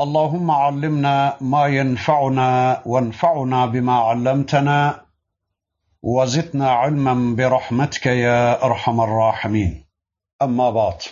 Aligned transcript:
اللهم 0.00 0.50
علمنا 0.50 1.36
ما 1.40 1.66
ينفعنا 1.66 2.82
وانفعنا 2.86 3.66
بما 3.66 3.96
علمتنا 4.08 5.06
وزدنا 6.02 6.70
علما 6.70 7.36
برحمتك 7.36 8.06
يا 8.06 8.64
أرحم 8.64 9.00
الراحمين 9.00 9.84
أما 10.42 10.70
بعد 10.70 11.02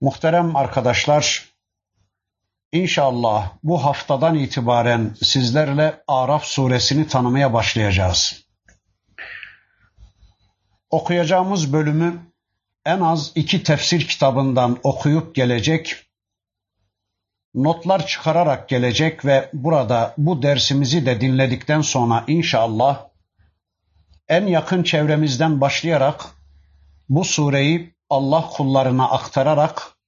Muhterem 0.00 0.56
arkadaşlar, 0.56 1.44
inşallah 2.72 3.50
bu 3.62 3.84
haftadan 3.84 4.34
itibaren 4.34 5.16
sizlerle 5.22 6.02
Araf 6.08 6.44
suresini 6.44 7.08
tanımaya 7.08 7.52
başlayacağız. 7.52 8.44
Okuyacağımız 10.90 11.72
bölümü 11.72 12.18
en 12.86 13.00
az 13.00 13.32
iki 13.34 13.62
tefsir 13.62 14.08
kitabından 14.08 14.78
okuyup 14.82 15.34
gelecek, 15.34 16.04
notlar 17.55 18.07
çıkararak 18.07 18.69
gelecek 18.69 19.25
ve 19.25 19.49
burada 19.53 20.13
bu 20.17 20.41
dersimizi 20.41 21.05
de 21.05 21.21
dinledikten 21.21 21.81
sonra 21.81 22.23
inşallah 22.27 23.07
en 24.27 24.47
yakın 24.47 24.83
çevremizden 24.83 25.61
başlayarak 25.61 26.25
bu 27.09 27.23
sureyi 27.25 27.93
Allah 28.09 28.49
kullarına 28.53 29.09
aktararak 29.09 29.99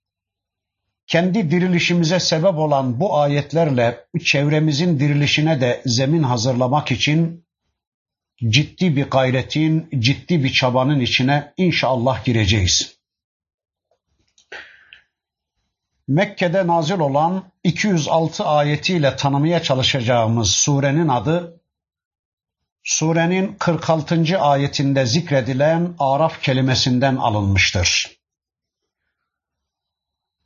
kendi 1.07 1.51
dirilişimize 1.51 2.19
sebep 2.19 2.57
olan 2.57 2.99
bu 2.99 3.17
ayetlerle 3.17 4.05
çevremizin 4.23 4.99
dirilişine 4.99 5.61
de 5.61 5.81
zemin 5.85 6.23
hazırlamak 6.23 6.91
için 6.91 7.45
ciddi 8.49 8.95
bir 8.95 9.09
gayretin, 9.09 9.89
ciddi 9.99 10.43
bir 10.43 10.53
çabanın 10.53 10.99
içine 10.99 11.53
inşallah 11.57 12.25
gireceğiz. 12.25 13.00
Mekke'de 16.07 16.67
nazil 16.67 16.99
olan 16.99 17.43
206 17.63 18.45
ayetiyle 18.45 19.15
tanımaya 19.15 19.63
çalışacağımız 19.63 20.51
surenin 20.51 21.07
adı 21.07 21.61
surenin 22.83 23.55
46. 23.59 24.39
ayetinde 24.39 25.05
zikredilen 25.05 25.95
Araf 25.99 26.41
kelimesinden 26.41 27.15
alınmıştır. 27.15 28.17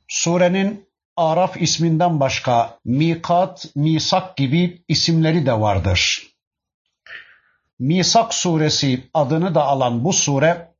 Surenin 0.08 0.86
Araf 1.16 1.62
isminden 1.62 2.20
başka 2.20 2.78
Mikat, 2.84 3.66
Misak 3.76 4.36
gibi 4.36 4.84
isimleri 4.88 5.46
de 5.46 5.60
vardır. 5.60 6.22
Misak 7.78 8.34
suresi 8.34 9.10
adını 9.14 9.54
da 9.54 9.64
alan 9.64 10.04
bu 10.04 10.12
sure 10.12 10.75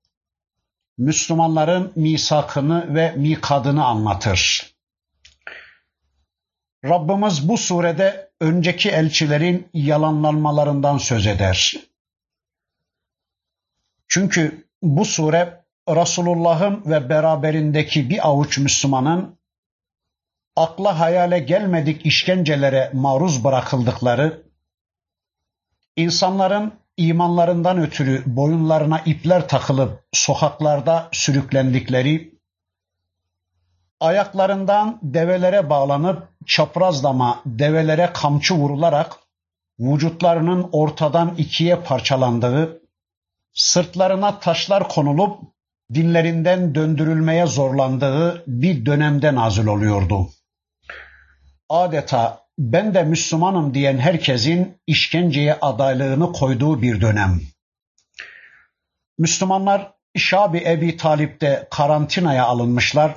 Müslümanların 0.98 1.92
misakını 1.96 2.94
ve 2.94 3.12
mikadını 3.16 3.84
anlatır. 3.84 4.72
Rabbimiz 6.84 7.48
bu 7.48 7.56
surede 7.56 8.30
önceki 8.40 8.90
elçilerin 8.90 9.68
yalanlanmalarından 9.74 10.98
söz 10.98 11.26
eder. 11.26 11.74
Çünkü 14.08 14.68
bu 14.82 15.04
sure 15.04 15.64
Resulullah'ın 15.88 16.82
ve 16.86 17.08
beraberindeki 17.08 18.10
bir 18.10 18.28
avuç 18.28 18.58
Müslümanın 18.58 19.38
akla 20.56 20.98
hayale 20.98 21.38
gelmedik 21.38 22.06
işkencelere 22.06 22.90
maruz 22.94 23.44
bırakıldıkları, 23.44 24.42
insanların 25.96 26.74
imanlarından 26.96 27.78
ötürü 27.78 28.22
boyunlarına 28.26 29.00
ipler 29.00 29.48
takılıp 29.48 30.04
sokaklarda 30.12 31.08
sürüklendikleri, 31.12 32.34
ayaklarından 34.00 34.98
develere 35.02 35.70
bağlanıp 35.70 36.28
çaprazlama 36.46 37.42
develere 37.46 38.10
kamçı 38.14 38.54
vurularak 38.54 39.16
vücutlarının 39.80 40.68
ortadan 40.72 41.34
ikiye 41.38 41.76
parçalandığı, 41.76 42.82
sırtlarına 43.54 44.38
taşlar 44.38 44.88
konulup 44.88 45.40
dinlerinden 45.94 46.74
döndürülmeye 46.74 47.46
zorlandığı 47.46 48.44
bir 48.46 48.86
dönemde 48.86 49.34
nazil 49.34 49.66
oluyordu. 49.66 50.28
Adeta 51.68 52.45
ben 52.58 52.94
de 52.94 53.04
Müslümanım 53.04 53.74
diyen 53.74 53.98
herkesin 53.98 54.78
işkenceye 54.86 55.54
adaylığını 55.54 56.32
koyduğu 56.32 56.82
bir 56.82 57.00
dönem. 57.00 57.40
Müslümanlar 59.18 59.92
Şabi 60.16 60.62
Ebi 60.66 60.96
Talip'te 60.96 61.68
karantinaya 61.70 62.44
alınmışlar, 62.46 63.14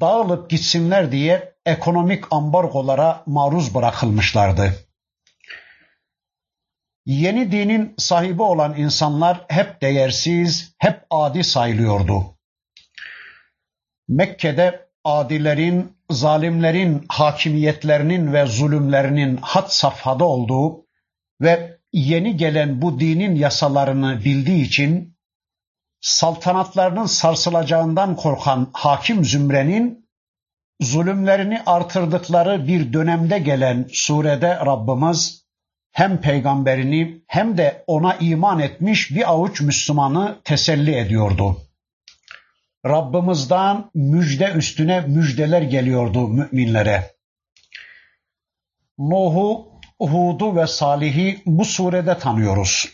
dağılıp 0.00 0.50
gitsinler 0.50 1.12
diye 1.12 1.54
ekonomik 1.66 2.24
ambargolara 2.32 3.22
maruz 3.26 3.74
bırakılmışlardı. 3.74 4.74
Yeni 7.06 7.52
dinin 7.52 7.94
sahibi 7.98 8.42
olan 8.42 8.76
insanlar 8.76 9.44
hep 9.48 9.80
değersiz, 9.80 10.74
hep 10.78 11.06
adi 11.10 11.44
sayılıyordu. 11.44 12.36
Mekke'de 14.08 14.85
adilerin, 15.06 15.96
zalimlerin 16.10 17.04
hakimiyetlerinin 17.08 18.32
ve 18.32 18.46
zulümlerinin 18.46 19.36
had 19.36 19.68
safhada 19.68 20.24
olduğu 20.24 20.86
ve 21.40 21.78
yeni 21.92 22.36
gelen 22.36 22.82
bu 22.82 23.00
dinin 23.00 23.34
yasalarını 23.34 24.24
bildiği 24.24 24.64
için 24.64 25.16
saltanatlarının 26.00 27.06
sarsılacağından 27.06 28.16
korkan 28.16 28.70
hakim 28.72 29.24
zümrenin 29.24 30.08
zulümlerini 30.80 31.62
artırdıkları 31.66 32.68
bir 32.68 32.92
dönemde 32.92 33.38
gelen 33.38 33.86
surede 33.92 34.56
Rabbimiz 34.56 35.46
hem 35.92 36.20
peygamberini 36.20 37.22
hem 37.26 37.58
de 37.58 37.84
ona 37.86 38.14
iman 38.14 38.58
etmiş 38.58 39.10
bir 39.10 39.30
avuç 39.30 39.60
Müslümanı 39.60 40.36
teselli 40.44 40.96
ediyordu. 40.96 41.65
Rabbimizden 42.88 43.90
müjde 43.94 44.52
üstüne 44.52 45.00
müjdeler 45.00 45.62
geliyordu 45.62 46.28
müminlere. 46.28 47.14
Nuh'u, 48.98 49.68
Hud'u 50.00 50.56
ve 50.56 50.66
Salih'i 50.66 51.42
bu 51.46 51.64
surede 51.64 52.18
tanıyoruz. 52.18 52.88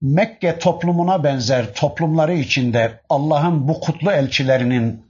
Mekke 0.00 0.58
toplumuna 0.58 1.24
benzer 1.24 1.74
toplumları 1.74 2.32
içinde 2.32 3.00
Allah'ın 3.08 3.68
bu 3.68 3.80
kutlu 3.80 4.12
elçilerinin 4.12 5.06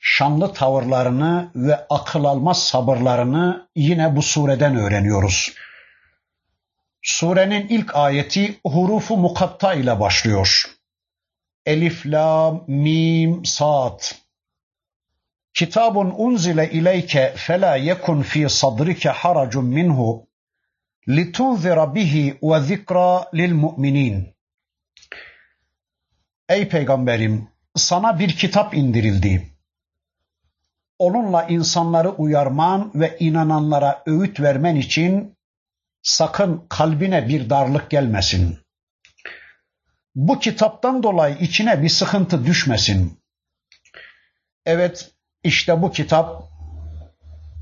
şanlı 0.00 0.52
tavırlarını 0.52 1.50
ve 1.54 1.86
akıl 1.90 2.24
almaz 2.24 2.62
sabırlarını 2.62 3.68
yine 3.76 4.16
bu 4.16 4.22
sureden 4.22 4.76
öğreniyoruz. 4.76 5.52
Surenin 7.02 7.68
ilk 7.68 7.96
ayeti 7.96 8.60
hurufu 8.66 9.16
mukatta 9.16 9.74
ile 9.74 10.00
başlıyor. 10.00 10.77
Elif, 11.68 12.06
lam, 12.06 12.64
mim, 12.66 13.44
sad. 13.44 14.00
Kitabun 15.54 16.14
unzile 16.16 16.70
ileyke 16.70 17.32
fela 17.36 17.76
yekun 17.76 18.22
fi 18.22 18.48
sadrike 18.48 19.08
haracun 19.08 19.64
minhu 19.64 20.28
litunzira 21.08 21.94
bihi 21.94 22.38
ve 22.42 22.60
zikra 22.60 23.30
lil 23.34 23.52
mu'minin. 23.52 24.34
Ey 26.48 26.68
peygamberim 26.68 27.48
sana 27.76 28.18
bir 28.18 28.36
kitap 28.36 28.74
indirildi. 28.74 29.52
Onunla 30.98 31.42
insanları 31.42 32.10
uyarman 32.10 32.92
ve 32.94 33.16
inananlara 33.18 34.02
öğüt 34.06 34.40
vermen 34.40 34.76
için 34.76 35.36
sakın 36.02 36.66
kalbine 36.68 37.28
bir 37.28 37.50
darlık 37.50 37.90
gelmesin. 37.90 38.58
Bu 40.18 40.38
kitaptan 40.38 41.02
dolayı 41.02 41.36
içine 41.36 41.82
bir 41.82 41.88
sıkıntı 41.88 42.46
düşmesin. 42.46 43.20
Evet, 44.66 45.10
işte 45.44 45.82
bu 45.82 45.92
kitap 45.92 46.42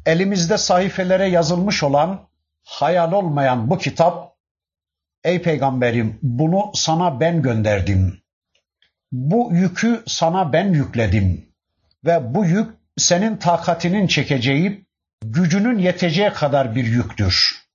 elimizde 0.06 0.58
sayfelere 0.58 1.26
yazılmış 1.26 1.82
olan, 1.82 2.28
hayal 2.64 3.12
olmayan 3.12 3.70
bu 3.70 3.78
kitap, 3.78 4.36
ey 5.24 5.42
peygamberim 5.42 6.18
bunu 6.22 6.70
sana 6.74 7.20
ben 7.20 7.42
gönderdim. 7.42 8.22
Bu 9.12 9.50
yükü 9.52 10.02
sana 10.06 10.52
ben 10.52 10.72
yükledim 10.72 11.48
ve 12.04 12.34
bu 12.34 12.44
yük 12.44 12.70
senin 12.96 13.36
takatinin 13.36 14.06
çekeceği, 14.06 14.86
gücünün 15.24 15.78
yeteceği 15.78 16.30
kadar 16.30 16.74
bir 16.74 16.84
yüktür. 16.84 17.66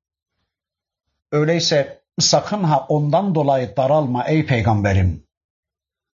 Öyleyse 1.32 2.01
sakın 2.20 2.64
ha 2.64 2.86
ondan 2.90 3.36
dolayı 3.36 3.76
daralma 3.78 4.24
ey 4.24 4.46
peygamberim. 4.46 5.28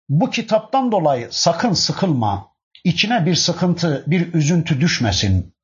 Bu 0.10 0.30
kitaptan 0.30 0.92
dolayı 0.92 1.28
sakın 1.32 1.74
sıkılma. 1.74 2.52
İçine 2.84 3.26
bir 3.26 3.36
sıkıntı, 3.36 4.04
bir 4.08 4.34
üzüntü 4.34 4.82
düşmesin. 4.82 5.56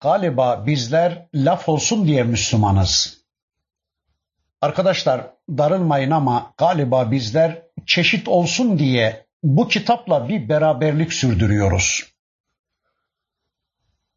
Galiba 0.00 0.66
bizler 0.66 1.28
laf 1.34 1.68
olsun 1.68 2.06
diye 2.06 2.22
Müslümanız. 2.22 3.20
Arkadaşlar 4.60 5.26
darılmayın 5.48 6.10
ama 6.10 6.54
galiba 6.56 7.10
bizler 7.10 7.62
çeşit 7.86 8.28
olsun 8.28 8.78
diye 8.78 9.26
bu 9.42 9.68
kitapla 9.68 10.28
bir 10.28 10.48
beraberlik 10.48 11.12
sürdürüyoruz. 11.12 12.12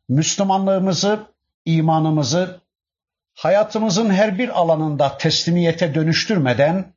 Müslümanlığımızı, 0.09 1.27
imanımızı 1.65 2.62
hayatımızın 3.33 4.09
her 4.09 4.38
bir 4.38 4.59
alanında 4.59 5.18
teslimiyete 5.18 5.95
dönüştürmeden 5.95 6.94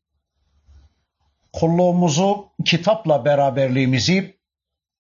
kulluğumuzu, 1.52 2.52
kitapla 2.64 3.24
beraberliğimizi 3.24 4.36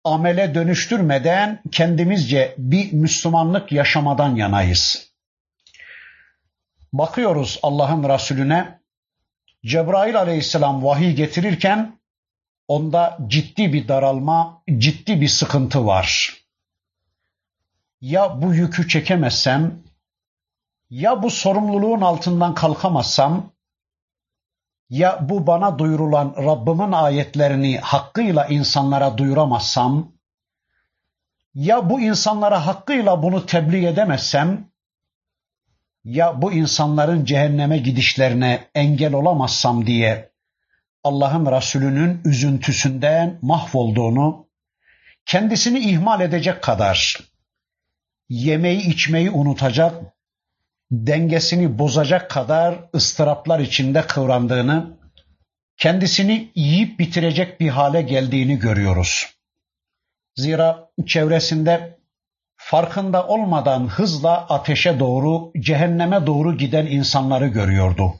amele 0.04 0.54
dönüştürmeden 0.54 1.62
kendimizce 1.72 2.54
bir 2.58 2.92
Müslümanlık 2.92 3.72
yaşamadan 3.72 4.34
yanayız. 4.34 5.12
Bakıyoruz 6.92 7.58
Allah'ın 7.62 8.08
Resulüne 8.08 8.78
Cebrail 9.64 10.18
aleyhisselam 10.18 10.84
vahiy 10.84 11.14
getirirken 11.14 11.98
onda 12.68 13.18
ciddi 13.26 13.72
bir 13.72 13.88
daralma, 13.88 14.62
ciddi 14.78 15.20
bir 15.20 15.28
sıkıntı 15.28 15.86
var. 15.86 16.36
Ya 18.00 18.42
bu 18.42 18.54
yükü 18.54 18.88
çekemezsem, 18.88 19.82
ya 20.90 21.22
bu 21.22 21.30
sorumluluğun 21.30 22.00
altından 22.00 22.54
kalkamazsam, 22.54 23.52
ya 24.90 25.28
bu 25.28 25.46
bana 25.46 25.78
duyurulan 25.78 26.34
Rabbimin 26.36 26.92
ayetlerini 26.92 27.78
hakkıyla 27.78 28.46
insanlara 28.46 29.18
duyuramazsam, 29.18 30.12
ya 31.54 31.90
bu 31.90 32.00
insanlara 32.00 32.66
hakkıyla 32.66 33.22
bunu 33.22 33.46
tebliğ 33.46 33.86
edemezsem, 33.86 34.70
ya 36.04 36.42
bu 36.42 36.52
insanların 36.52 37.24
cehenneme 37.24 37.78
gidişlerine 37.78 38.68
engel 38.74 39.14
olamazsam 39.14 39.86
diye 39.86 40.32
Allah'ın 41.04 41.46
Resulü'nün 41.46 42.20
üzüntüsünden 42.24 43.38
mahvolduğunu, 43.42 44.48
kendisini 45.26 45.78
ihmal 45.78 46.20
edecek 46.20 46.62
kadar 46.62 47.18
yemeği 48.28 48.80
içmeyi 48.80 49.30
unutacak, 49.30 50.17
dengesini 50.90 51.78
bozacak 51.78 52.30
kadar 52.30 52.78
ıstıraplar 52.94 53.60
içinde 53.60 54.02
kıvrandığını, 54.02 54.98
kendisini 55.76 56.52
yiyip 56.54 56.98
bitirecek 56.98 57.60
bir 57.60 57.68
hale 57.68 58.02
geldiğini 58.02 58.58
görüyoruz. 58.58 59.26
Zira 60.36 60.90
çevresinde 61.06 61.98
farkında 62.56 63.26
olmadan 63.26 63.88
hızla 63.88 64.46
ateşe 64.46 65.00
doğru, 65.00 65.52
cehenneme 65.60 66.26
doğru 66.26 66.56
giden 66.56 66.86
insanları 66.86 67.46
görüyordu. 67.46 68.14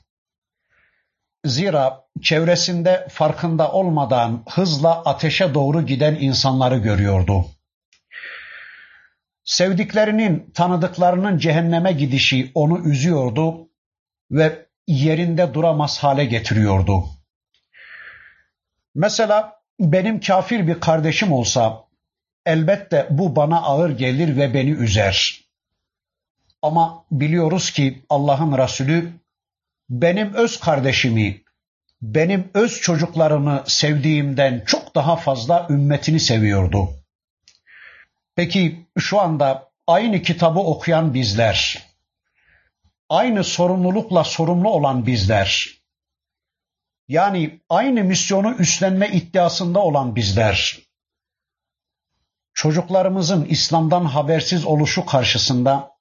Zira 1.45 2.03
çevresinde 2.21 3.07
farkında 3.11 3.71
olmadan 3.71 4.43
hızla 4.49 5.01
ateşe 5.05 5.53
doğru 5.53 5.85
giden 5.85 6.15
insanları 6.15 6.77
görüyordu. 6.77 7.45
Sevdiklerinin, 9.49 10.51
tanıdıklarının 10.53 11.37
cehenneme 11.37 11.91
gidişi 11.91 12.51
onu 12.53 12.89
üzüyordu 12.89 13.69
ve 14.31 14.65
yerinde 14.87 15.53
duramaz 15.53 15.97
hale 15.99 16.25
getiriyordu. 16.25 17.05
Mesela 18.95 19.61
benim 19.79 20.19
kafir 20.19 20.67
bir 20.67 20.79
kardeşim 20.79 21.31
olsa 21.31 21.83
elbette 22.45 23.07
bu 23.09 23.35
bana 23.35 23.61
ağır 23.61 23.89
gelir 23.89 24.37
ve 24.37 24.53
beni 24.53 24.69
üzer. 24.69 25.41
Ama 26.61 27.05
biliyoruz 27.11 27.71
ki 27.71 28.01
Allah'ın 28.09 28.57
Resulü 28.57 29.11
benim 29.89 30.33
öz 30.33 30.59
kardeşimi, 30.59 31.41
benim 32.01 32.51
öz 32.53 32.81
çocuklarımı 32.81 33.63
sevdiğimden 33.67 34.63
çok 34.65 34.95
daha 34.95 35.15
fazla 35.15 35.67
ümmetini 35.69 36.19
seviyordu. 36.19 36.98
Peki 38.39 38.87
şu 38.97 39.19
anda 39.19 39.71
aynı 39.87 40.21
kitabı 40.21 40.59
okuyan 40.59 41.13
bizler, 41.13 41.87
aynı 43.09 43.43
sorumlulukla 43.43 44.23
sorumlu 44.23 44.69
olan 44.69 45.05
bizler, 45.05 45.67
yani 47.07 47.59
aynı 47.69 48.03
misyonu 48.03 48.53
üstlenme 48.53 49.09
iddiasında 49.09 49.79
olan 49.79 50.15
bizler, 50.15 50.79
çocuklarımızın 52.53 53.45
İslam'dan 53.45 54.05
habersiz 54.05 54.65
oluşu 54.65 55.05
karşısında, 55.05 55.91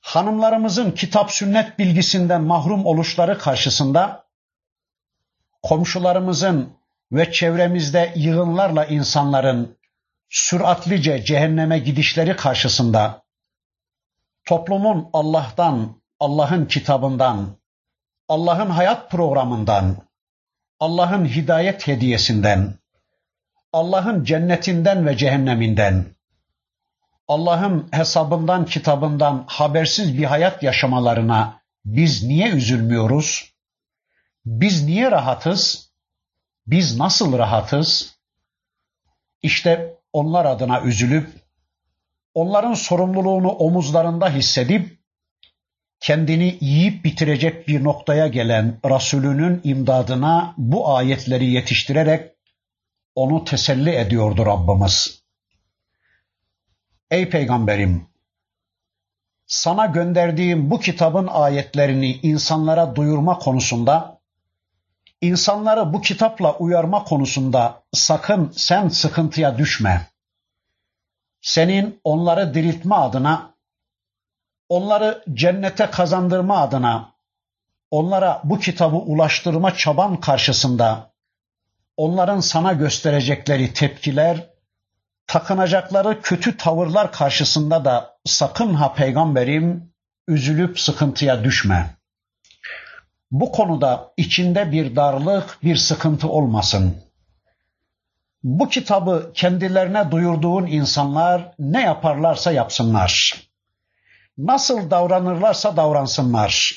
hanımlarımızın 0.00 0.90
kitap 0.90 1.32
sünnet 1.32 1.78
bilgisinden 1.78 2.42
mahrum 2.42 2.86
oluşları 2.86 3.38
karşısında, 3.38 4.26
komşularımızın 5.62 6.76
ve 7.12 7.32
çevremizde 7.32 8.12
yığınlarla 8.16 8.84
insanların 8.84 9.83
süratlice 10.28 11.24
cehenneme 11.24 11.78
gidişleri 11.78 12.36
karşısında 12.36 13.24
toplumun 14.44 15.10
Allah'tan, 15.12 16.02
Allah'ın 16.20 16.66
kitabından, 16.66 17.56
Allah'ın 18.28 18.70
hayat 18.70 19.10
programından, 19.10 19.96
Allah'ın 20.80 21.24
hidayet 21.24 21.86
hediyesinden, 21.86 22.74
Allah'ın 23.72 24.24
cennetinden 24.24 25.06
ve 25.06 25.16
cehenneminden, 25.16 26.14
Allah'ın 27.28 27.88
hesabından, 27.92 28.66
kitabından 28.66 29.44
habersiz 29.46 30.18
bir 30.18 30.24
hayat 30.24 30.62
yaşamalarına 30.62 31.62
biz 31.84 32.22
niye 32.22 32.50
üzülmüyoruz? 32.50 33.54
Biz 34.46 34.84
niye 34.84 35.10
rahatız? 35.10 35.92
Biz 36.66 36.98
nasıl 36.98 37.38
rahatız? 37.38 38.18
İşte 39.42 39.93
onlar 40.14 40.44
adına 40.44 40.80
üzülüp, 40.80 41.28
onların 42.34 42.74
sorumluluğunu 42.74 43.48
omuzlarında 43.48 44.30
hissedip, 44.30 44.98
kendini 46.00 46.58
yiyip 46.60 47.04
bitirecek 47.04 47.68
bir 47.68 47.84
noktaya 47.84 48.26
gelen 48.26 48.78
Resulünün 48.84 49.60
imdadına 49.64 50.54
bu 50.58 50.96
ayetleri 50.96 51.50
yetiştirerek 51.50 52.30
onu 53.14 53.44
teselli 53.44 53.90
ediyordu 53.90 54.46
Rabbimiz. 54.46 55.22
Ey 57.10 57.30
peygamberim, 57.30 58.06
sana 59.46 59.86
gönderdiğim 59.86 60.70
bu 60.70 60.80
kitabın 60.80 61.26
ayetlerini 61.26 62.12
insanlara 62.12 62.96
duyurma 62.96 63.38
konusunda 63.38 64.13
İnsanları 65.24 65.92
bu 65.92 66.00
kitapla 66.00 66.56
uyarma 66.56 67.04
konusunda 67.04 67.82
sakın 67.92 68.52
sen 68.56 68.88
sıkıntıya 68.88 69.58
düşme. 69.58 70.06
Senin 71.40 72.00
onları 72.04 72.54
diriltme 72.54 72.94
adına, 72.94 73.54
onları 74.68 75.24
cennete 75.34 75.90
kazandırma 75.90 76.58
adına, 76.58 77.14
onlara 77.90 78.40
bu 78.44 78.58
kitabı 78.58 78.96
ulaştırma 78.96 79.74
çaban 79.74 80.20
karşısında 80.20 81.12
onların 81.96 82.40
sana 82.40 82.72
gösterecekleri 82.72 83.72
tepkiler, 83.72 84.50
takınacakları 85.26 86.22
kötü 86.22 86.56
tavırlar 86.56 87.12
karşısında 87.12 87.84
da 87.84 88.18
sakın 88.24 88.74
ha 88.74 88.94
peygamberim 88.94 89.92
üzülüp 90.28 90.80
sıkıntıya 90.80 91.44
düşme 91.44 91.96
bu 93.34 93.52
konuda 93.52 94.12
içinde 94.16 94.72
bir 94.72 94.96
darlık, 94.96 95.58
bir 95.62 95.76
sıkıntı 95.76 96.28
olmasın. 96.28 96.96
Bu 98.42 98.68
kitabı 98.68 99.32
kendilerine 99.34 100.10
duyurduğun 100.10 100.66
insanlar 100.66 101.54
ne 101.58 101.82
yaparlarsa 101.82 102.52
yapsınlar. 102.52 103.42
Nasıl 104.38 104.90
davranırlarsa 104.90 105.76
davransınlar. 105.76 106.76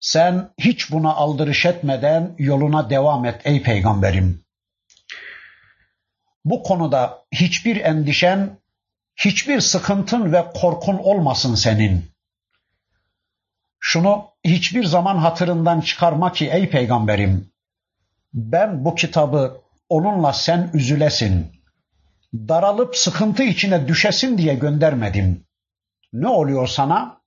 Sen 0.00 0.50
hiç 0.58 0.92
buna 0.92 1.14
aldırış 1.14 1.66
etmeden 1.66 2.34
yoluna 2.38 2.90
devam 2.90 3.24
et 3.24 3.40
ey 3.44 3.62
peygamberim. 3.62 4.44
Bu 6.44 6.62
konuda 6.62 7.24
hiçbir 7.32 7.76
endişen, 7.76 8.58
hiçbir 9.16 9.60
sıkıntın 9.60 10.32
ve 10.32 10.44
korkun 10.54 10.98
olmasın 10.98 11.54
senin. 11.54 12.10
Şunu 13.80 14.33
hiçbir 14.44 14.84
zaman 14.84 15.16
hatırından 15.16 15.80
çıkarma 15.80 16.32
ki 16.32 16.50
ey 16.52 16.70
peygamberim 16.70 17.54
ben 18.34 18.84
bu 18.84 18.94
kitabı 18.94 19.60
onunla 19.88 20.32
sen 20.32 20.70
üzülesin. 20.74 21.46
daralıp 22.34 22.96
sıkıntı 22.96 23.42
içine 23.42 23.88
düşesin 23.88 24.38
diye 24.38 24.54
göndermedim. 24.54 25.46
Ne 26.12 26.28
oluyor 26.28 26.66
sana? 26.66 27.20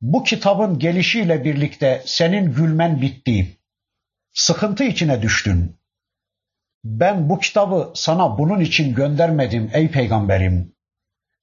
Bu 0.00 0.24
kitabın 0.24 0.78
gelişiyle 0.78 1.44
birlikte 1.44 2.02
senin 2.06 2.52
gülmen 2.52 3.00
bitti. 3.00 3.58
Sıkıntı 4.32 4.84
içine 4.84 5.22
düştün. 5.22 5.76
Ben 6.84 7.28
bu 7.28 7.38
kitabı 7.38 7.92
sana 7.94 8.38
bunun 8.38 8.60
için 8.60 8.94
göndermedim 8.94 9.70
ey 9.72 9.90
peygamberim. 9.90 10.72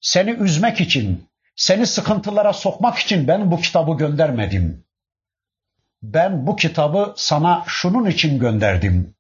Seni 0.02 0.32
üzmek 0.32 0.82
için, 0.82 1.30
seni 1.56 1.88
sıkıntılara 1.88 2.54
sokmak 2.54 2.98
için 2.98 3.28
ben 3.28 3.52
bu 3.52 3.62
kitabı 3.62 3.98
göndermedim 3.98 4.85
Ben 6.05 6.47
bu 6.47 6.57
kitabı 6.57 7.15
sana 7.17 7.65
şunun 7.67 8.07
için 8.07 8.39
gönderdim. 8.39 9.15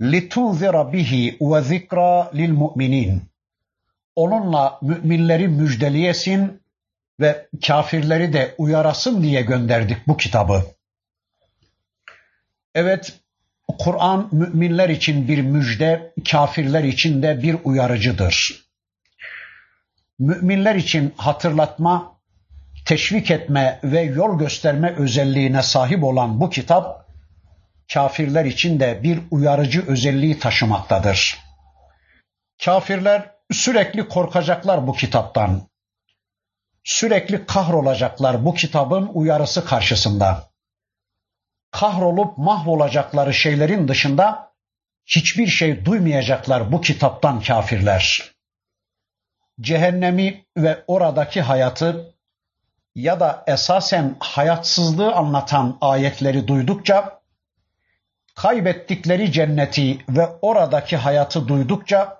لِتُنْذِرَ 0.00 0.92
بِهِ 0.92 1.38
وَذِكْرَى 1.38 2.30
لِلْمُؤْمِنِينَ 2.34 3.18
Onunla 4.16 4.78
müminleri 4.82 5.48
müjdeliyesin 5.48 6.62
ve 7.20 7.48
kafirleri 7.66 8.32
de 8.32 8.54
uyarasın 8.58 9.22
diye 9.22 9.42
gönderdik 9.42 10.06
bu 10.06 10.16
kitabı. 10.16 10.64
Evet, 12.74 13.20
Kur'an 13.78 14.28
müminler 14.32 14.88
için 14.88 15.28
bir 15.28 15.42
müjde, 15.42 16.12
kafirler 16.30 16.84
için 16.84 17.22
de 17.22 17.42
bir 17.42 17.56
uyarıcıdır. 17.64 18.64
Müminler 20.18 20.74
için 20.74 21.14
hatırlatma, 21.16 22.13
teşvik 22.85 23.31
etme 23.31 23.79
ve 23.83 24.01
yol 24.01 24.39
gösterme 24.39 24.95
özelliğine 24.95 25.63
sahip 25.63 26.03
olan 26.03 26.41
bu 26.41 26.49
kitap, 26.49 27.05
kafirler 27.93 28.45
için 28.45 28.79
de 28.79 29.03
bir 29.03 29.19
uyarıcı 29.31 29.87
özelliği 29.87 30.39
taşımaktadır. 30.39 31.39
Kafirler 32.65 33.31
sürekli 33.51 34.07
korkacaklar 34.07 34.87
bu 34.87 34.93
kitaptan. 34.93 35.67
Sürekli 36.83 37.45
kahrolacaklar 37.45 38.45
bu 38.45 38.53
kitabın 38.53 39.09
uyarısı 39.13 39.65
karşısında. 39.65 40.49
Kahrolup 41.71 42.37
mahvolacakları 42.37 43.33
şeylerin 43.33 43.87
dışında 43.87 44.53
hiçbir 45.05 45.47
şey 45.47 45.85
duymayacaklar 45.85 46.71
bu 46.71 46.81
kitaptan 46.81 47.41
kafirler. 47.41 48.31
Cehennemi 49.61 50.45
ve 50.57 50.83
oradaki 50.87 51.41
hayatı 51.41 52.14
ya 52.95 53.19
da 53.19 53.43
esasen 53.47 54.15
hayatsızlığı 54.19 55.13
anlatan 55.13 55.77
ayetleri 55.81 56.47
duydukça 56.47 57.21
kaybettikleri 58.35 59.31
cenneti 59.31 59.97
ve 60.09 60.27
oradaki 60.41 60.97
hayatı 60.97 61.47
duydukça 61.47 62.17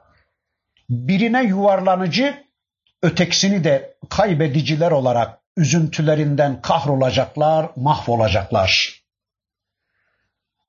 birine 0.90 1.44
yuvarlanıcı, 1.44 2.44
ötekisini 3.02 3.64
de 3.64 3.98
kaybediciler 4.10 4.92
olarak 4.92 5.40
üzüntülerinden 5.58 6.62
kahrolacaklar, 6.62 7.70
mahvolacaklar. 7.76 9.02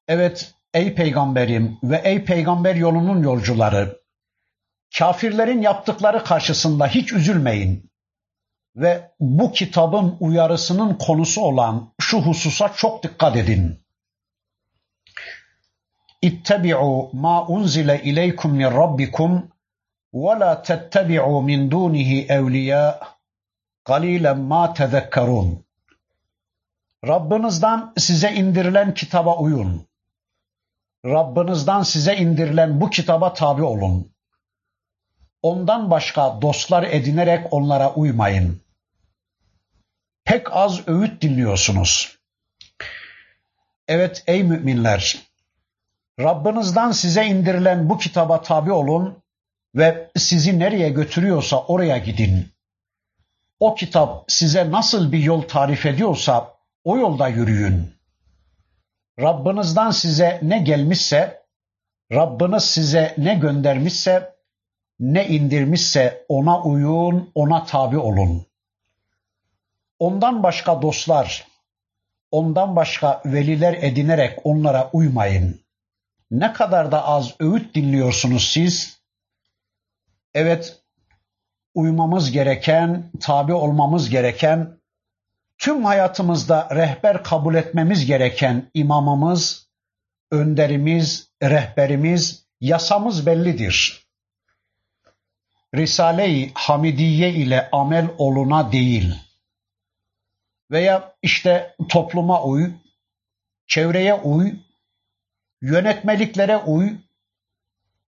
Evet 0.09 0.55
ey 0.75 0.95
peygamberim 0.95 1.79
ve 1.83 2.01
ey 2.05 2.25
peygamber 2.25 2.75
yolunun 2.75 3.23
yolcuları, 3.23 4.01
kafirlerin 4.99 5.63
yaptıkları 5.63 6.25
karşısında 6.25 6.87
hiç 6.87 7.13
üzülmeyin 7.13 7.91
ve 8.76 9.11
bu 9.21 9.52
kitabın 9.52 10.16
uyarısının 10.21 10.95
konusu 10.95 11.40
olan 11.40 11.92
şu 12.00 12.21
hususa 12.21 12.73
çok 12.76 13.02
dikkat 13.02 13.37
edin. 13.37 13.80
İttebi'u 16.23 17.11
ma 17.12 17.47
unzile 17.47 18.02
ileykum 18.02 18.52
min 18.52 18.64
rabbikum 18.64 19.49
ve 20.14 20.40
la 20.40 20.62
tettebi'u 20.62 21.42
min 21.42 21.71
dunihi 21.71 22.26
evliya 22.28 23.00
qalilen 23.85 24.38
ma 24.38 24.75
tezekkerun. 24.75 25.66
Rabbinizden 27.06 27.92
size 27.99 28.33
indirilen 28.33 28.95
kitaba 28.95 29.37
uyun. 29.37 29.87
Rabbinizden 31.04 31.83
size 31.83 32.16
indirilen 32.16 32.80
bu 32.80 32.90
kitaba 32.90 33.33
tabi 33.33 33.62
olun. 33.62 34.12
Ondan 35.42 35.90
başka 35.90 36.42
dostlar 36.42 36.83
edinerek 36.83 37.52
onlara 37.52 37.95
uymayın. 37.95 38.66
Pek 40.26 40.56
az 40.56 40.88
öğüt 40.88 41.23
dinliyorsunuz. 41.23 42.18
Evet 43.88 44.25
ey 44.26 44.42
müminler, 44.42 45.18
Rabbinizden 46.21 46.90
size 46.90 47.26
indirilen 47.26 47.88
bu 47.88 47.99
kitaba 47.99 48.42
tabi 48.42 48.73
olun 48.73 49.23
ve 49.75 50.11
sizi 50.16 50.59
nereye 50.59 50.88
götürüyorsa 50.88 51.64
oraya 51.64 51.99
gidin. 51.99 52.49
O 53.61 53.75
kitap 53.75 54.25
size 54.28 54.71
nasıl 54.71 55.12
bir 55.12 55.18
yol 55.18 55.42
tarif 55.42 55.87
ediyorsa 55.87 56.54
o 56.85 56.99
yolda 56.99 57.28
yürüyün. 57.28 57.95
Rabbinizden 59.21 59.90
size 59.90 60.40
ne 60.42 60.59
gelmişse, 60.59 61.42
Rabbiniz 62.12 62.64
size 62.64 63.14
ne 63.18 63.35
göndermişse, 63.35 64.35
ne 65.00 65.28
indirmişse 65.28 66.25
ona 66.28 66.62
uyun, 66.62 67.30
ona 67.35 67.64
tabi 67.64 67.99
olun. 67.99 68.47
Ondan 69.99 70.43
başka 70.43 70.83
dostlar, 70.83 71.47
ondan 72.31 72.76
başka 72.76 73.23
veliler 73.25 73.73
edinerek 73.73 74.38
onlara 74.45 74.91
uymayın. 74.93 75.61
Ne 76.31 76.53
kadar 76.53 76.93
da 76.93 77.05
az 77.07 77.35
öğüt 77.41 77.75
dinliyorsunuz 77.75 78.49
siz? 78.49 79.00
Evet, 80.35 80.83
uymamız 81.75 82.31
gereken, 82.31 83.11
tabi 83.21 83.53
olmamız 83.53 84.11
gereken, 84.11 84.79
tüm 85.59 85.85
hayatımızda 85.85 86.69
rehber 86.75 87.25
kabul 87.25 87.55
etmemiz 87.55 88.07
gereken 88.07 88.71
imamımız, 88.75 89.69
önderimiz, 90.31 91.31
rehberimiz, 91.43 92.47
yasamız 92.61 93.26
bellidir. 93.26 94.07
Risale-i 95.75 96.50
Hamidiye 96.55 97.31
ile 97.33 97.69
amel 97.73 98.09
oluna 98.19 98.73
değil 98.73 99.25
veya 100.71 101.15
işte 101.23 101.77
topluma 101.89 102.43
uy, 102.43 102.73
çevreye 103.67 104.15
uy, 104.15 104.55
yönetmeliklere 105.61 106.57
uy, 106.57 106.93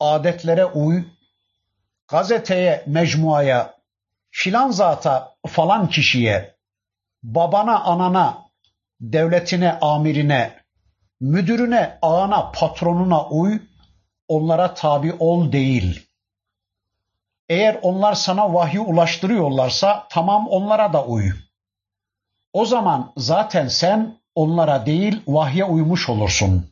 adetlere 0.01 0.65
uy, 0.65 1.05
gazeteye, 2.09 2.85
mecmuaya, 2.87 3.75
filan 4.31 4.71
zata, 4.71 5.37
falan 5.47 5.89
kişiye, 5.89 6.57
babana, 7.23 7.81
anana, 7.85 8.47
devletine, 9.01 9.79
amirine, 9.81 10.61
müdürüne, 11.21 11.99
ağana, 12.03 12.51
patronuna 12.53 13.29
uy, 13.29 13.61
onlara 14.29 14.75
tabi 14.75 15.13
ol 15.19 15.53
değil. 15.53 16.07
Eğer 17.49 17.79
onlar 17.83 18.15
sana 18.15 18.55
vahyi 18.55 18.81
ulaştırıyorlarsa 18.81 20.07
tamam 20.11 20.49
onlara 20.49 20.93
da 20.93 21.05
uy. 21.05 21.33
O 22.53 22.65
zaman 22.65 23.13
zaten 23.17 23.69
sen 23.69 24.21
onlara 24.35 24.87
değil 24.87 25.23
vahye 25.27 25.65
uymuş 25.65 26.09
olursun. 26.09 26.71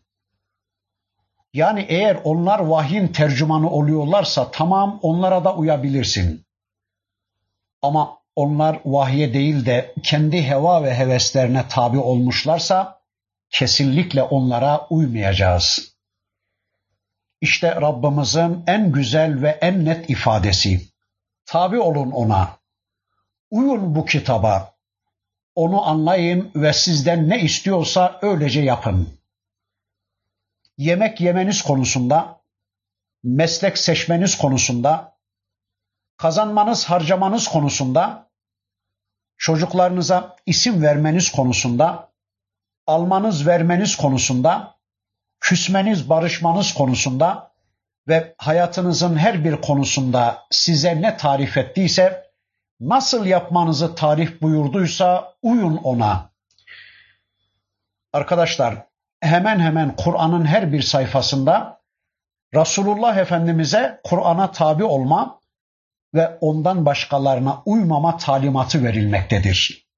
Yani 1.52 1.86
eğer 1.88 2.20
onlar 2.24 2.58
vahyin 2.58 3.08
tercümanı 3.08 3.70
oluyorlarsa 3.70 4.50
tamam 4.50 4.98
onlara 5.02 5.44
da 5.44 5.56
uyabilirsin. 5.56 6.46
Ama 7.82 8.18
onlar 8.36 8.80
vahye 8.84 9.34
değil 9.34 9.66
de 9.66 9.94
kendi 10.02 10.42
heva 10.42 10.82
ve 10.82 10.94
heveslerine 10.94 11.68
tabi 11.68 11.98
olmuşlarsa 11.98 13.00
kesinlikle 13.50 14.22
onlara 14.22 14.86
uymayacağız. 14.90 15.94
İşte 17.40 17.74
Rabbimizin 17.74 18.64
en 18.66 18.92
güzel 18.92 19.42
ve 19.42 19.48
en 19.48 19.84
net 19.84 20.10
ifadesi. 20.10 20.88
Tabi 21.46 21.78
olun 21.78 22.10
ona. 22.10 22.58
Uyun 23.50 23.94
bu 23.94 24.04
kitaba. 24.04 24.77
Onu 25.58 25.88
anlayın 25.88 26.50
ve 26.54 26.72
sizden 26.72 27.28
ne 27.28 27.40
istiyorsa 27.40 28.18
öylece 28.22 28.60
yapın. 28.60 29.08
Yemek 30.76 31.20
yemeniz 31.20 31.62
konusunda, 31.62 32.40
meslek 33.22 33.78
seçmeniz 33.78 34.38
konusunda, 34.38 35.18
kazanmanız, 36.16 36.84
harcamanız 36.84 37.48
konusunda, 37.48 38.30
çocuklarınıza 39.36 40.36
isim 40.46 40.82
vermeniz 40.82 41.32
konusunda, 41.32 42.12
almanız, 42.86 43.46
vermeniz 43.46 43.96
konusunda, 43.96 44.78
küsmeniz, 45.40 46.08
barışmanız 46.08 46.74
konusunda 46.74 47.52
ve 48.08 48.34
hayatınızın 48.38 49.16
her 49.16 49.44
bir 49.44 49.60
konusunda 49.60 50.46
size 50.50 51.02
ne 51.02 51.16
tarif 51.16 51.56
ettiyse, 51.56 52.27
nasıl 52.80 53.26
yapmanızı 53.26 53.94
tarif 53.94 54.42
buyurduysa 54.42 55.34
uyun 55.42 55.76
ona. 55.76 56.30
Arkadaşlar 58.12 58.86
hemen 59.20 59.60
hemen 59.60 59.96
Kur'an'ın 59.96 60.44
her 60.44 60.72
bir 60.72 60.82
sayfasında 60.82 61.80
Resulullah 62.54 63.16
Efendimiz'e 63.16 64.00
Kur'an'a 64.04 64.52
tabi 64.52 64.84
olma 64.84 65.40
ve 66.14 66.38
ondan 66.40 66.86
başkalarına 66.86 67.62
uymama 67.66 68.16
talimatı 68.16 68.84
verilmektedir. 68.84 69.88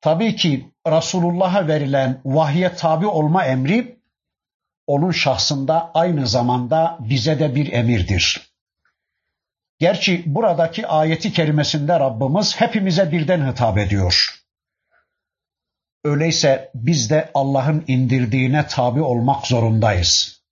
Tabii 0.00 0.36
ki 0.36 0.72
Resulullah'a 0.86 1.68
verilen 1.68 2.20
vahye 2.24 2.74
tabi 2.74 3.06
olma 3.06 3.44
emri 3.44 3.98
onun 4.86 5.10
şahsında 5.10 5.90
aynı 5.94 6.26
zamanda 6.26 6.98
bize 7.00 7.38
de 7.38 7.54
bir 7.54 7.72
emirdir. 7.72 8.53
Gerçi 9.84 10.22
buradaki 10.26 10.86
ayeti 10.86 11.32
kerimesinde 11.32 12.00
Rabbimiz 12.00 12.60
hepimize 12.60 13.12
birden 13.12 13.50
hitap 13.50 13.78
ediyor. 13.78 14.44
Öyleyse 16.04 16.70
biz 16.74 17.10
de 17.10 17.30
Allah'ın 17.34 17.84
indirdiğine 17.86 18.66
tabi 18.66 19.02
olmak 19.02 19.46
zorundayız. 19.46 20.42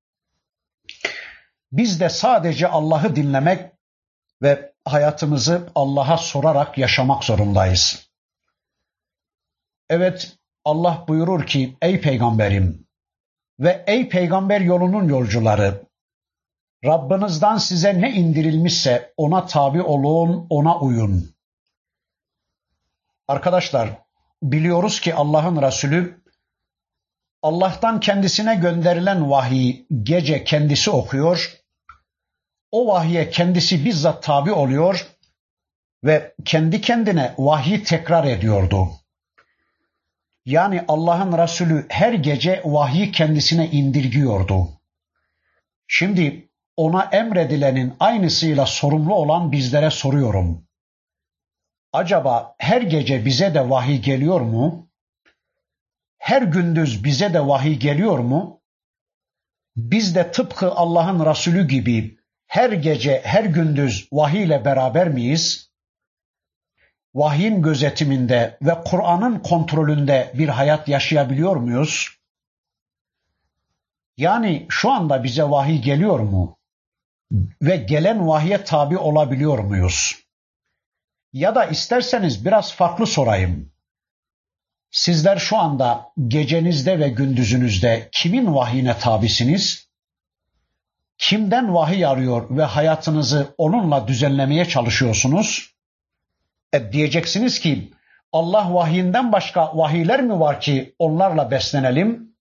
Biz 1.72 2.00
de 2.00 2.08
sadece 2.08 2.68
Allah'ı 2.68 3.16
dinlemek 3.16 3.72
ve 4.42 4.72
hayatımızı 4.84 5.68
Allah'a 5.74 6.16
sorarak 6.16 6.78
yaşamak 6.78 7.24
zorundayız. 7.24 8.08
Evet 9.90 10.36
Allah 10.64 11.04
buyurur 11.08 11.46
ki 11.46 11.76
ey 11.82 12.00
peygamberim 12.00 12.86
ve 13.60 13.84
ey 13.86 14.08
peygamber 14.08 14.60
yolunun 14.60 15.08
yolcuları 15.08 15.91
Rabbinizden 16.84 17.56
size 17.56 18.00
ne 18.00 18.10
indirilmişse 18.10 19.12
ona 19.16 19.46
tabi 19.46 19.82
olun, 19.82 20.46
ona 20.50 20.78
uyun. 20.80 21.34
Arkadaşlar 23.28 23.90
biliyoruz 24.42 25.00
ki 25.00 25.14
Allah'ın 25.14 25.62
Resulü 25.62 26.22
Allah'tan 27.42 28.00
kendisine 28.00 28.54
gönderilen 28.54 29.30
vahiy 29.30 29.86
gece 30.02 30.44
kendisi 30.44 30.90
okuyor. 30.90 31.58
O 32.70 32.86
vahye 32.86 33.30
kendisi 33.30 33.84
bizzat 33.84 34.22
tabi 34.22 34.52
oluyor 34.52 35.06
ve 36.04 36.34
kendi 36.44 36.80
kendine 36.80 37.34
vahyi 37.38 37.82
tekrar 37.82 38.24
ediyordu. 38.24 38.88
Yani 40.44 40.84
Allah'ın 40.88 41.38
Resulü 41.38 41.86
her 41.88 42.12
gece 42.12 42.62
vahyi 42.64 43.12
kendisine 43.12 43.70
indirgiyordu. 43.70 44.68
Şimdi 45.86 46.51
ona 46.76 47.02
emredilenin 47.12 47.94
aynısıyla 48.00 48.66
sorumlu 48.66 49.14
olan 49.14 49.52
bizlere 49.52 49.90
soruyorum. 49.90 50.66
Acaba 51.92 52.54
her 52.58 52.82
gece 52.82 53.24
bize 53.24 53.54
de 53.54 53.70
vahiy 53.70 54.00
geliyor 54.00 54.40
mu? 54.40 54.88
Her 56.18 56.42
gündüz 56.42 57.04
bize 57.04 57.34
de 57.34 57.46
vahiy 57.46 57.78
geliyor 57.78 58.18
mu? 58.18 58.62
Biz 59.76 60.14
de 60.14 60.32
tıpkı 60.32 60.72
Allah'ın 60.72 61.26
Resulü 61.26 61.68
gibi 61.68 62.18
her 62.46 62.72
gece, 62.72 63.20
her 63.24 63.44
gündüz 63.44 64.08
vahiy 64.12 64.42
ile 64.42 64.64
beraber 64.64 65.08
miyiz? 65.08 65.70
Vahyin 67.14 67.62
gözetiminde 67.62 68.58
ve 68.62 68.82
Kur'an'ın 68.84 69.38
kontrolünde 69.38 70.32
bir 70.34 70.48
hayat 70.48 70.88
yaşayabiliyor 70.88 71.56
muyuz? 71.56 72.18
Yani 74.16 74.66
şu 74.68 74.90
anda 74.90 75.24
bize 75.24 75.42
vahiy 75.42 75.82
geliyor 75.82 76.20
mu? 76.20 76.58
Ve 77.62 77.76
gelen 77.76 78.28
vahye 78.28 78.64
tabi 78.64 78.98
olabiliyor 78.98 79.58
muyuz? 79.58 80.18
Ya 81.32 81.54
da 81.54 81.64
isterseniz 81.64 82.44
biraz 82.44 82.72
farklı 82.72 83.06
sorayım. 83.06 83.72
Sizler 84.90 85.38
şu 85.38 85.58
anda 85.58 86.12
gecenizde 86.28 86.98
ve 86.98 87.08
gündüzünüzde 87.08 88.08
kimin 88.12 88.54
vahyine 88.54 88.98
tabisiniz? 88.98 89.88
Kimden 91.18 91.74
vahiy 91.74 92.06
arıyor 92.06 92.56
ve 92.56 92.62
hayatınızı 92.62 93.54
onunla 93.58 94.08
düzenlemeye 94.08 94.64
çalışıyorsunuz? 94.64 95.74
E 96.72 96.92
diyeceksiniz 96.92 97.60
ki 97.60 97.92
Allah 98.32 98.74
vahyinden 98.74 99.32
başka 99.32 99.76
vahiyler 99.76 100.22
mi 100.22 100.40
var 100.40 100.60
ki 100.60 100.94
onlarla 100.98 101.50
beslenelim? 101.50 102.36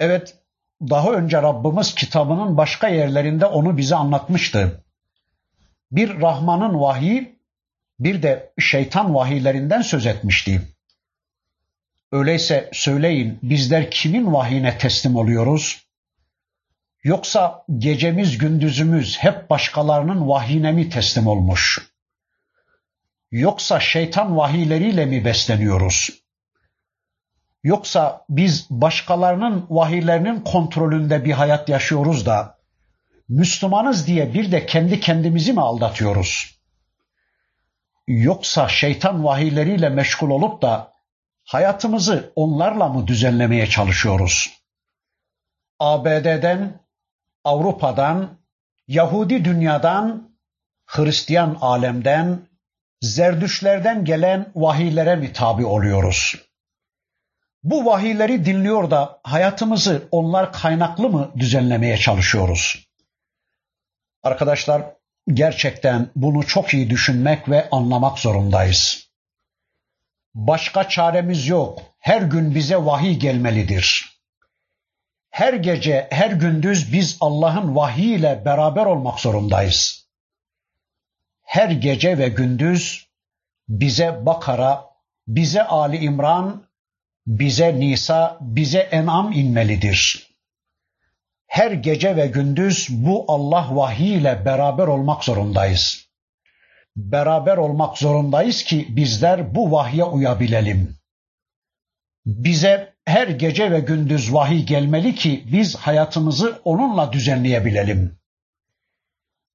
Evet, 0.00 0.39
daha 0.80 1.12
önce 1.12 1.42
Rabbimiz 1.42 1.94
kitabının 1.94 2.56
başka 2.56 2.88
yerlerinde 2.88 3.46
onu 3.46 3.76
bize 3.76 3.96
anlatmıştı. 3.96 4.84
Bir 5.92 6.20
Rahman'ın 6.20 6.80
vahiy, 6.80 7.24
bir 7.98 8.22
de 8.22 8.52
şeytan 8.58 9.14
vahiylerinden 9.14 9.82
söz 9.82 10.06
etmişti. 10.06 10.62
Öyleyse 12.12 12.70
söyleyin 12.72 13.38
bizler 13.42 13.90
kimin 13.90 14.32
vahiyine 14.32 14.78
teslim 14.78 15.16
oluyoruz? 15.16 15.86
Yoksa 17.04 17.64
gecemiz 17.78 18.38
gündüzümüz 18.38 19.18
hep 19.18 19.50
başkalarının 19.50 20.28
vahyine 20.28 20.72
mi 20.72 20.90
teslim 20.90 21.26
olmuş? 21.26 21.90
Yoksa 23.30 23.80
şeytan 23.80 24.36
vahiyleriyle 24.36 25.06
mi 25.06 25.24
besleniyoruz? 25.24 26.19
Yoksa 27.64 28.24
biz 28.28 28.66
başkalarının 28.70 29.66
vahiylerinin 29.70 30.40
kontrolünde 30.40 31.24
bir 31.24 31.32
hayat 31.32 31.68
yaşıyoruz 31.68 32.26
da 32.26 32.58
Müslümanız 33.28 34.06
diye 34.06 34.34
bir 34.34 34.52
de 34.52 34.66
kendi 34.66 35.00
kendimizi 35.00 35.52
mi 35.52 35.60
aldatıyoruz? 35.60 36.60
Yoksa 38.06 38.68
şeytan 38.68 39.24
vahiyleriyle 39.24 39.88
meşgul 39.88 40.30
olup 40.30 40.62
da 40.62 40.92
hayatımızı 41.44 42.32
onlarla 42.36 42.88
mı 42.88 43.06
düzenlemeye 43.06 43.66
çalışıyoruz? 43.66 44.50
ABD'den, 45.78 46.80
Avrupa'dan, 47.44 48.38
Yahudi 48.88 49.44
dünyadan, 49.44 50.30
Hristiyan 50.86 51.58
alemden, 51.60 52.50
Zerdüşlerden 53.00 54.04
gelen 54.04 54.52
vahiylere 54.54 55.16
mi 55.16 55.32
tabi 55.32 55.66
oluyoruz? 55.66 56.49
Bu 57.62 57.86
vahiyleri 57.86 58.44
dinliyor 58.44 58.90
da 58.90 59.20
hayatımızı 59.22 60.08
onlar 60.10 60.52
kaynaklı 60.52 61.08
mı 61.10 61.30
düzenlemeye 61.36 61.96
çalışıyoruz? 61.96 62.88
Arkadaşlar 64.22 64.82
gerçekten 65.28 66.10
bunu 66.16 66.46
çok 66.46 66.74
iyi 66.74 66.90
düşünmek 66.90 67.48
ve 67.48 67.68
anlamak 67.70 68.18
zorundayız. 68.18 69.10
Başka 70.34 70.88
çaremiz 70.88 71.48
yok. 71.48 71.82
Her 71.98 72.22
gün 72.22 72.54
bize 72.54 72.76
vahiy 72.76 73.16
gelmelidir. 73.16 74.20
Her 75.30 75.54
gece, 75.54 76.08
her 76.10 76.30
gündüz 76.30 76.92
biz 76.92 77.18
Allah'ın 77.20 77.76
vahiy 77.76 78.14
ile 78.14 78.44
beraber 78.44 78.86
olmak 78.86 79.20
zorundayız. 79.20 80.08
Her 81.42 81.70
gece 81.70 82.18
ve 82.18 82.28
gündüz 82.28 83.08
bize 83.68 84.26
Bakara, 84.26 84.84
bize 85.28 85.62
Ali 85.62 85.96
İmran, 85.96 86.69
bize 87.26 87.80
Nisa, 87.80 88.38
bize 88.40 88.78
En'am 88.78 89.32
inmelidir. 89.32 90.30
Her 91.46 91.70
gece 91.70 92.16
ve 92.16 92.26
gündüz 92.26 92.88
bu 92.90 93.24
Allah 93.28 93.68
vahiy 93.70 94.14
ile 94.14 94.44
beraber 94.44 94.86
olmak 94.86 95.24
zorundayız. 95.24 96.10
Beraber 96.96 97.56
olmak 97.56 97.98
zorundayız 97.98 98.64
ki 98.64 98.86
bizler 98.96 99.54
bu 99.54 99.72
vahye 99.72 100.04
uyabilelim. 100.04 100.96
Bize 102.26 102.94
her 103.04 103.28
gece 103.28 103.72
ve 103.72 103.80
gündüz 103.80 104.34
vahiy 104.34 104.62
gelmeli 104.62 105.14
ki 105.14 105.44
biz 105.52 105.76
hayatımızı 105.76 106.60
onunla 106.64 107.12
düzenleyebilelim. 107.12 108.18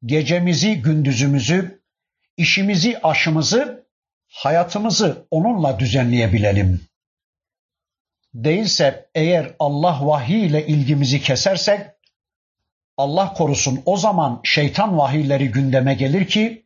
Gecemizi, 0.06 0.82
gündüzümüzü, 0.82 1.82
işimizi, 2.38 3.00
aşımızı, 3.04 3.88
hayatımızı 4.28 5.28
onunla 5.32 5.80
düzenleyebilelim. 5.80 6.88
Değilse 8.36 9.10
eğer 9.16 9.56
Allah 9.60 10.00
vahiy 10.02 10.46
ile 10.46 10.68
ilgimizi 10.68 11.22
kesersek 11.22 11.82
Allah 12.98 13.34
korusun 13.34 13.82
o 13.86 13.98
zaman 13.98 14.42
şeytan 14.44 14.98
vahiyleri 14.98 15.52
gündeme 15.52 15.94
gelir 15.94 16.28
ki 16.28 16.66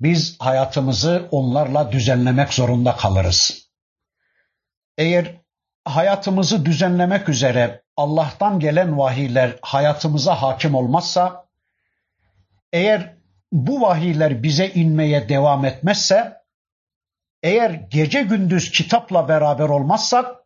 biz 0.00 0.40
hayatımızı 0.40 1.28
onlarla 1.30 1.92
düzenlemek 1.92 2.54
zorunda 2.54 2.96
kalırız. 2.96 3.68
Eğer 4.98 5.34
hayatımızı 5.84 6.64
düzenlemek 6.64 7.28
üzere 7.28 7.82
Allah'tan 7.96 8.60
gelen 8.60 8.98
vahiyler 8.98 9.58
hayatımıza 9.62 10.42
hakim 10.42 10.74
olmazsa, 10.74 11.46
eğer 12.72 13.16
bu 13.52 13.80
vahiyler 13.80 14.42
bize 14.42 14.68
inmeye 14.68 15.28
devam 15.28 15.64
etmezse, 15.64 16.40
eğer 17.42 17.70
gece 17.70 18.22
gündüz 18.22 18.70
kitapla 18.70 19.28
beraber 19.28 19.68
olmazsak, 19.68 20.39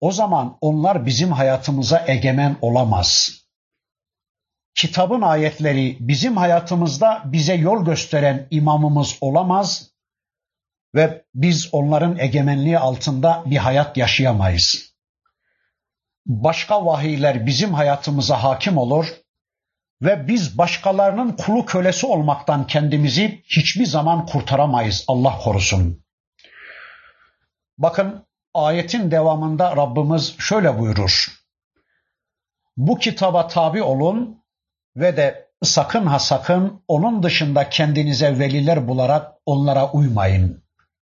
o 0.00 0.12
zaman 0.12 0.58
onlar 0.60 1.06
bizim 1.06 1.32
hayatımıza 1.32 2.04
egemen 2.06 2.56
olamaz. 2.62 3.32
Kitabın 4.74 5.22
ayetleri 5.22 5.96
bizim 6.00 6.36
hayatımızda 6.36 7.22
bize 7.24 7.54
yol 7.54 7.84
gösteren 7.84 8.46
imamımız 8.50 9.16
olamaz 9.20 9.90
ve 10.94 11.24
biz 11.34 11.68
onların 11.74 12.18
egemenliği 12.18 12.78
altında 12.78 13.42
bir 13.46 13.56
hayat 13.56 13.96
yaşayamayız. 13.96 14.96
başka 16.26 16.86
vahiyler 16.86 17.46
bizim 17.46 17.74
hayatımıza 17.74 18.42
hakim 18.42 18.78
olur 18.78 19.06
ve 20.02 20.28
biz 20.28 20.58
başkalarının 20.58 21.32
kulu 21.32 21.66
kölesi 21.66 22.06
olmaktan 22.06 22.66
kendimizi 22.66 23.42
hiçbir 23.44 23.86
zaman 23.86 24.26
kurtaramayız 24.26 25.04
Allah 25.08 25.38
korusun. 25.38 26.04
Bakın 27.78 28.26
ayetin 28.56 29.10
devamında 29.10 29.76
Rabbimiz 29.76 30.34
şöyle 30.38 30.78
buyurur. 30.78 31.26
Bu 32.76 32.98
kitaba 32.98 33.48
tabi 33.48 33.82
olun 33.82 34.44
ve 34.96 35.16
de 35.16 35.48
sakın 35.62 36.06
ha 36.06 36.18
sakın 36.18 36.82
onun 36.88 37.22
dışında 37.22 37.68
kendinize 37.68 38.38
veliler 38.38 38.88
bularak 38.88 39.32
onlara 39.46 39.92
uymayın. 39.92 40.64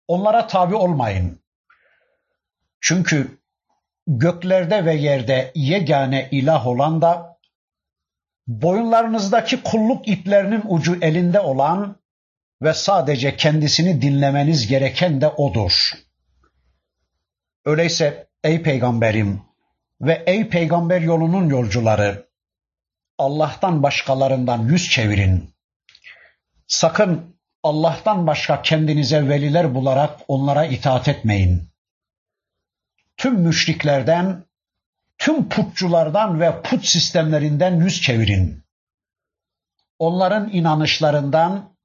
Onlara 0.09 0.47
tabi 0.47 0.75
olmayın. 0.75 1.43
Çünkü 2.81 3.39
göklerde 4.07 4.85
ve 4.85 4.95
yerde 4.95 5.53
yegane 5.55 6.29
ilah 6.31 6.67
olan 6.67 7.03
da 7.03 7.39
boyunlarınızdaki 8.47 9.63
kulluk 9.63 10.09
iplerinin 10.09 10.63
ucu 10.69 10.99
elinde 11.03 11.41
olan 11.41 11.97
ve 12.63 12.75
sadece 12.75 13.37
kendisini 13.37 14.03
dinlemeniz 14.03 14.67
gereken 14.67 15.21
de 15.21 15.29
odur. 15.29 15.93
Öyleyse 17.65 18.29
ey 18.45 18.63
peygamberim 18.63 19.43
ve 20.01 20.23
ey 20.27 20.49
peygamber 20.49 21.01
yolunun 21.01 21.49
yolcuları 21.49 22.31
Allah'tan 23.19 23.83
başkalarından 23.83 24.59
yüz 24.59 24.91
çevirin. 24.91 25.55
Sakın 26.67 27.37
Allah'tan 27.63 28.27
başka 28.27 28.63
kendinize 28.63 29.29
veliler 29.29 29.75
bularak 29.75 30.21
onlara 30.29 30.65
itaat 30.65 31.09
etmeyin. 31.09 31.71
Tüm 33.17 33.35
müşriklerden, 33.35 34.45
tüm 35.19 35.49
putçulardan 35.49 36.41
ve 36.41 36.63
put 36.63 36.87
sistemlerinden 36.87 37.81
yüz 37.81 38.03
çevirin. 38.03 38.65
Onların 39.99 40.51
inanışlarından, 40.53 41.77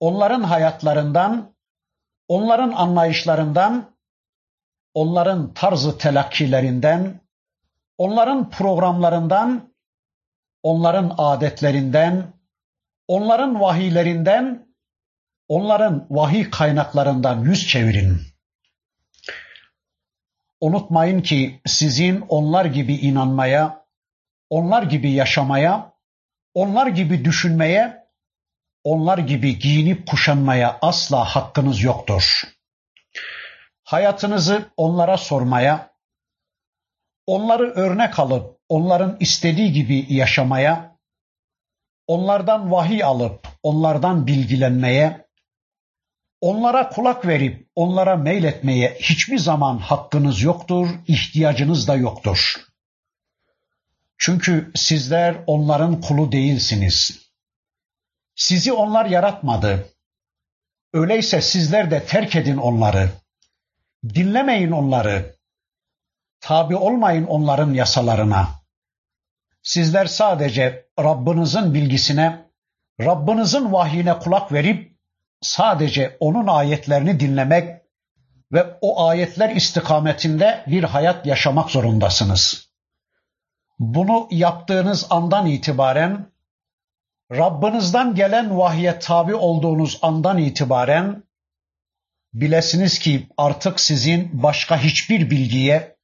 onların 0.00 0.42
hayatlarından, 0.42 1.54
onların 2.28 2.72
anlayışlarından, 2.72 3.92
onların 4.94 5.54
tarzı 5.54 5.98
telakkilerinden, 5.98 7.20
onların 7.98 8.50
programlarından, 8.50 9.72
onların 10.62 11.14
adetlerinden, 11.18 12.32
onların 13.08 13.60
vahiylerinden, 13.60 14.68
onların 15.48 16.06
vahiy 16.10 16.50
kaynaklarından 16.50 17.44
yüz 17.44 17.68
çevirin. 17.68 18.20
Unutmayın 20.60 21.20
ki 21.20 21.60
sizin 21.66 22.20
onlar 22.28 22.64
gibi 22.64 22.94
inanmaya, 22.94 23.86
onlar 24.50 24.82
gibi 24.82 25.10
yaşamaya, 25.10 25.92
onlar 26.54 26.86
gibi 26.86 27.24
düşünmeye, 27.24 28.06
onlar 28.84 29.18
gibi 29.18 29.58
giyinip 29.58 30.06
kuşanmaya 30.06 30.78
asla 30.82 31.24
hakkınız 31.24 31.82
yoktur. 31.82 32.42
Hayatınızı 33.92 34.72
onlara 34.76 35.16
sormaya, 35.16 35.94
onları 37.26 37.70
örnek 37.70 38.18
alıp 38.18 38.58
onların 38.68 39.16
istediği 39.20 39.72
gibi 39.72 40.06
yaşamaya, 40.08 40.96
onlardan 42.06 42.70
vahiy 42.70 43.04
alıp 43.04 43.48
onlardan 43.62 44.26
bilgilenmeye, 44.26 45.28
onlara 46.40 46.88
kulak 46.88 47.26
verip 47.26 47.68
onlara 47.74 48.16
meyletmeye 48.16 48.98
hiçbir 49.00 49.38
zaman 49.38 49.78
hakkınız 49.78 50.42
yoktur, 50.42 50.88
ihtiyacınız 51.06 51.88
da 51.88 51.94
yoktur. 51.94 52.56
Çünkü 54.18 54.72
sizler 54.74 55.36
onların 55.46 56.00
kulu 56.00 56.32
değilsiniz. 56.32 57.28
Sizi 58.34 58.72
onlar 58.72 59.06
yaratmadı. 59.06 59.88
Öyleyse 60.92 61.40
sizler 61.40 61.90
de 61.90 62.06
terk 62.06 62.36
edin 62.36 62.56
onları. 62.56 63.21
Dinlemeyin 64.08 64.70
onları. 64.70 65.36
Tabi 66.40 66.76
olmayın 66.76 67.26
onların 67.26 67.74
yasalarına. 67.74 68.48
Sizler 69.62 70.06
sadece 70.06 70.86
Rabbinizin 70.98 71.74
bilgisine, 71.74 72.50
Rabbinizin 73.00 73.72
vahyine 73.72 74.18
kulak 74.18 74.52
verip 74.52 74.96
sadece 75.40 76.16
onun 76.20 76.46
ayetlerini 76.46 77.20
dinlemek 77.20 77.82
ve 78.52 78.78
o 78.80 79.06
ayetler 79.06 79.50
istikametinde 79.50 80.64
bir 80.66 80.84
hayat 80.84 81.26
yaşamak 81.26 81.70
zorundasınız. 81.70 82.68
Bunu 83.78 84.28
yaptığınız 84.30 85.06
andan 85.10 85.46
itibaren 85.46 86.32
Rabbinizden 87.32 88.14
gelen 88.14 88.58
vahye 88.58 88.98
tabi 88.98 89.34
olduğunuz 89.34 89.98
andan 90.02 90.38
itibaren 90.38 91.24
bilesiniz 92.34 92.98
ki 92.98 93.28
artık 93.36 93.80
sizin 93.80 94.42
başka 94.42 94.82
hiçbir 94.82 95.30
bilgiye, 95.30 95.96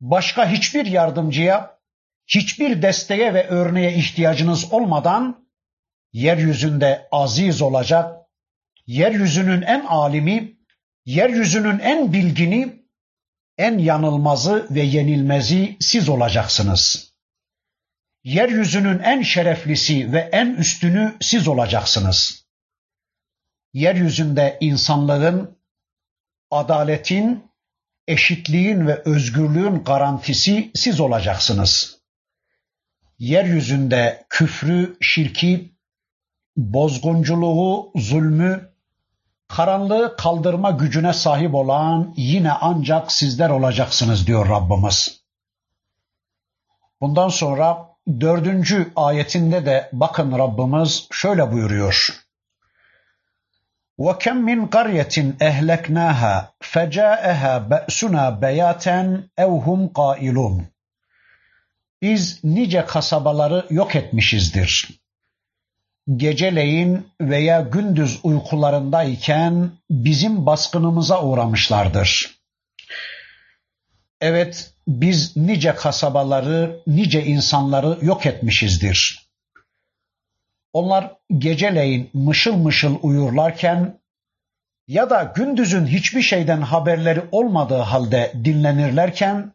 başka 0.00 0.50
hiçbir 0.50 0.86
yardımcıya, 0.86 1.78
hiçbir 2.26 2.82
desteğe 2.82 3.34
ve 3.34 3.48
örneğe 3.48 3.94
ihtiyacınız 3.94 4.72
olmadan 4.72 5.48
yeryüzünde 6.12 7.08
aziz 7.12 7.62
olacak, 7.62 8.16
yeryüzünün 8.86 9.62
en 9.62 9.84
alimi, 9.84 10.56
yeryüzünün 11.04 11.78
en 11.78 12.12
bilgini, 12.12 12.84
en 13.58 13.78
yanılmazı 13.78 14.66
ve 14.70 14.80
yenilmezi 14.80 15.76
siz 15.80 16.08
olacaksınız. 16.08 17.14
Yeryüzünün 18.24 18.98
en 18.98 19.22
şereflisi 19.22 20.12
ve 20.12 20.18
en 20.32 20.54
üstünü 20.54 21.16
siz 21.20 21.48
olacaksınız. 21.48 22.43
Yeryüzünde 23.74 24.58
insanlığın, 24.60 25.58
adaletin, 26.50 27.50
eşitliğin 28.08 28.86
ve 28.86 29.02
özgürlüğün 29.04 29.84
garantisi 29.84 30.70
siz 30.74 31.00
olacaksınız. 31.00 31.98
Yeryüzünde 33.18 34.26
küfrü, 34.28 34.96
şirki, 35.00 35.74
bozgunculuğu, 36.56 37.92
zulmü, 37.96 38.70
karanlığı 39.48 40.16
kaldırma 40.16 40.70
gücüne 40.70 41.12
sahip 41.12 41.54
olan 41.54 42.14
yine 42.16 42.52
ancak 42.52 43.12
sizler 43.12 43.50
olacaksınız 43.50 44.26
diyor 44.26 44.48
Rabbimiz. 44.48 45.20
Bundan 47.00 47.28
sonra 47.28 47.88
dördüncü 48.20 48.92
ayetinde 48.96 49.66
de 49.66 49.90
bakın 49.92 50.38
Rabbimiz 50.38 51.08
şöyle 51.12 51.52
buyuruyor. 51.52 52.23
وَكَمْ 54.05 54.37
مِنْ 54.49 54.59
قَرْيَةٍ 54.75 55.15
اَهْلَكْنَاهَا 55.49 56.35
فَجَاءَهَا 56.73 57.53
بَأْسُنَا 57.71 58.23
بَيَاتًا 58.43 58.99
اَوْ 59.39 59.51
هُمْ 59.67 59.79
قَائِلُونَ 59.99 60.63
Biz 62.01 62.43
nice 62.43 62.85
kasabaları 62.85 63.65
yok 63.69 63.95
etmişizdir. 63.95 64.89
Geceleyin 66.15 67.07
veya 67.21 67.61
gündüz 67.61 68.19
uykularındayken 68.23 69.71
bizim 69.89 70.45
baskınımıza 70.45 71.23
uğramışlardır. 71.23 72.39
Evet, 74.21 74.73
biz 74.87 75.37
nice 75.37 75.75
kasabaları, 75.75 76.79
nice 76.87 77.25
insanları 77.25 78.05
yok 78.05 78.25
etmişizdir. 78.25 79.22
Onlar 80.74 81.16
geceleyin 81.38 82.10
mışıl 82.12 82.56
mışıl 82.56 82.98
uyurlarken 83.02 84.00
ya 84.88 85.10
da 85.10 85.32
gündüzün 85.36 85.86
hiçbir 85.86 86.22
şeyden 86.22 86.60
haberleri 86.60 87.22
olmadığı 87.32 87.78
halde 87.78 88.32
dinlenirlerken, 88.44 89.52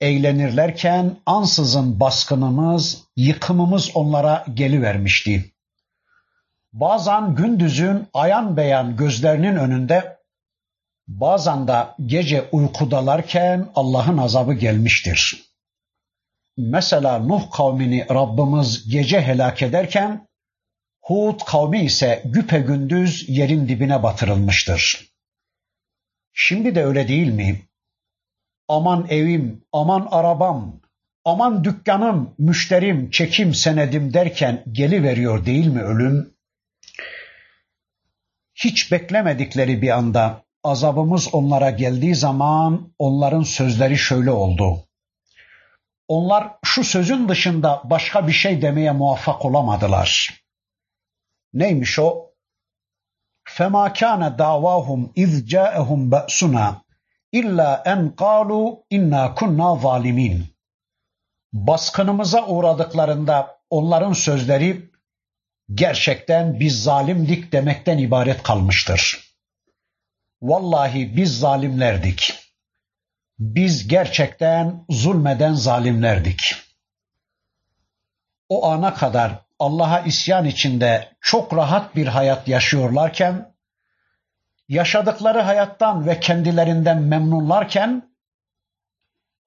eğlenirlerken 0.00 1.16
ansızın 1.26 2.00
baskınımız, 2.00 3.04
yıkımımız 3.16 3.90
onlara 3.94 4.44
gelivermişti. 4.54 5.52
Bazen 6.72 7.34
gündüzün 7.34 8.06
ayan 8.14 8.56
beyan 8.56 8.96
gözlerinin 8.96 9.56
önünde, 9.56 10.18
bazen 11.08 11.68
de 11.68 11.86
gece 12.06 12.48
uykudalarken 12.52 13.68
Allah'ın 13.74 14.18
azabı 14.18 14.54
gelmiştir. 14.54 15.47
Mesela 16.58 17.18
Nuh 17.18 17.50
kavmini 17.50 18.06
Rabbimiz 18.10 18.88
gece 18.88 19.20
helak 19.20 19.62
ederken 19.62 20.28
Hud 21.02 21.40
kavmi 21.46 21.84
ise 21.84 22.22
güpe 22.24 22.58
gündüz 22.58 23.28
yerin 23.28 23.68
dibine 23.68 24.02
batırılmıştır. 24.02 25.08
Şimdi 26.32 26.74
de 26.74 26.84
öyle 26.84 27.08
değil 27.08 27.32
mi? 27.32 27.62
Aman 28.68 29.06
evim, 29.10 29.64
aman 29.72 30.08
arabam, 30.10 30.80
aman 31.24 31.64
dükkanım, 31.64 32.34
müşterim, 32.38 33.10
çekim 33.10 33.54
senedim 33.54 34.14
derken 34.14 34.64
geli 34.72 35.02
veriyor 35.02 35.46
değil 35.46 35.66
mi 35.66 35.82
ölüm? 35.82 36.34
Hiç 38.54 38.92
beklemedikleri 38.92 39.82
bir 39.82 39.90
anda 39.90 40.44
azabımız 40.64 41.34
onlara 41.34 41.70
geldiği 41.70 42.14
zaman 42.14 42.92
onların 42.98 43.42
sözleri 43.42 43.98
şöyle 43.98 44.30
oldu 44.30 44.87
onlar 46.07 46.51
şu 46.63 46.83
sözün 46.83 47.29
dışında 47.29 47.81
başka 47.83 48.27
bir 48.27 48.33
şey 48.33 48.61
demeye 48.61 48.91
muvaffak 48.91 49.45
olamadılar. 49.45 50.43
Neymiş 51.53 51.99
o? 51.99 52.33
فَمَا 53.45 53.93
كَانَ 53.93 54.37
دَعْوَاهُمْ 54.37 55.13
اِذْ 55.13 55.47
جَاءَهُمْ 55.47 56.09
بَأْسُنَا 56.09 56.75
اِلَّا 57.33 57.83
اَنْ 57.93 58.15
قَالُوا 58.15 58.67
اِنَّا 58.91 59.35
كُنَّا 59.35 59.81
ظَالِمِينَ 59.81 60.41
Baskınımıza 61.53 62.47
uğradıklarında 62.47 63.57
onların 63.69 64.13
sözleri 64.13 64.91
gerçekten 65.73 66.59
biz 66.59 66.83
zalimdik 66.83 67.51
demekten 67.51 67.97
ibaret 67.97 68.43
kalmıştır. 68.43 69.33
Vallahi 70.41 71.17
biz 71.17 71.39
zalimlerdik. 71.39 72.46
Biz 73.38 73.88
gerçekten 73.88 74.84
zulmeden 74.90 75.54
zalimlerdik. 75.54 76.54
O 78.48 78.66
ana 78.66 78.94
kadar 78.94 79.44
Allah'a 79.58 80.00
isyan 80.00 80.44
içinde 80.44 81.16
çok 81.20 81.54
rahat 81.56 81.96
bir 81.96 82.06
hayat 82.06 82.48
yaşıyorlarken, 82.48 83.54
yaşadıkları 84.68 85.40
hayattan 85.40 86.06
ve 86.06 86.20
kendilerinden 86.20 87.02
memnunlarken, 87.02 88.14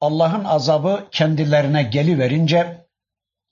Allah'ın 0.02 0.44
azabı 0.44 1.08
kendilerine 1.12 1.84
geliverince, 1.84 2.88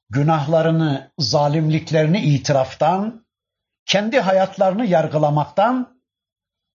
günahlarını, 0.09 1.11
zalimliklerini 1.19 2.19
itiraftan, 2.21 3.25
kendi 3.85 4.19
hayatlarını 4.19 4.85
yargılamaktan, 4.85 5.98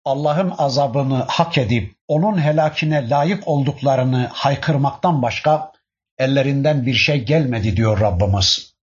Allah'ın 0.05 0.53
azabını 0.57 1.25
hak 1.27 1.57
edip 1.57 1.95
onun 2.07 2.41
helakine 2.41 3.09
layık 3.09 3.47
olduklarını 3.47 4.29
haykırmaktan 4.33 5.21
başka 5.21 5.71
ellerinden 6.17 6.85
bir 6.85 6.93
şey 6.93 7.25
gelmedi 7.25 7.77
diyor 7.77 7.99
Rabbimiz. 7.99 8.73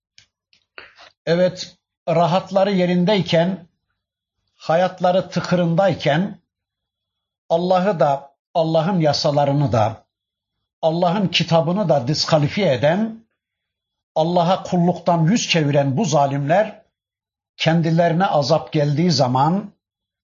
Evet, 1.26 1.76
rahatları 2.08 2.72
yerindeyken, 2.72 3.66
hayatları 4.54 5.28
tıkırındayken 5.28 6.40
Allah'ı 7.48 8.00
da, 8.00 8.34
Allah'ın 8.54 9.00
yasalarını 9.00 9.72
da, 9.72 10.04
Allah'ın 10.82 11.28
kitabını 11.28 11.88
da 11.88 12.08
diskalifiye 12.08 12.74
eden, 12.74 13.26
Allah'a 14.14 14.62
kulluktan 14.62 15.24
yüz 15.24 15.48
çeviren 15.48 15.96
bu 15.96 16.04
zalimler 16.04 16.82
kendilerine 17.56 18.26
azap 18.26 18.72
geldiği 18.72 19.10
zaman, 19.10 19.72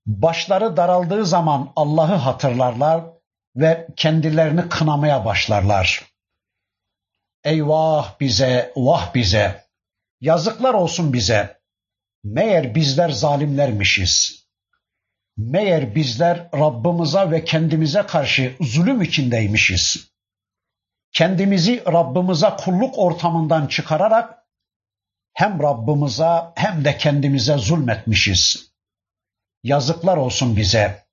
başları 0.06 0.76
daraldığı 0.76 1.26
zaman 1.26 1.72
Allah'ı 1.76 2.14
hatırlarlar 2.14 3.04
ve 3.56 3.88
kendilerini 3.96 4.68
kınamaya 4.68 5.24
başlarlar. 5.24 6.04
Eyvah 7.44 8.20
bize, 8.20 8.72
vah 8.76 9.14
bize. 9.14 9.64
Yazıklar 10.20 10.74
olsun 10.74 11.12
bize. 11.12 11.60
Meğer 12.24 12.74
bizler 12.74 13.10
zalimlermişiz. 13.10 14.44
Meğer 15.36 15.94
bizler 15.94 16.48
Rabbimize 16.54 17.30
ve 17.30 17.44
kendimize 17.44 18.02
karşı 18.02 18.56
zulüm 18.60 19.02
içindeymişiz. 19.02 20.10
Kendimizi 21.12 21.84
Rabbimize 21.86 22.50
kulluk 22.64 22.98
ortamından 22.98 23.66
çıkararak 23.66 24.38
hem 25.32 25.62
Rabbimize 25.62 26.40
hem 26.54 26.84
de 26.84 26.96
kendimize 26.96 27.58
zulmetmişiz. 27.58 28.73
Yazıklar 29.64 30.16
olsun 30.16 30.56
bize. 30.56 31.04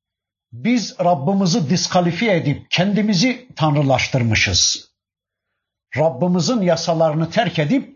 Biz 0.51 0.99
Rabbimizi 0.99 1.69
diskalifiye 1.69 2.35
edip 2.37 2.71
kendimizi 2.71 3.47
tanrılaştırmışız. 3.55 4.91
Rabbimizin 5.97 6.61
yasalarını 6.61 7.29
terk 7.29 7.59
edip 7.59 7.95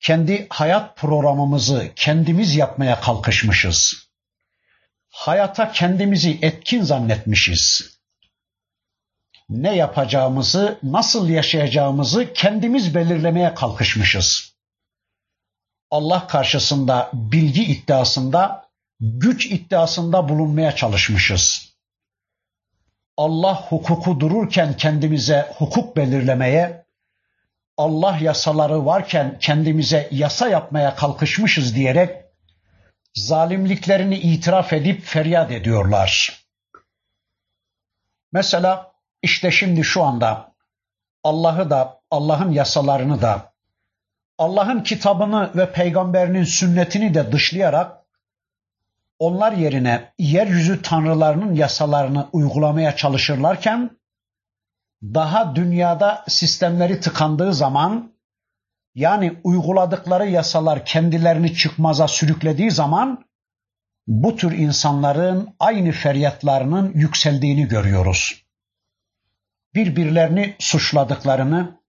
kendi 0.00 0.46
hayat 0.50 0.96
programımızı 0.96 1.92
kendimiz 1.96 2.56
yapmaya 2.56 3.00
kalkışmışız. 3.00 4.08
Hayata 5.08 5.72
kendimizi 5.72 6.38
etkin 6.42 6.82
zannetmişiz. 6.82 7.96
Ne 9.48 9.76
yapacağımızı, 9.76 10.78
nasıl 10.82 11.28
yaşayacağımızı 11.28 12.32
kendimiz 12.32 12.94
belirlemeye 12.94 13.54
kalkışmışız. 13.54 14.56
Allah 15.90 16.26
karşısında 16.26 17.10
bilgi 17.12 17.64
iddiasında, 17.64 18.65
güç 19.00 19.46
iddiasında 19.46 20.28
bulunmaya 20.28 20.72
çalışmışız. 20.72 21.76
Allah 23.16 23.62
hukuku 23.62 24.20
dururken 24.20 24.76
kendimize 24.76 25.52
hukuk 25.58 25.96
belirlemeye, 25.96 26.86
Allah 27.76 28.18
yasaları 28.20 28.86
varken 28.86 29.38
kendimize 29.38 30.08
yasa 30.10 30.48
yapmaya 30.48 30.94
kalkışmışız 30.94 31.74
diyerek 31.74 32.24
zalimliklerini 33.14 34.18
itiraf 34.18 34.72
edip 34.72 35.04
feryat 35.04 35.50
ediyorlar. 35.50 36.42
Mesela 38.32 38.92
işte 39.22 39.50
şimdi 39.50 39.84
şu 39.84 40.02
anda 40.02 40.54
Allah'ı 41.24 41.70
da 41.70 42.00
Allah'ın 42.10 42.52
yasalarını 42.52 43.22
da 43.22 43.52
Allah'ın 44.38 44.82
kitabını 44.82 45.50
ve 45.56 45.72
peygamberinin 45.72 46.44
sünnetini 46.44 47.14
de 47.14 47.32
dışlayarak 47.32 47.95
onlar 49.18 49.52
yerine 49.52 50.12
yeryüzü 50.18 50.82
tanrılarının 50.82 51.54
yasalarını 51.54 52.28
uygulamaya 52.32 52.96
çalışırlarken 52.96 53.90
daha 55.02 55.56
dünyada 55.56 56.24
sistemleri 56.28 57.00
tıkandığı 57.00 57.54
zaman 57.54 58.12
yani 58.94 59.40
uyguladıkları 59.44 60.26
yasalar 60.28 60.84
kendilerini 60.84 61.54
çıkmaza 61.54 62.08
sürüklediği 62.08 62.70
zaman 62.70 63.24
bu 64.06 64.36
tür 64.36 64.52
insanların 64.52 65.54
aynı 65.60 65.92
feryatlarının 65.92 66.92
yükseldiğini 66.94 67.68
görüyoruz. 67.68 68.42
Birbirlerini 69.74 70.56
suçladıklarını 70.58 71.80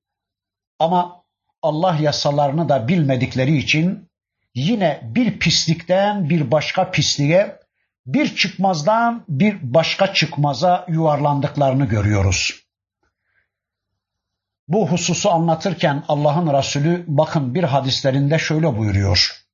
ama 0.79 1.23
Allah 1.61 1.95
yasalarını 1.95 2.69
da 2.69 2.87
bilmedikleri 2.87 3.57
için 3.57 4.06
yine 4.57 4.99
bir 5.03 5.39
pislikten 5.39 6.29
bir 6.29 6.51
başka 6.51 6.91
pisliğe, 6.91 7.59
bir 8.05 8.35
çıkmazdan 8.35 9.25
bir 9.29 9.57
başka 9.61 10.13
çıkmaza 10.13 10.85
yuvarlandıklarını 10.87 11.85
görüyoruz. 11.85 12.63
Bu 14.67 14.87
hususu 14.87 15.31
anlatırken 15.31 16.03
Allah'ın 16.07 16.53
Resulü 16.53 17.05
bakın 17.07 17.55
bir 17.55 17.63
hadislerinde 17.63 18.39
şöyle 18.39 18.77
buyuruyor. 18.77 19.45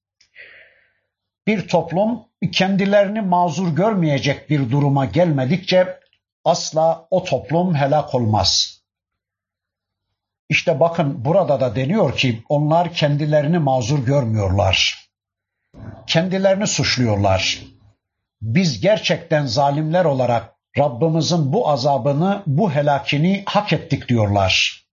Bir 1.48 1.68
toplum 1.68 2.26
kendilerini 2.52 3.22
mazur 3.22 3.76
görmeyecek 3.76 4.50
bir 4.50 4.72
duruma 4.72 5.06
gelmedikçe 5.06 6.00
asla 6.46 7.08
o 7.12 7.24
toplum 7.24 7.76
helak 7.76 8.16
olmaz. 8.16 8.83
İşte 10.50 10.80
bakın 10.80 11.26
burada 11.26 11.60
da 11.60 11.76
deniyor 11.76 12.18
ki 12.18 12.44
onlar 12.50 12.94
kendilerini 12.94 13.60
mazur 13.60 14.06
görmüyorlar. 14.06 15.10
Kendilerini 16.08 16.68
suçluyorlar. 16.68 17.62
Biz 18.42 18.82
gerçekten 18.82 19.46
zalimler 19.46 20.06
olarak 20.06 20.54
Rabbimizin 20.78 21.54
bu 21.54 21.70
azabını, 21.70 22.44
bu 22.48 22.72
helakini 22.72 23.44
hak 23.46 23.74
ettik 23.74 24.10
diyorlar. 24.10 24.84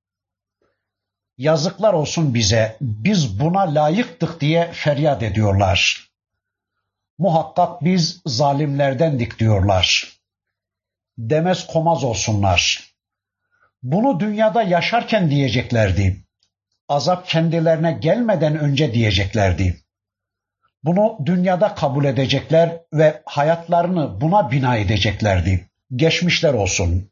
Yazıklar 1.38 1.92
olsun 1.92 2.34
bize, 2.34 2.76
biz 2.80 3.40
buna 3.40 3.74
layıktık 3.74 4.40
diye 4.40 4.72
feryat 4.72 5.22
ediyorlar. 5.22 6.10
Muhakkak 7.18 7.84
biz 7.84 8.22
zalimlerdendik 8.26 9.38
diyorlar. 9.38 10.08
Demez 11.18 11.66
komaz 11.66 12.04
olsunlar. 12.04 12.89
Bunu 13.82 14.20
dünyada 14.20 14.62
yaşarken 14.62 15.30
diyeceklerdi. 15.30 16.24
Azap 16.88 17.28
kendilerine 17.28 17.92
gelmeden 17.92 18.58
önce 18.58 18.94
diyeceklerdi. 18.94 19.76
Bunu 20.84 21.18
dünyada 21.26 21.74
kabul 21.74 22.04
edecekler 22.04 22.80
ve 22.92 23.22
hayatlarını 23.24 24.20
buna 24.20 24.50
bina 24.50 24.76
edeceklerdi. 24.76 25.70
Geçmişler 25.96 26.54
olsun. 26.54 27.10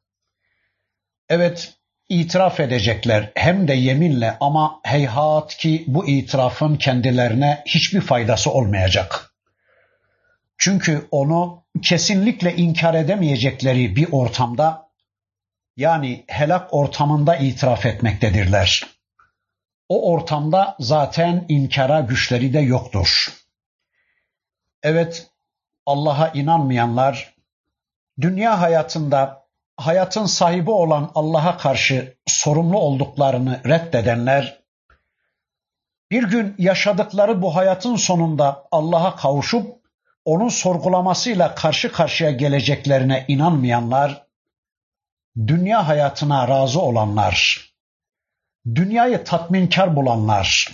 Evet, 1.28 1.74
itiraf 2.09 2.61
edecekler 2.61 3.33
hem 3.35 3.68
de 3.68 3.74
yeminle 3.74 4.37
ama 4.40 4.81
heyhat 4.83 5.57
ki 5.57 5.85
bu 5.87 6.09
itirafın 6.09 6.76
kendilerine 6.76 7.62
hiçbir 7.66 8.00
faydası 8.00 8.50
olmayacak. 8.50 9.35
Çünkü 10.59 11.09
onu 11.11 11.64
kesinlikle 11.83 12.57
inkar 12.57 12.94
edemeyecekleri 12.94 13.96
bir 13.96 14.09
ortamda 14.12 14.88
yani 15.79 16.25
helak 16.29 16.75
ortamında 16.75 17.37
itiraf 17.37 17.87
etmektedirler. 17.87 18.87
O 19.88 20.12
ortamda 20.12 20.77
zaten 20.81 21.45
inkara 21.49 22.01
güçleri 22.01 22.53
de 22.53 22.59
yoktur. 22.59 23.33
Evet, 24.83 25.31
Allah'a 25.87 26.29
inanmayanlar 26.29 27.35
dünya 28.21 28.61
hayatında 28.61 29.47
hayatın 29.77 30.27
sahibi 30.27 30.71
olan 30.71 31.11
Allah'a 31.14 31.57
karşı 31.57 32.17
sorumlu 32.27 32.79
olduklarını 32.79 33.61
reddedenler, 33.67 34.61
bir 36.11 36.23
gün 36.23 36.55
yaşadıkları 36.59 37.43
bu 37.43 37.57
hayatın 37.57 37.97
sonunda 37.97 38.64
Allah'a 38.71 39.17
kavuşup 39.17 39.79
onun 40.25 40.49
sorgulamasıyla 40.49 41.55
karşı 41.55 41.93
karşıya 41.93 42.31
geleceklerine 42.31 43.25
inanmayanlar, 43.29 44.28
dünya 45.37 45.88
hayatına 45.88 46.49
razı 46.49 46.81
olanlar, 46.81 47.69
dünyayı 48.75 49.25
tatminkar 49.25 49.97
bulanlar, 49.97 50.69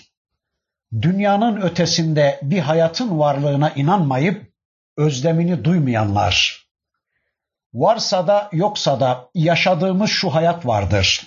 dünyanın 1.03 1.61
ötesinde 1.61 2.41
bir 2.43 2.59
hayatın 2.59 3.19
varlığına 3.19 3.71
inanmayıp 3.71 4.53
özlemini 4.97 5.65
duymayanlar, 5.65 6.67
varsa 7.75 8.27
da 8.27 8.49
yoksa 8.53 9.01
da 9.01 9.31
yaşadığımız 9.35 10.11
şu 10.11 10.35
hayat 10.35 10.67
vardır. 10.67 11.27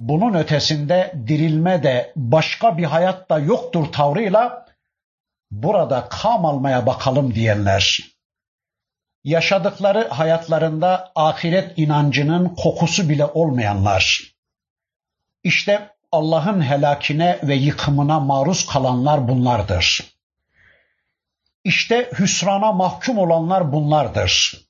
Bunun 0.00 0.34
ötesinde 0.34 1.14
dirilme 1.26 1.82
de 1.82 2.12
başka 2.16 2.78
bir 2.78 2.84
hayat 2.84 3.30
da 3.30 3.38
yoktur 3.38 3.92
tavrıyla 3.92 4.66
burada 5.50 6.08
kam 6.08 6.44
almaya 6.44 6.86
bakalım 6.86 7.34
diyenler. 7.34 8.13
Yaşadıkları 9.24 10.08
hayatlarında 10.08 11.12
ahiret 11.14 11.78
inancının 11.78 12.48
kokusu 12.48 13.08
bile 13.08 13.24
olmayanlar. 13.24 14.34
İşte 15.44 15.90
Allah'ın 16.12 16.60
helakine 16.60 17.38
ve 17.42 17.54
yıkımına 17.54 18.20
maruz 18.20 18.66
kalanlar 18.66 19.28
bunlardır. 19.28 20.14
İşte 21.64 22.10
hüsrana 22.18 22.72
mahkum 22.72 23.18
olanlar 23.18 23.72
bunlardır. 23.72 24.64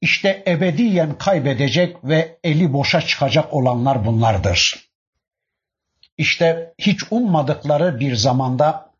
İşte 0.00 0.44
ebediyen 0.46 1.18
kaybedecek 1.18 2.04
ve 2.04 2.38
eli 2.44 2.72
boşa 2.72 3.00
çıkacak 3.00 3.54
olanlar 3.54 4.06
bunlardır. 4.06 4.88
İşte 6.18 6.74
hiç 6.78 7.02
ummadıkları 7.10 8.00
bir 8.00 8.16
zamanda 8.16 8.92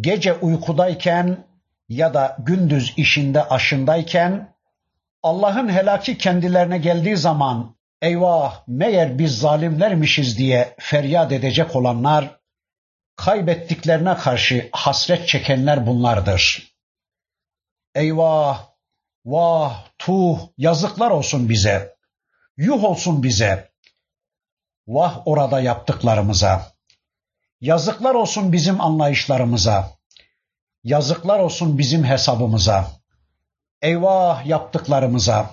gece 0.00 0.34
uykudayken 0.34 1.49
ya 1.90 2.14
da 2.14 2.36
gündüz 2.38 2.94
işinde 2.96 3.44
aşındayken 3.44 4.56
Allah'ın 5.22 5.68
helaki 5.68 6.18
kendilerine 6.18 6.78
geldiği 6.78 7.16
zaman 7.16 7.76
eyvah 8.02 8.62
meğer 8.66 9.18
biz 9.18 9.38
zalimlermişiz 9.38 10.38
diye 10.38 10.74
feryat 10.78 11.32
edecek 11.32 11.76
olanlar 11.76 12.40
kaybettiklerine 13.16 14.16
karşı 14.16 14.68
hasret 14.72 15.28
çekenler 15.28 15.86
bunlardır. 15.86 16.72
Eyvah, 17.94 18.66
vah, 19.24 19.84
tuh, 19.98 20.38
yazıklar 20.58 21.10
olsun 21.10 21.48
bize. 21.48 21.96
Yuh 22.56 22.84
olsun 22.84 23.22
bize. 23.22 23.70
Vah 24.86 25.22
orada 25.24 25.60
yaptıklarımıza. 25.60 26.72
Yazıklar 27.60 28.14
olsun 28.14 28.52
bizim 28.52 28.80
anlayışlarımıza. 28.80 29.99
Yazıklar 30.84 31.38
olsun 31.38 31.78
bizim 31.78 32.04
hesabımıza. 32.04 32.90
Eyvah 33.82 34.46
yaptıklarımıza. 34.46 35.50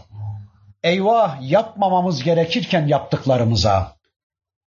Eyvah 0.83 1.37
yapmamamız 1.41 2.23
gerekirken 2.23 2.87
yaptıklarımıza. 2.87 3.97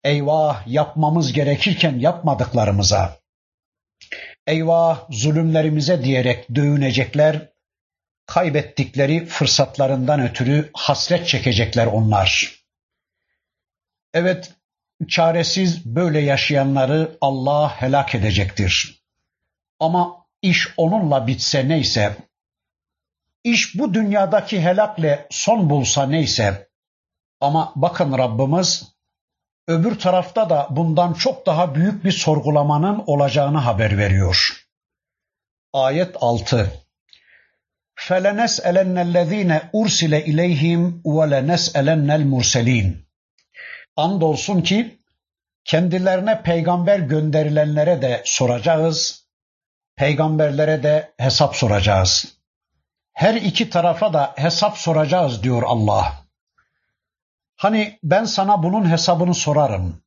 Eyvah 0.04 0.68
yapmamız 0.68 1.34
gerekirken 1.34 2.00
yapmadıklarımıza. 2.00 3.20
Eyvah 4.48 5.06
zulümlerimize 5.10 6.04
diyerek 6.04 6.56
dövünecekler. 6.56 7.50
Kaybettikleri 8.26 9.26
fırsatlarından 9.26 10.22
ötürü 10.22 10.70
hasret 10.74 11.28
çekecekler 11.28 11.86
onlar. 11.86 12.60
Evet, 14.14 14.54
çaresiz 15.08 15.86
böyle 15.86 16.20
yaşayanları 16.20 17.18
Allah 17.22 17.82
helak 17.82 18.16
edecektir. 18.16 19.04
Ama 19.80 20.25
iş 20.45 20.69
onunla 20.77 21.27
bitse 21.27 21.69
neyse, 21.69 22.17
iş 23.45 23.79
bu 23.79 23.95
dünyadaki 23.95 24.61
helakle 24.61 25.27
son 25.31 25.71
bulsa 25.71 26.07
neyse, 26.07 26.69
ama 27.41 27.73
bakın 27.77 28.19
Rabbimiz 28.19 28.95
öbür 29.69 29.99
tarafta 29.99 30.51
da 30.51 30.69
bundan 30.71 31.13
çok 31.13 31.47
daha 31.47 31.75
büyük 31.75 32.05
bir 32.05 32.13
sorgulamanın 32.13 33.03
olacağını 33.07 33.59
haber 33.59 33.99
veriyor. 33.99 34.67
Ayet 35.73 36.17
6 36.21 36.71
فَلَنَسْأَلَنَّ 38.09 38.97
الَّذ۪ينَ 39.09 39.71
اُرْسِلَ 39.73 40.13
اِلَيْهِمْ 40.31 41.03
وَلَنَسْأَلَنَّ 41.03 42.09
الْمُرْسَل۪ينَ 42.21 42.95
Andolsun 43.97 44.63
ki 44.63 45.01
kendilerine 45.65 46.43
peygamber 46.43 46.99
gönderilenlere 46.99 48.03
de 48.03 48.23
soracağız, 48.25 49.24
peygamberlere 49.96 50.84
de 50.84 51.14
hesap 51.18 51.56
soracağız. 51.56 52.38
Her 53.14 53.34
iki 53.34 53.70
tarafa 53.70 54.14
da 54.14 54.34
hesap 54.36 54.78
soracağız 54.78 55.44
diyor 55.44 55.64
Allah. 55.66 56.26
Hani 57.56 58.00
ben 58.04 58.24
sana 58.24 58.64
bunun 58.64 58.90
hesabını 58.90 59.34
sorarım. 59.34 60.02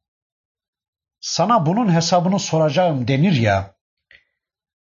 Sana 1.20 1.66
bunun 1.66 1.94
hesabını 1.94 2.38
soracağım 2.38 3.08
denir 3.08 3.32
ya. 3.32 3.74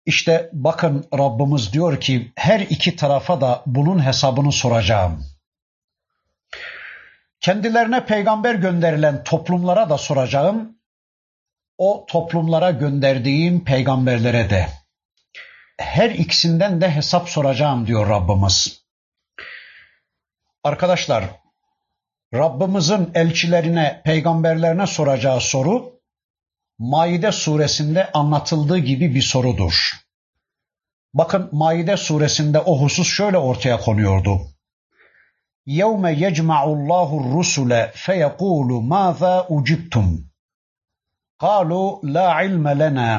İşte 0.05 0.49
bakın 0.53 1.07
Rabbimiz 1.13 1.73
diyor 1.73 1.99
ki 1.99 2.31
her 2.35 2.59
iki 2.59 2.95
tarafa 2.95 3.41
da 3.41 3.63
bunun 3.65 4.05
hesabını 4.05 4.51
soracağım. 4.51 5.25
Kendilerine 7.39 8.05
peygamber 8.05 8.55
gönderilen 8.55 9.23
toplumlara 9.23 9.89
da 9.89 9.97
soracağım. 9.97 10.77
O 11.77 12.05
toplumlara 12.09 12.71
gönderdiğim 12.71 13.63
peygamberlere 13.63 14.49
de 14.49 14.84
Her 15.78 16.10
ikisinden 16.10 16.80
de 16.80 16.90
hesap 16.90 17.28
soracağım 17.28 17.86
diyor 17.86 18.08
Rabbimiz. 18.08 18.82
Arkadaşlar 20.64 21.24
Rabbimizin 22.34 23.10
elçilerine, 23.14 24.02
peygamberlerine 24.04 24.86
soracağı 24.86 25.40
soru 25.40 26.00
Maide 26.78 27.32
suresinde 27.32 28.12
anlatıldığı 28.12 28.78
gibi 28.78 29.14
bir 29.14 29.22
sorudur. 29.22 29.90
Bakın 31.14 31.48
Maide 31.52 31.96
suresinde 31.96 32.58
o 32.58 32.80
husus 32.80 33.08
şöyle 33.08 33.38
ortaya 33.38 33.80
konuyordu. 33.80 34.40
يَوْمَ 35.66 36.04
يَجْمَعُ 36.24 36.60
اللّٰهُ 36.74 37.10
الرُّسُلَ 37.20 37.92
فَيَقُولُ 38.04 38.68
مَاذَا 38.92 39.34
اُجِبْتُمْ 39.56 40.06
قَالُوا 41.40 41.88
لَا 42.14 42.26
عِلْمَ 42.38 42.66
لَنَا 42.82 43.10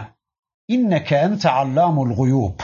İnneke 0.69 1.17
ente 1.17 1.51
allamul 1.51 2.17
guyub. 2.17 2.61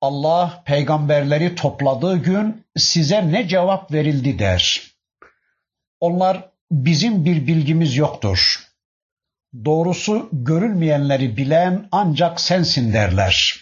Allah 0.00 0.62
peygamberleri 0.66 1.54
topladığı 1.54 2.16
gün 2.16 2.66
size 2.76 3.32
ne 3.32 3.48
cevap 3.48 3.92
verildi 3.92 4.38
der. 4.38 4.82
Onlar 6.00 6.50
bizim 6.70 7.24
bir 7.24 7.46
bilgimiz 7.46 7.96
yoktur. 7.96 8.66
Doğrusu 9.64 10.28
görülmeyenleri 10.32 11.36
bilen 11.36 11.88
ancak 11.92 12.40
sensin 12.40 12.92
derler. 12.92 13.60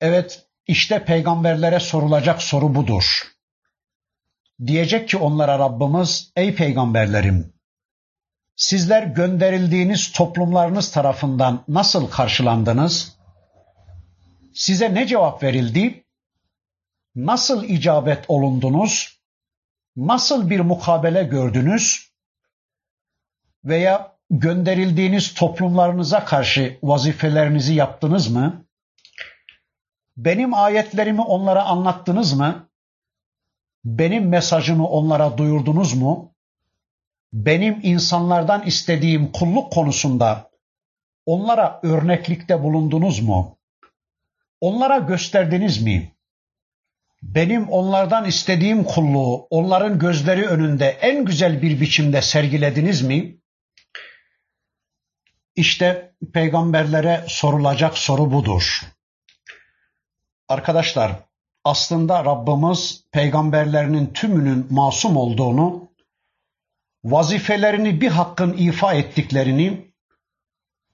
Evet 0.00 0.46
işte 0.66 1.04
peygamberlere 1.04 1.80
sorulacak 1.80 2.42
soru 2.42 2.74
budur. 2.74 3.22
Diyecek 4.66 5.08
ki 5.08 5.16
onlara 5.16 5.58
Rabbimiz 5.58 6.32
ey 6.36 6.54
peygamberlerim 6.54 7.53
sizler 8.56 9.02
gönderildiğiniz 9.02 10.12
toplumlarınız 10.12 10.90
tarafından 10.90 11.64
nasıl 11.68 12.10
karşılandınız? 12.10 13.16
Size 14.54 14.94
ne 14.94 15.06
cevap 15.06 15.42
verildi? 15.42 16.04
Nasıl 17.14 17.64
icabet 17.64 18.24
olundunuz? 18.28 19.20
Nasıl 19.96 20.50
bir 20.50 20.60
mukabele 20.60 21.22
gördünüz? 21.22 22.10
Veya 23.64 24.16
gönderildiğiniz 24.30 25.34
toplumlarınıza 25.34 26.24
karşı 26.24 26.78
vazifelerinizi 26.82 27.74
yaptınız 27.74 28.28
mı? 28.28 28.64
Benim 30.16 30.54
ayetlerimi 30.54 31.20
onlara 31.20 31.64
anlattınız 31.64 32.32
mı? 32.32 32.68
Benim 33.84 34.28
mesajımı 34.28 34.88
onlara 34.88 35.38
duyurdunuz 35.38 35.94
mu? 35.94 36.33
Benim 37.34 37.80
insanlardan 37.82 38.62
istediğim 38.62 39.32
kulluk 39.32 39.72
konusunda 39.72 40.50
onlara 41.26 41.80
örneklikte 41.82 42.62
bulundunuz 42.62 43.20
mu? 43.20 43.58
Onlara 44.60 44.98
gösterdiniz 44.98 45.82
mi? 45.82 46.14
Benim 47.22 47.68
onlardan 47.68 48.24
istediğim 48.24 48.84
kulluğu 48.84 49.46
onların 49.50 49.98
gözleri 49.98 50.46
önünde 50.46 50.86
en 50.86 51.24
güzel 51.24 51.62
bir 51.62 51.80
biçimde 51.80 52.22
sergilediniz 52.22 53.02
mi? 53.02 53.38
İşte 55.56 56.14
peygamberlere 56.32 57.24
sorulacak 57.28 57.98
soru 57.98 58.32
budur. 58.32 58.82
Arkadaşlar, 60.48 61.12
aslında 61.64 62.24
Rabbimiz 62.24 63.04
peygamberlerinin 63.12 64.06
tümünün 64.06 64.66
masum 64.70 65.16
olduğunu, 65.16 65.83
vazifelerini 67.04 68.00
bir 68.00 68.10
hakkın 68.10 68.52
ifa 68.52 68.94
ettiklerini, 68.94 69.92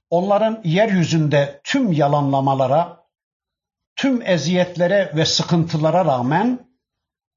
onların 0.09 0.61
yeryüzünde 0.63 1.61
tüm 1.63 1.91
yalanlamalara, 1.91 3.03
tüm 3.95 4.21
eziyetlere 4.21 5.11
ve 5.15 5.25
sıkıntılara 5.25 6.05
rağmen 6.05 6.59